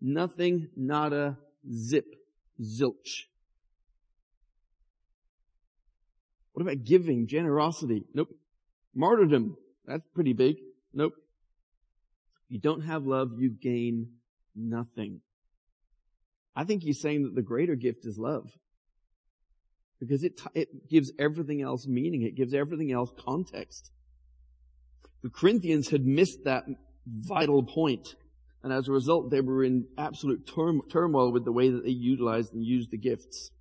Nothing, 0.00 0.68
nada, 0.76 1.38
zip, 1.72 2.14
zilch. 2.60 3.26
What 6.52 6.62
about 6.62 6.84
giving, 6.84 7.26
generosity? 7.26 8.04
Nope. 8.14 8.28
Martyrdom, 8.94 9.56
that's 9.84 10.06
pretty 10.14 10.32
big. 10.32 10.56
Nope. 10.94 11.12
You 12.48 12.58
don't 12.58 12.82
have 12.82 13.04
love, 13.04 13.32
you 13.36 13.50
gain 13.50 14.12
nothing. 14.54 15.20
I 16.54 16.64
think 16.64 16.82
he's 16.82 17.00
saying 17.00 17.24
that 17.24 17.34
the 17.34 17.42
greater 17.42 17.74
gift 17.74 18.06
is 18.06 18.16
love. 18.18 18.50
Because 20.00 20.24
it, 20.24 20.40
it 20.54 20.88
gives 20.88 21.12
everything 21.18 21.62
else 21.62 21.86
meaning. 21.86 22.22
It 22.22 22.36
gives 22.36 22.54
everything 22.54 22.92
else 22.92 23.10
context. 23.18 23.90
The 25.22 25.30
Corinthians 25.30 25.90
had 25.90 26.06
missed 26.06 26.44
that 26.44 26.64
vital 27.06 27.62
point, 27.62 28.14
And 28.66 28.72
as 28.72 28.88
a 28.88 28.90
result, 28.90 29.30
they 29.30 29.40
were 29.40 29.62
in 29.62 29.86
absolute 29.96 30.44
turmoil 30.44 31.30
with 31.30 31.44
the 31.44 31.52
way 31.52 31.70
that 31.70 31.84
they 31.84 31.92
utilized 31.92 32.52
and 32.52 32.64
used 32.64 32.90
the 32.90 32.98
gifts. 32.98 33.52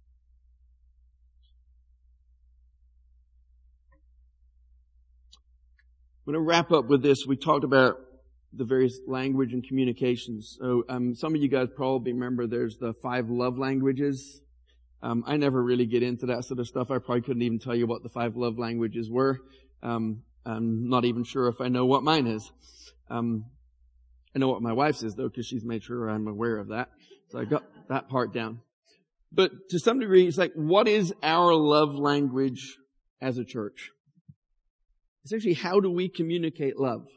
I'm 6.25 6.33
going 6.33 6.33
to 6.33 6.39
wrap 6.39 6.71
up 6.71 6.87
with 6.87 7.03
this. 7.03 7.19
We 7.27 7.35
talked 7.35 7.63
about 7.63 7.97
the 8.51 8.63
various 8.65 8.99
language 9.05 9.53
and 9.53 9.63
communications. 9.63 10.57
So 10.59 10.85
um, 10.89 11.13
some 11.13 11.35
of 11.35 11.39
you 11.39 11.49
guys 11.49 11.67
probably 11.75 12.11
remember 12.11 12.47
there's 12.47 12.77
the 12.79 12.95
five 13.03 13.29
love 13.29 13.59
languages. 13.59 14.41
Um, 15.03 15.23
I 15.27 15.37
never 15.37 15.61
really 15.61 15.85
get 15.85 16.01
into 16.01 16.25
that 16.25 16.45
sort 16.45 16.59
of 16.59 16.67
stuff. 16.67 16.89
I 16.89 16.97
probably 16.97 17.21
couldn't 17.21 17.43
even 17.43 17.59
tell 17.59 17.75
you 17.75 17.85
what 17.85 18.01
the 18.01 18.09
five 18.09 18.35
love 18.35 18.57
languages 18.57 19.07
were. 19.07 19.37
Um, 19.83 20.23
I'm 20.47 20.89
not 20.89 21.05
even 21.05 21.23
sure 21.25 21.47
if 21.47 21.61
I 21.61 21.67
know 21.67 21.85
what 21.85 22.01
mine 22.01 22.25
is. 22.25 22.51
Um, 23.07 23.45
I 24.35 24.39
know 24.39 24.49
what 24.49 24.61
my 24.61 24.73
wife 24.73 24.97
says 24.97 25.15
though, 25.15 25.29
because 25.29 25.45
she's 25.45 25.63
made 25.63 25.83
sure 25.83 26.09
I'm 26.09 26.27
aware 26.27 26.57
of 26.57 26.67
that. 26.67 26.89
So 27.29 27.39
I 27.39 27.45
got 27.45 27.63
that 27.87 28.09
part 28.09 28.33
down. 28.33 28.59
But 29.31 29.51
to 29.69 29.79
some 29.79 29.99
degree, 29.99 30.27
it's 30.27 30.37
like, 30.37 30.53
what 30.55 30.87
is 30.87 31.13
our 31.23 31.53
love 31.53 31.95
language 31.95 32.77
as 33.21 33.37
a 33.37 33.45
church? 33.45 33.91
Essentially, 35.23 35.55
how 35.55 35.79
do 35.79 35.89
we 35.89 36.07
communicate 36.07 36.79
love? 36.79 37.07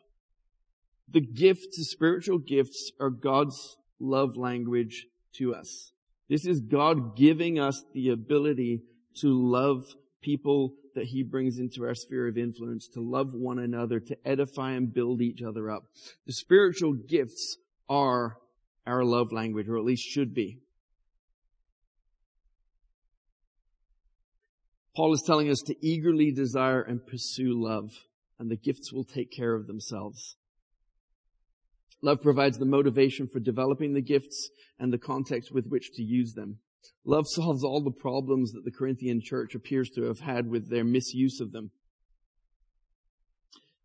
The 1.11 1.21
gifts, 1.21 1.77
the 1.77 1.85
spiritual 1.85 2.39
gifts 2.39 2.91
are 3.01 3.11
God's 3.11 3.77
love 4.01 4.37
language 4.37 5.07
to 5.35 5.55
us. 5.55 5.93
This 6.29 6.47
is 6.47 6.61
God 6.61 7.17
giving 7.17 7.59
us 7.59 7.85
the 7.95 8.11
ability 8.11 8.83
to 9.21 9.29
love 9.29 9.85
people 10.21 10.75
that 10.95 11.05
he 11.05 11.23
brings 11.23 11.59
into 11.59 11.85
our 11.85 11.95
sphere 11.95 12.29
of 12.29 12.37
influence, 12.37 12.89
to 12.89 13.01
love 13.01 13.35
one 13.35 13.59
another, 13.59 14.01
to 14.01 14.17
edify 14.25 14.73
and 14.73 14.93
build 14.93 15.21
each 15.21 15.43
other 15.43 15.71
up. 15.71 15.85
The 16.27 16.33
spiritual 16.33 16.95
gifts 16.95 17.59
are 17.89 18.39
our 18.87 19.05
love 19.05 19.33
language, 19.33 19.69
or 19.69 19.79
at 19.79 19.85
least 19.85 20.09
should 20.09 20.35
be. 20.35 20.59
Paul 24.97 25.13
is 25.13 25.23
telling 25.25 25.49
us 25.49 25.61
to 25.67 25.77
eagerly 25.81 26.33
desire 26.33 26.83
and 26.83 27.07
pursue 27.07 27.53
love, 27.55 27.91
and 28.39 28.51
the 28.51 28.57
gifts 28.57 28.93
will 28.93 29.05
take 29.05 29.31
care 29.31 29.55
of 29.55 29.69
themselves. 29.69 30.37
Love 32.03 32.21
provides 32.21 32.59
the 32.59 32.67
motivation 32.67 33.29
for 33.29 33.41
developing 33.41 33.95
the 33.95 34.01
gifts 34.01 34.51
and 34.79 34.93
the 34.93 34.99
context 34.99 35.53
with 35.53 35.67
which 35.67 35.93
to 35.93 36.03
use 36.03 36.33
them. 36.35 36.59
Love 37.05 37.25
solves 37.27 37.65
all 37.65 37.83
the 37.83 37.91
problems 37.91 38.53
that 38.53 38.65
the 38.65 38.71
Corinthian 38.71 39.21
church 39.23 39.55
appears 39.55 39.89
to 39.91 40.03
have 40.03 40.21
had 40.21 40.49
with 40.49 40.69
their 40.69 40.85
misuse 40.85 41.41
of 41.41 41.53
them. 41.53 41.71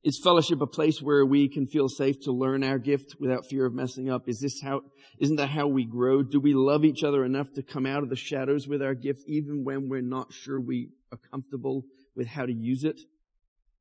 Is 0.04 0.20
fellowship 0.22 0.60
a 0.60 0.68
place 0.68 1.02
where 1.02 1.26
we 1.26 1.48
can 1.48 1.66
feel 1.66 1.88
safe 1.88 2.20
to 2.24 2.34
learn 2.34 2.62
our 2.62 2.78
gift 2.78 3.16
without 3.22 3.46
fear 3.50 3.66
of 3.66 3.74
messing 3.74 4.10
up? 4.10 4.28
Is 4.28 4.42
this 4.42 4.60
how, 4.62 4.82
isn't 5.20 5.38
that 5.38 5.48
how 5.48 5.68
we 5.68 5.86
grow? 5.86 6.22
Do 6.22 6.42
we 6.42 6.54
love 6.54 6.84
each 6.84 7.06
other 7.06 7.24
enough 7.24 7.54
to 7.54 7.64
come 7.64 7.86
out 7.86 8.04
of 8.04 8.10
the 8.10 8.18
shadows 8.18 8.68
with 8.68 8.82
our 8.82 8.96
gift 8.96 9.22
even 9.28 9.64
when 9.64 9.88
we're 9.88 10.02
not 10.02 10.34
sure 10.34 10.60
we 10.60 10.90
are 11.14 11.20
comfortable 11.32 11.86
with 12.18 12.28
how 12.28 12.46
to 12.46 12.52
use 12.52 12.84
it? 12.84 13.00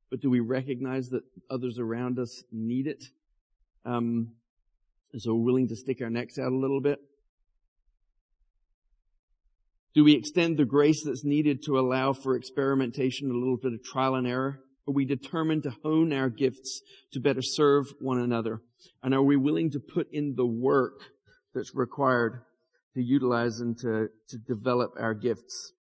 But 0.09 0.21
do 0.21 0.29
we 0.29 0.39
recognize 0.39 1.09
that 1.09 1.23
others 1.49 1.77
around 1.77 2.19
us 2.19 2.43
need 2.53 2.87
it? 2.87 3.03
Um, 3.83 4.35
so 5.17 5.33
we're 5.33 5.43
willing 5.43 5.67
to 5.67 5.75
stick 5.75 6.01
our 6.01 6.09
necks 6.09 6.39
out 6.39 6.53
a 6.53 6.57
little 6.57 6.79
bit? 6.79 6.99
Do 9.95 10.03
we 10.03 10.15
extend 10.15 10.57
the 10.57 10.65
grace 10.65 11.03
that's 11.03 11.23
needed 11.23 11.63
to 11.65 11.77
allow 11.77 12.13
for 12.13 12.35
experimentation, 12.35 13.29
a 13.29 13.33
little 13.33 13.57
bit 13.57 13.73
of 13.73 13.83
trial 13.83 14.15
and 14.15 14.25
error? 14.25 14.59
Are 14.87 14.93
we 14.93 15.05
determined 15.05 15.63
to 15.63 15.73
hone 15.83 16.11
our 16.11 16.29
gifts 16.29 16.81
to 17.11 17.19
better 17.19 17.41
serve 17.43 17.93
one 17.99 18.19
another? 18.19 18.61
And 19.03 19.13
are 19.13 19.21
we 19.21 19.37
willing 19.37 19.69
to 19.71 19.79
put 19.79 20.07
in 20.11 20.33
the 20.35 20.45
work 20.45 20.99
that's 21.53 21.75
required 21.75 22.41
to 22.95 23.03
utilize 23.03 23.59
and 23.59 23.77
to, 23.79 24.09
to 24.29 24.37
develop 24.37 24.93
our 24.99 25.13
gifts? 25.13 25.73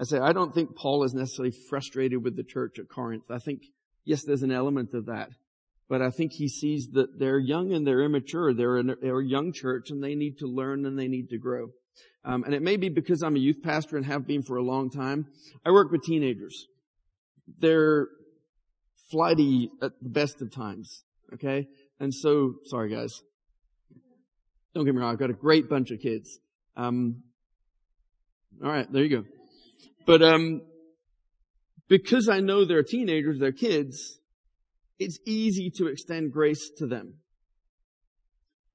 I 0.00 0.04
say, 0.04 0.18
I 0.18 0.32
don't 0.32 0.52
think 0.52 0.76
Paul 0.76 1.04
is 1.04 1.14
necessarily 1.14 1.54
frustrated 1.68 2.24
with 2.24 2.36
the 2.36 2.42
church 2.42 2.80
at 2.80 2.88
Corinth. 2.88 3.30
I 3.30 3.38
think, 3.38 3.62
yes, 4.04 4.24
there's 4.24 4.42
an 4.42 4.50
element 4.50 4.92
of 4.94 5.06
that. 5.06 5.30
But 5.88 6.02
I 6.02 6.10
think 6.10 6.32
he 6.32 6.48
sees 6.48 6.88
that 6.94 7.18
they're 7.18 7.38
young 7.38 7.72
and 7.72 7.86
they're 7.86 8.02
immature. 8.02 8.52
They're, 8.52 8.82
they're 8.82 9.20
a 9.20 9.24
young 9.24 9.52
church 9.52 9.90
and 9.90 10.02
they 10.02 10.16
need 10.16 10.38
to 10.38 10.46
learn 10.46 10.84
and 10.86 10.98
they 10.98 11.08
need 11.08 11.30
to 11.30 11.38
grow. 11.38 11.68
Um, 12.24 12.44
and 12.44 12.54
it 12.54 12.62
may 12.62 12.76
be 12.76 12.88
because 12.88 13.22
I'm 13.22 13.36
a 13.36 13.38
youth 13.38 13.62
pastor 13.62 13.96
and 13.96 14.06
have 14.06 14.26
been 14.26 14.42
for 14.42 14.56
a 14.56 14.62
long 14.62 14.90
time. 14.90 15.26
I 15.64 15.70
work 15.70 15.90
with 15.92 16.02
teenagers. 16.02 16.66
They're 17.58 18.08
flighty 19.10 19.70
at 19.82 19.92
the 20.00 20.08
best 20.08 20.40
of 20.40 20.50
times. 20.50 21.04
Okay? 21.34 21.68
And 22.00 22.14
so, 22.14 22.54
sorry 22.64 22.90
guys. 22.90 23.20
Don't 24.74 24.84
get 24.84 24.94
me 24.94 25.00
wrong, 25.00 25.12
I've 25.12 25.18
got 25.18 25.30
a 25.30 25.34
great 25.34 25.68
bunch 25.68 25.90
of 25.90 26.00
kids. 26.00 26.40
Um, 26.76 27.22
alright, 28.62 28.90
there 28.90 29.04
you 29.04 29.22
go. 29.22 29.24
But, 30.06 30.22
um, 30.22 30.62
because 31.88 32.28
I 32.28 32.40
know 32.40 32.64
they're 32.64 32.82
teenagers, 32.82 33.38
they're 33.38 33.52
kids, 33.52 34.18
it's 34.98 35.18
easy 35.26 35.70
to 35.76 35.86
extend 35.86 36.32
grace 36.32 36.70
to 36.78 36.86
them 36.86 37.18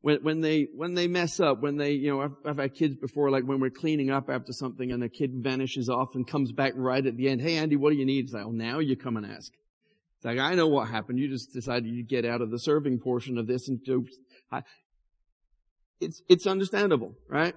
when, 0.01 0.23
when 0.23 0.41
they, 0.41 0.67
when 0.75 0.93
they 0.93 1.07
mess 1.07 1.39
up, 1.39 1.61
when 1.61 1.77
they, 1.77 1.91
you 1.91 2.09
know, 2.09 2.21
I've, 2.21 2.35
I've 2.45 2.57
had 2.57 2.73
kids 2.73 2.95
before, 2.95 3.29
like 3.29 3.43
when 3.43 3.59
we're 3.59 3.69
cleaning 3.69 4.11
up 4.11 4.29
after 4.29 4.53
something 4.53 4.91
and 4.91 5.01
the 5.01 5.09
kid 5.09 5.33
vanishes 5.35 5.89
off 5.89 6.15
and 6.15 6.25
comes 6.25 6.51
back 6.51 6.73
right 6.75 7.05
at 7.05 7.17
the 7.17 7.27
end. 7.27 7.41
Hey, 7.41 7.57
Andy, 7.57 7.75
what 7.75 7.91
do 7.91 7.97
you 7.97 8.05
need? 8.05 8.25
It's 8.25 8.33
like, 8.33 8.45
oh, 8.45 8.51
now 8.51 8.79
you 8.79 8.95
come 8.95 9.17
and 9.17 9.25
ask. 9.25 9.51
It's 10.17 10.25
like, 10.25 10.37
I 10.37 10.55
know 10.55 10.67
what 10.67 10.89
happened. 10.89 11.19
You 11.19 11.27
just 11.27 11.53
decided 11.53 11.87
you'd 11.87 12.07
get 12.07 12.25
out 12.25 12.41
of 12.41 12.49
the 12.49 12.59
serving 12.59 12.99
portion 12.99 13.37
of 13.37 13.47
this 13.47 13.67
and 13.67 13.83
do, 13.83 14.05
it's, 15.99 16.21
it's 16.29 16.47
understandable, 16.47 17.13
right? 17.27 17.55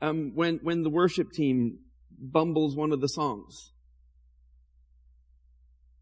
Um, 0.00 0.32
when, 0.34 0.60
when 0.62 0.82
the 0.82 0.90
worship 0.90 1.30
team 1.32 1.78
bumbles 2.18 2.74
one 2.74 2.92
of 2.92 3.00
the 3.00 3.08
songs, 3.08 3.72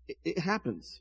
it, 0.06 0.16
it 0.24 0.38
happens. 0.38 1.00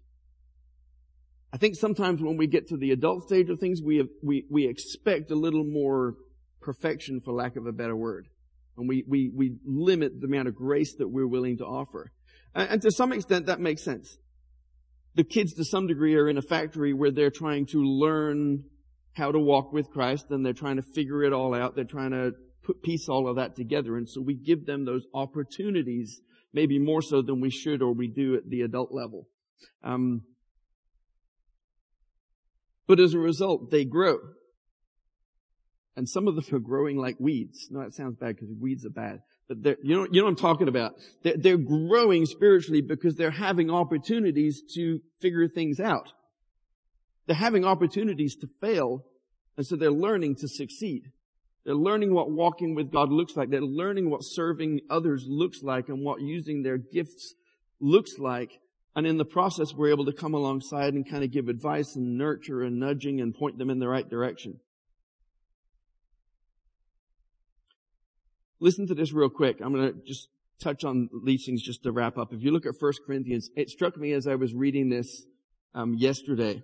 I 1.53 1.57
think 1.57 1.75
sometimes 1.75 2.19
when 2.19 2.35
we 2.35 2.47
get 2.47 2.69
to 2.69 2.77
the 2.77 2.89
adult 2.91 3.27
stage 3.27 3.47
of 3.51 3.59
things, 3.59 3.79
we, 3.79 3.97
have, 3.97 4.07
we, 4.23 4.47
we 4.49 4.67
expect 4.67 5.29
a 5.29 5.35
little 5.35 5.63
more 5.63 6.15
perfection, 6.61 7.21
for 7.23 7.31
lack 7.31 7.55
of 7.55 7.67
a 7.67 7.71
better 7.71 7.95
word. 7.95 8.27
And 8.75 8.89
we, 8.89 9.03
we, 9.07 9.31
we 9.31 9.57
limit 9.63 10.19
the 10.19 10.25
amount 10.25 10.47
of 10.47 10.55
grace 10.55 10.95
that 10.95 11.07
we're 11.07 11.27
willing 11.27 11.59
to 11.59 11.65
offer. 11.65 12.11
And, 12.55 12.69
and 12.71 12.81
to 12.81 12.91
some 12.91 13.13
extent, 13.13 13.45
that 13.45 13.59
makes 13.59 13.83
sense. 13.83 14.17
The 15.13 15.23
kids, 15.23 15.53
to 15.53 15.63
some 15.63 15.85
degree, 15.85 16.15
are 16.15 16.27
in 16.27 16.39
a 16.39 16.41
factory 16.41 16.91
where 16.91 17.11
they're 17.11 17.29
trying 17.29 17.67
to 17.67 17.83
learn 17.83 18.63
how 19.11 19.31
to 19.31 19.37
walk 19.37 19.71
with 19.71 19.91
Christ 19.91 20.25
and 20.31 20.43
they're 20.43 20.53
trying 20.53 20.77
to 20.77 20.81
figure 20.95 21.21
it 21.21 21.33
all 21.33 21.53
out. 21.53 21.75
They're 21.75 21.83
trying 21.83 22.11
to 22.11 22.31
put, 22.63 22.81
piece 22.81 23.07
all 23.07 23.29
of 23.29 23.35
that 23.35 23.55
together. 23.55 23.95
And 23.95 24.09
so 24.09 24.21
we 24.21 24.33
give 24.33 24.65
them 24.65 24.85
those 24.85 25.05
opportunities, 25.13 26.19
maybe 26.51 26.79
more 26.79 27.03
so 27.03 27.21
than 27.21 27.41
we 27.41 27.51
should 27.51 27.83
or 27.83 27.93
we 27.93 28.07
do 28.07 28.33
at 28.33 28.49
the 28.49 28.61
adult 28.61 28.91
level. 28.91 29.27
Um, 29.83 30.23
but 32.87 32.99
as 32.99 33.13
a 33.13 33.19
result, 33.19 33.71
they 33.71 33.85
grow. 33.85 34.17
And 35.95 36.09
some 36.09 36.27
of 36.27 36.35
them 36.35 36.45
are 36.51 36.59
growing 36.59 36.97
like 36.97 37.17
weeds. 37.19 37.67
No, 37.69 37.81
that 37.81 37.93
sounds 37.93 38.17
bad 38.17 38.35
because 38.35 38.49
weeds 38.59 38.85
are 38.85 38.89
bad. 38.89 39.19
But 39.47 39.77
you 39.83 39.95
know, 39.95 40.07
you 40.09 40.21
know 40.21 40.25
what 40.25 40.31
I'm 40.31 40.35
talking 40.35 40.67
about. 40.67 40.93
They're, 41.21 41.37
they're 41.37 41.57
growing 41.57 42.25
spiritually 42.25 42.81
because 42.81 43.15
they're 43.15 43.31
having 43.31 43.69
opportunities 43.69 44.63
to 44.75 45.01
figure 45.21 45.47
things 45.47 45.79
out. 45.79 46.07
They're 47.27 47.35
having 47.35 47.63
opportunities 47.63 48.35
to 48.37 48.47
fail, 48.59 49.05
and 49.55 49.65
so 49.65 49.75
they're 49.75 49.91
learning 49.91 50.35
to 50.37 50.47
succeed. 50.47 51.11
They're 51.65 51.75
learning 51.75 52.13
what 52.13 52.31
walking 52.31 52.75
with 52.75 52.91
God 52.91 53.09
looks 53.09 53.37
like. 53.37 53.49
They're 53.49 53.61
learning 53.61 54.09
what 54.09 54.23
serving 54.23 54.81
others 54.89 55.25
looks 55.27 55.63
like 55.63 55.87
and 55.87 56.03
what 56.03 56.21
using 56.21 56.63
their 56.63 56.77
gifts 56.77 57.35
looks 57.79 58.17
like. 58.17 58.59
And 58.95 59.07
in 59.07 59.17
the 59.17 59.25
process, 59.25 59.73
we're 59.73 59.91
able 59.91 60.05
to 60.05 60.13
come 60.13 60.33
alongside 60.35 60.93
and 60.93 61.09
kind 61.09 61.23
of 61.23 61.31
give 61.31 61.47
advice 61.47 61.95
and 61.95 62.17
nurture 62.17 62.61
and 62.61 62.79
nudging 62.79 63.21
and 63.21 63.33
point 63.33 63.57
them 63.57 63.69
in 63.69 63.79
the 63.79 63.87
right 63.87 64.07
direction. 64.07 64.59
Listen 68.59 68.87
to 68.87 68.93
this 68.93 69.11
real 69.11 69.29
quick. 69.29 69.57
I'm 69.61 69.73
going 69.73 69.93
to 69.93 69.99
just 70.05 70.29
touch 70.61 70.83
on 70.83 71.09
these 71.25 71.43
things 71.45 71.61
just 71.61 71.83
to 71.83 71.91
wrap 71.91 72.17
up. 72.17 72.33
If 72.33 72.41
you 72.41 72.51
look 72.51 72.65
at 72.65 72.75
1 72.79 72.93
Corinthians, 73.05 73.49
it 73.55 73.69
struck 73.69 73.97
me 73.97 74.13
as 74.13 74.27
I 74.27 74.35
was 74.35 74.53
reading 74.53 74.89
this 74.89 75.25
um, 75.73 75.95
yesterday, 75.95 76.63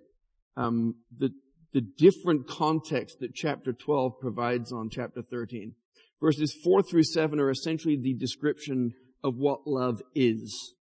um, 0.56 0.96
the, 1.18 1.32
the 1.74 1.82
different 1.82 2.48
context 2.48 3.18
that 3.20 3.34
chapter 3.34 3.74
12 3.74 4.20
provides 4.22 4.72
on 4.72 4.90
chapter 4.90 5.22
13. 5.22 5.74
Verses 6.22 6.56
4 6.64 6.84
through 6.84 7.04
7 7.04 7.40
are 7.40 7.50
essentially 7.50 7.98
the 7.98 8.14
description 8.14 8.94
of 9.24 9.36
what 9.38 9.66
love 9.66 10.02
is. 10.14 10.76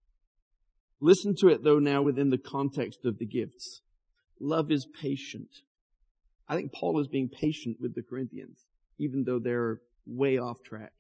Listen 1.00 1.36
to 1.40 1.48
it 1.50 1.64
though 1.64 1.80
now 1.80 2.02
within 2.02 2.30
the 2.30 2.38
context 2.38 3.06
of 3.06 3.20
the 3.20 3.26
gifts. 3.26 3.82
Love 4.40 4.72
is 4.72 4.88
patient. 5.02 5.50
I 6.48 6.56
think 6.56 6.72
Paul 6.74 7.00
is 7.00 7.08
being 7.08 7.30
patient 7.30 7.78
with 7.80 7.96
the 7.96 8.04
Corinthians, 8.04 8.66
even 8.98 9.24
though 9.26 9.40
they're 9.40 9.82
way 10.06 10.38
off 10.38 10.64
track. 10.64 10.94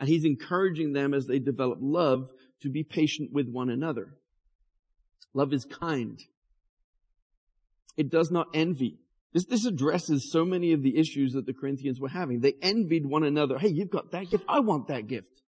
And 0.00 0.08
he's 0.08 0.24
encouraging 0.24 0.92
them 0.92 1.14
as 1.14 1.26
they 1.26 1.38
develop 1.38 1.78
love 1.80 2.30
to 2.62 2.70
be 2.70 2.82
patient 2.82 3.32
with 3.32 3.48
one 3.48 3.68
another. 3.68 4.14
Love 5.34 5.52
is 5.52 5.64
kind. 5.64 6.18
It 7.96 8.10
does 8.10 8.30
not 8.30 8.48
envy. 8.54 8.98
This, 9.32 9.44
this 9.44 9.66
addresses 9.66 10.32
so 10.32 10.44
many 10.44 10.72
of 10.72 10.82
the 10.82 10.96
issues 10.96 11.32
that 11.34 11.46
the 11.46 11.52
Corinthians 11.52 12.00
were 12.00 12.08
having. 12.08 12.40
They 12.40 12.54
envied 12.62 13.04
one 13.04 13.24
another. 13.24 13.58
Hey, 13.58 13.68
you've 13.68 13.90
got 13.90 14.12
that 14.12 14.30
gift. 14.30 14.44
I 14.48 14.60
want 14.60 14.88
that 14.88 15.06
gift. 15.06 15.42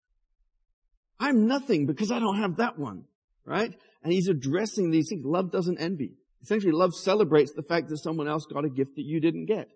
I'm 1.19 1.47
nothing 1.47 1.87
because 1.87 2.11
I 2.11 2.19
don't 2.19 2.37
have 2.37 2.57
that 2.57 2.77
one. 2.77 3.05
Right? 3.45 3.73
And 4.03 4.13
he's 4.13 4.27
addressing 4.27 4.91
these 4.91 5.09
things. 5.09 5.25
Love 5.25 5.51
doesn't 5.51 5.79
envy. 5.79 6.13
Essentially, 6.41 6.71
love 6.71 6.95
celebrates 6.95 7.53
the 7.53 7.63
fact 7.63 7.89
that 7.89 7.97
someone 7.97 8.27
else 8.27 8.45
got 8.45 8.65
a 8.65 8.69
gift 8.69 8.95
that 8.95 9.05
you 9.05 9.19
didn't 9.19 9.45
get. 9.45 9.67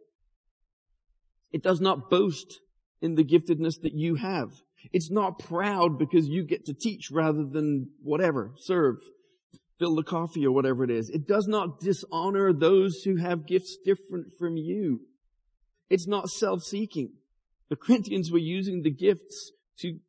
It 1.52 1.64
does 1.64 1.80
not 1.80 2.10
boast 2.10 2.60
in 3.02 3.16
the 3.16 3.24
giftedness 3.24 3.82
that 3.82 3.94
you 3.94 4.16
have. 4.16 4.50
It's 4.92 5.12
not 5.12 5.40
proud 5.40 5.98
because 5.98 6.28
you 6.28 6.44
get 6.46 6.66
to 6.66 6.74
teach 6.74 7.10
rather 7.12 7.46
than 7.46 7.90
whatever, 8.02 8.52
serve, 8.58 8.98
fill 9.80 9.96
the 9.96 10.04
coffee 10.04 10.46
or 10.46 10.52
whatever 10.52 10.84
it 10.84 10.92
is. 10.92 11.10
It 11.10 11.28
does 11.28 11.48
not 11.48 11.80
dishonor 11.80 12.54
those 12.54 13.04
who 13.04 13.18
have 13.18 13.48
gifts 13.48 13.78
different 13.84 14.34
from 14.38 14.58
you. 14.58 15.02
It's 15.90 16.08
not 16.08 16.30
self-seeking. 16.30 17.14
The 17.70 17.76
Corinthians 17.76 18.32
were 18.32 18.40
using 18.40 18.82
the 18.82 18.92
gifts 18.92 19.52
to 19.80 20.00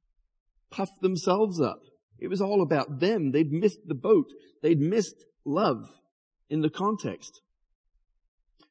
puff 0.71 0.91
themselves 1.01 1.61
up. 1.61 1.81
It 2.19 2.29
was 2.29 2.41
all 2.41 2.63
about 2.63 3.01
them. 3.01 3.33
They'd 3.33 3.53
missed 3.53 3.87
the 3.87 3.95
boat. 3.95 4.33
They'd 4.63 4.81
missed 4.81 5.25
love 5.45 5.87
in 6.49 6.61
the 6.61 6.71
context. 6.71 7.41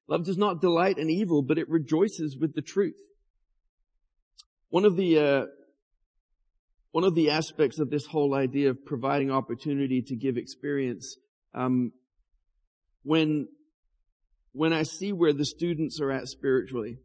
Love 0.07 0.25
does 0.25 0.37
not 0.37 0.61
delight 0.61 0.97
in 0.97 1.09
evil, 1.09 1.41
but 1.41 1.57
it 1.57 1.69
rejoices 1.69 2.37
with 2.37 2.53
the 2.53 2.61
truth. 2.61 2.99
One 4.69 4.85
of 4.85 4.95
the, 4.95 5.19
uh, 5.19 5.45
one 6.91 7.03
of 7.03 7.15
the 7.15 7.31
aspects 7.31 7.79
of 7.79 7.89
this 7.89 8.05
whole 8.05 8.35
idea 8.35 8.69
of 8.69 8.85
providing 8.85 9.31
opportunity 9.31 10.01
to 10.03 10.15
give 10.15 10.37
experience, 10.37 11.17
um, 11.53 11.91
when, 13.03 13.47
when 14.53 14.73
I 14.73 14.83
see 14.83 15.11
where 15.11 15.33
the 15.33 15.45
students 15.45 15.99
are 16.01 16.11
at 16.11 16.27
spiritually, 16.27 16.97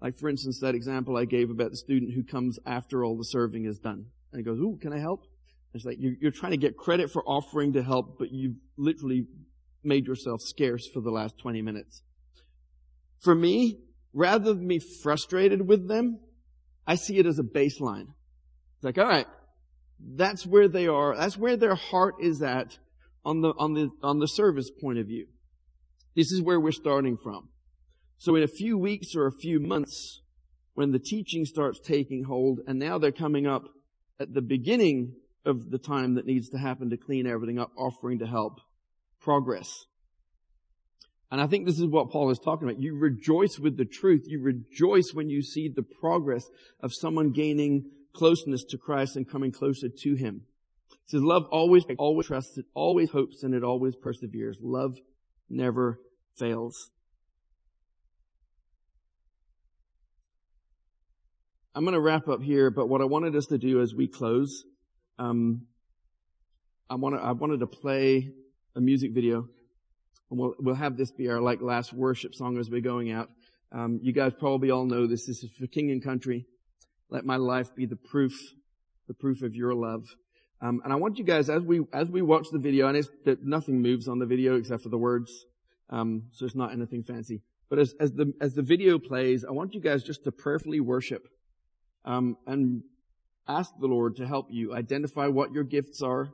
like 0.00 0.18
for 0.18 0.28
instance, 0.28 0.60
that 0.60 0.74
example 0.74 1.16
I 1.16 1.24
gave 1.24 1.50
about 1.50 1.70
the 1.70 1.76
student 1.76 2.14
who 2.14 2.22
comes 2.22 2.58
after 2.66 3.04
all 3.04 3.16
the 3.16 3.24
serving 3.24 3.64
is 3.64 3.78
done. 3.78 4.06
And 4.32 4.44
goes, 4.44 4.58
ooh, 4.58 4.78
can 4.80 4.92
I 4.92 4.98
help? 4.98 5.24
It's 5.76 5.84
like 5.84 5.98
you're, 6.00 6.14
you're 6.20 6.32
trying 6.32 6.52
to 6.52 6.58
get 6.58 6.76
credit 6.76 7.10
for 7.10 7.22
offering 7.24 7.74
to 7.74 7.82
help, 7.82 8.18
but 8.18 8.32
you've 8.32 8.56
literally 8.76 9.26
made 9.84 10.06
yourself 10.06 10.40
scarce 10.40 10.88
for 10.92 11.00
the 11.00 11.10
last 11.10 11.38
20 11.38 11.62
minutes. 11.62 12.02
For 13.22 13.34
me, 13.34 13.78
rather 14.12 14.54
than 14.54 14.66
be 14.66 14.80
frustrated 15.02 15.68
with 15.68 15.88
them, 15.88 16.18
I 16.86 16.96
see 16.96 17.18
it 17.18 17.26
as 17.26 17.38
a 17.38 17.42
baseline. 17.42 18.06
It's 18.76 18.84
like, 18.84 18.98
all 18.98 19.06
right, 19.06 19.26
that's 20.00 20.46
where 20.46 20.68
they 20.68 20.86
are. 20.86 21.16
That's 21.16 21.36
where 21.36 21.56
their 21.56 21.74
heart 21.74 22.16
is 22.20 22.42
at 22.42 22.78
on 23.24 23.42
the, 23.42 23.52
on 23.58 23.74
the, 23.74 23.90
on 24.02 24.18
the 24.18 24.28
service 24.28 24.70
point 24.70 24.98
of 24.98 25.06
view. 25.06 25.26
This 26.14 26.32
is 26.32 26.40
where 26.40 26.58
we're 26.58 26.72
starting 26.72 27.16
from. 27.22 27.48
So 28.18 28.34
in 28.34 28.42
a 28.42 28.48
few 28.48 28.78
weeks 28.78 29.14
or 29.14 29.26
a 29.26 29.32
few 29.32 29.60
months, 29.60 30.22
when 30.74 30.92
the 30.92 30.98
teaching 30.98 31.44
starts 31.44 31.80
taking 31.80 32.24
hold, 32.24 32.60
and 32.66 32.78
now 32.78 32.98
they're 32.98 33.12
coming 33.12 33.46
up 33.46 33.64
at 34.18 34.32
the 34.32 34.40
beginning 34.40 35.14
of 35.46 35.70
the 35.70 35.78
time 35.78 36.14
that 36.14 36.26
needs 36.26 36.50
to 36.50 36.58
happen 36.58 36.90
to 36.90 36.96
clean 36.96 37.26
everything 37.26 37.58
up, 37.58 37.70
offering 37.76 38.18
to 38.18 38.26
help, 38.26 38.60
progress. 39.20 39.70
And 41.30 41.40
I 41.40 41.46
think 41.46 41.66
this 41.66 41.78
is 41.78 41.86
what 41.86 42.10
Paul 42.10 42.30
is 42.30 42.38
talking 42.38 42.68
about. 42.68 42.80
You 42.80 42.96
rejoice 42.96 43.58
with 43.58 43.76
the 43.76 43.84
truth. 43.84 44.24
You 44.26 44.40
rejoice 44.42 45.12
when 45.12 45.28
you 45.28 45.42
see 45.42 45.68
the 45.68 45.82
progress 45.82 46.44
of 46.80 46.92
someone 46.94 47.32
gaining 47.32 47.90
closeness 48.14 48.64
to 48.64 48.78
Christ 48.78 49.16
and 49.16 49.28
coming 49.28 49.52
closer 49.52 49.88
to 49.88 50.14
Him. 50.14 50.42
It 50.90 51.10
says 51.10 51.22
love 51.22 51.44
always, 51.50 51.84
always 51.98 52.26
trusts, 52.26 52.58
it 52.58 52.66
always 52.74 53.10
hopes, 53.10 53.42
and 53.42 53.54
it 53.54 53.62
always 53.62 53.96
perseveres. 53.96 54.58
Love 54.60 54.96
never 55.48 56.00
fails. 56.36 56.90
I'm 61.74 61.84
going 61.84 61.94
to 61.94 62.00
wrap 62.00 62.26
up 62.26 62.40
here, 62.40 62.70
but 62.70 62.88
what 62.88 63.02
I 63.02 63.04
wanted 63.04 63.36
us 63.36 63.46
to 63.46 63.58
do 63.58 63.82
as 63.82 63.94
we 63.94 64.08
close, 64.08 64.64
um, 65.18 65.66
I 66.88 66.94
wanted, 66.94 67.20
I 67.20 67.32
wanted 67.32 67.60
to 67.60 67.66
play 67.66 68.30
a 68.74 68.80
music 68.80 69.12
video 69.12 69.48
and 70.30 70.38
we'll, 70.38 70.54
we'll 70.58 70.74
have 70.74 70.96
this 70.96 71.10
be 71.10 71.28
our 71.28 71.40
like 71.40 71.60
last 71.60 71.92
worship 71.92 72.34
song 72.34 72.58
as 72.58 72.70
we're 72.70 72.80
going 72.80 73.12
out. 73.12 73.30
Um, 73.72 74.00
you 74.02 74.12
guys 74.12 74.32
probably 74.38 74.70
all 74.70 74.84
know 74.84 75.06
this. 75.06 75.26
This 75.26 75.42
is 75.42 75.50
for 75.50 75.66
King 75.66 75.90
and 75.90 76.02
Country. 76.02 76.46
Let 77.10 77.24
my 77.24 77.36
life 77.36 77.74
be 77.74 77.86
the 77.86 77.96
proof, 77.96 78.38
the 79.08 79.14
proof 79.14 79.42
of 79.42 79.54
your 79.54 79.74
love. 79.74 80.04
Um, 80.60 80.80
and 80.84 80.92
I 80.92 80.96
want 80.96 81.18
you 81.18 81.24
guys, 81.24 81.50
as 81.50 81.62
we 81.62 81.82
as 81.92 82.08
we 82.10 82.22
watch 82.22 82.46
the 82.50 82.58
video, 82.58 82.88
and 82.88 82.96
it's 82.96 83.08
that 83.24 83.44
nothing 83.44 83.82
moves 83.82 84.08
on 84.08 84.18
the 84.18 84.26
video 84.26 84.56
except 84.56 84.82
for 84.82 84.88
the 84.88 84.96
words, 84.96 85.44
um, 85.90 86.24
so 86.32 86.46
it's 86.46 86.54
not 86.54 86.72
anything 86.72 87.02
fancy. 87.02 87.42
But 87.68 87.78
as 87.78 87.94
as 88.00 88.12
the 88.12 88.32
as 88.40 88.54
the 88.54 88.62
video 88.62 88.98
plays, 88.98 89.44
I 89.44 89.50
want 89.50 89.74
you 89.74 89.80
guys 89.80 90.02
just 90.02 90.24
to 90.24 90.32
prayerfully 90.32 90.80
worship, 90.80 91.28
um, 92.06 92.38
and 92.46 92.82
ask 93.48 93.70
the 93.80 93.86
Lord 93.86 94.16
to 94.16 94.26
help 94.26 94.46
you 94.50 94.74
identify 94.74 95.26
what 95.26 95.52
your 95.52 95.64
gifts 95.64 96.02
are, 96.02 96.30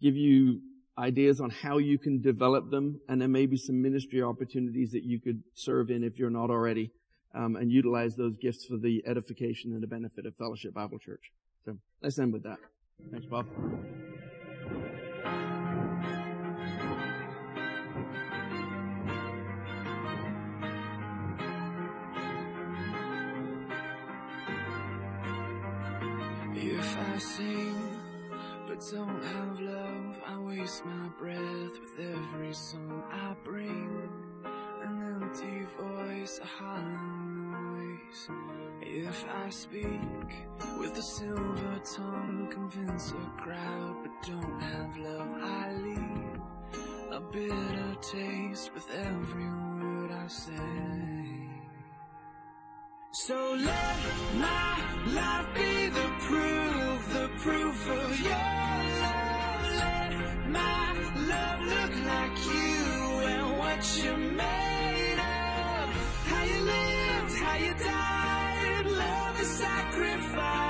give 0.00 0.16
you 0.16 0.60
ideas 0.98 1.40
on 1.40 1.50
how 1.50 1.78
you 1.78 1.98
can 1.98 2.20
develop 2.20 2.70
them, 2.70 3.00
and 3.08 3.20
there 3.20 3.28
may 3.28 3.46
be 3.46 3.56
some 3.56 3.82
ministry 3.82 4.22
opportunities 4.22 4.92
that 4.92 5.04
you 5.04 5.20
could 5.20 5.42
serve 5.54 5.90
in 5.90 6.02
if 6.02 6.18
you're 6.18 6.30
not 6.30 6.50
already, 6.50 6.90
um, 7.34 7.56
and 7.56 7.70
utilize 7.70 8.16
those 8.16 8.36
gifts 8.36 8.64
for 8.64 8.76
the 8.76 9.02
edification 9.06 9.72
and 9.72 9.82
the 9.82 9.86
benefit 9.86 10.26
of 10.26 10.34
Fellowship 10.36 10.72
Bible 10.74 10.98
Church. 10.98 11.32
So 11.64 11.76
let's 12.02 12.18
end 12.18 12.32
with 12.32 12.44
that. 12.44 12.58
Thanks, 13.10 13.26
Bob. 13.26 13.46
I 27.16 27.18
sing 27.18 27.98
but 28.68 28.84
don't 28.92 29.24
have 29.24 29.58
love, 29.58 30.20
I 30.26 30.38
waste 30.38 30.84
my 30.84 31.08
breath 31.18 31.80
with 31.80 31.98
every 31.98 32.52
song 32.52 33.02
I 33.10 33.34
bring. 33.42 34.10
An 34.84 35.22
empty 35.22 35.64
voice, 35.80 36.40
a 36.42 36.46
hollow 36.46 36.82
noise. 36.82 38.28
If 38.82 39.24
I 39.34 39.48
speak 39.48 40.28
with 40.78 40.98
a 40.98 41.02
silver 41.02 41.80
tongue, 41.96 42.48
convince 42.50 43.12
a 43.12 43.40
crowd, 43.40 43.96
but 44.02 44.12
don't 44.30 44.60
have 44.60 44.98
love, 44.98 45.28
I 45.42 45.72
leave 45.72 46.40
a 47.12 47.20
bitter 47.32 47.96
taste 48.02 48.74
with 48.74 48.90
every 48.90 49.48
word 49.48 50.10
I 50.12 50.26
say. 50.26 51.25
So 53.18 53.34
let 53.34 53.96
my 54.34 54.76
life 55.06 55.46
be 55.54 55.88
the 55.88 56.08
proof, 56.28 57.12
the 57.14 57.28
proof 57.38 57.90
of 57.90 58.20
your 58.20 58.76
love. 59.04 59.62
Let 59.82 60.12
my 60.50 60.92
love 61.32 61.60
look 61.72 61.92
like 62.12 62.36
you 62.44 62.76
and 63.32 63.58
what 63.58 64.00
you're 64.04 64.18
made 64.18 65.18
of. 65.18 65.86
How 66.30 66.44
you 66.44 66.60
lived, 66.60 67.34
how 67.42 67.56
you 67.56 67.74
died, 67.82 68.86
love 68.86 69.40
is 69.40 69.48
sacrifice. 69.48 70.65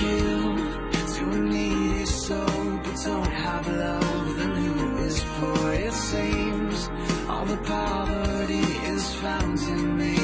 give 0.00 1.14
to 1.14 1.30
a 1.30 1.38
needy 1.38 2.04
soul, 2.06 2.78
but 2.82 2.96
don't 3.04 3.32
have 3.46 3.66
love, 3.68 4.36
then 4.38 4.54
who 4.54 4.96
is 5.04 5.24
poor? 5.36 5.72
It 5.72 5.92
seems 5.92 6.90
all 7.28 7.44
the 7.44 7.56
poverty 7.58 8.68
is 8.92 9.14
found 9.16 9.58
in 9.60 9.96
me. 9.96 10.16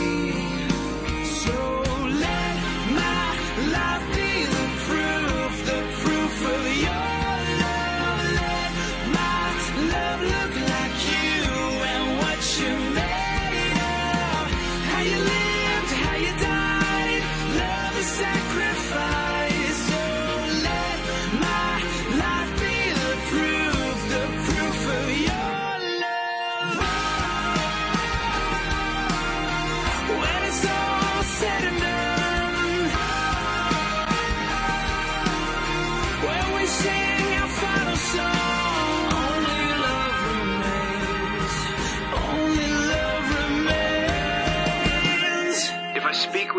So 1.43 1.57
let 2.25 2.55
my 2.99 3.21
be 4.15 4.33
the 4.57 4.67
proof, 4.87 5.53
the 5.71 5.81
proof 6.03 6.35
of 6.55 6.63
your 6.87 7.29
love. 7.65 8.21
Let 8.43 8.71
my 9.19 9.45
love 9.95 10.21
look 10.35 10.55
like 10.75 10.97
you 11.15 11.33
and 11.93 12.05
what 12.21 12.41
you 12.59 12.73
made 12.99 13.77
of. 13.95 14.45
How 14.91 15.03
you 15.11 15.19
lived, 15.33 15.93
how 16.03 16.17
you 16.27 16.33
died, 16.51 17.23
love. 17.61 18.40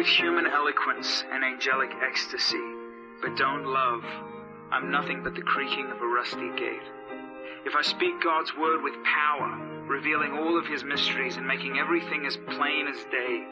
With 0.02 0.10
human 0.10 0.47
eloquence 0.47 1.24
and 1.32 1.43
angelic 1.43 1.91
ecstasy, 2.02 2.58
but 3.22 3.38
don't 3.38 3.68
love, 3.68 4.02
I'm 4.72 4.89
nothing 4.89 5.22
but 5.24 5.36
the 5.36 5.43
creaking 5.43 5.91
of 5.91 6.02
a 6.02 6.08
rusty 6.08 6.49
gate. 6.58 6.82
If 7.68 7.76
I 7.76 7.84
speak 7.84 8.20
God's 8.24 8.52
word 8.58 8.82
with 8.82 8.95
power, 9.04 9.86
revealing 9.86 10.32
all 10.32 10.58
of 10.58 10.66
his 10.66 10.84
mysteries 10.84 11.38
and 11.38 11.45
making 11.45 11.78
everything 11.78 12.26
as 12.26 12.36
plain 12.36 12.88
as 12.88 12.97
day, 13.12 13.45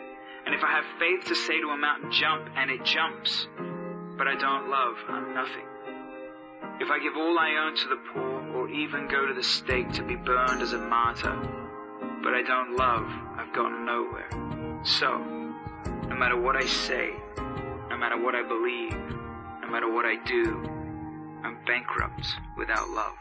and 0.47 0.55
if 0.55 0.63
I 0.63 0.71
have 0.71 0.85
faith 0.97 1.25
to 1.27 1.35
say 1.35 1.61
to 1.61 1.67
a 1.67 1.77
mountain, 1.77 2.11
jump, 2.11 2.49
and 2.55 2.71
it 2.71 2.83
jumps, 2.83 3.47
but 4.17 4.27
I 4.27 4.33
don't 4.33 4.71
love, 4.71 4.95
I'm 5.07 5.35
nothing. 5.35 5.67
If 6.81 6.89
I 6.89 6.97
give 6.97 7.15
all 7.15 7.37
I 7.37 7.63
own 7.63 7.75
to 7.75 7.89
the 7.89 8.01
poor, 8.11 8.57
or 8.57 8.69
even 8.69 9.07
go 9.07 9.27
to 9.27 9.35
the 9.35 9.43
stake 9.43 9.93
to 9.93 10.03
be 10.03 10.15
burned 10.15 10.63
as 10.63 10.73
a 10.73 10.79
martyr, 10.79 11.37
but 12.23 12.33
I 12.33 12.41
don't 12.41 12.75
love, 12.75 13.05
I've 13.37 13.53
gotten 13.53 13.85
nowhere. 13.85 14.81
So, 14.83 15.38
matter 16.19 16.35
what 16.35 16.57
I 16.57 16.65
say, 16.65 17.13
no 17.89 17.97
matter 17.97 18.21
what 18.21 18.35
I 18.35 18.43
believe, 18.43 18.91
no 19.61 19.69
matter 19.71 19.89
what 19.89 20.05
I 20.05 20.15
do, 20.25 20.61
I'm 21.45 21.57
bankrupt 21.65 22.27
without 22.57 22.89
love. 22.89 23.15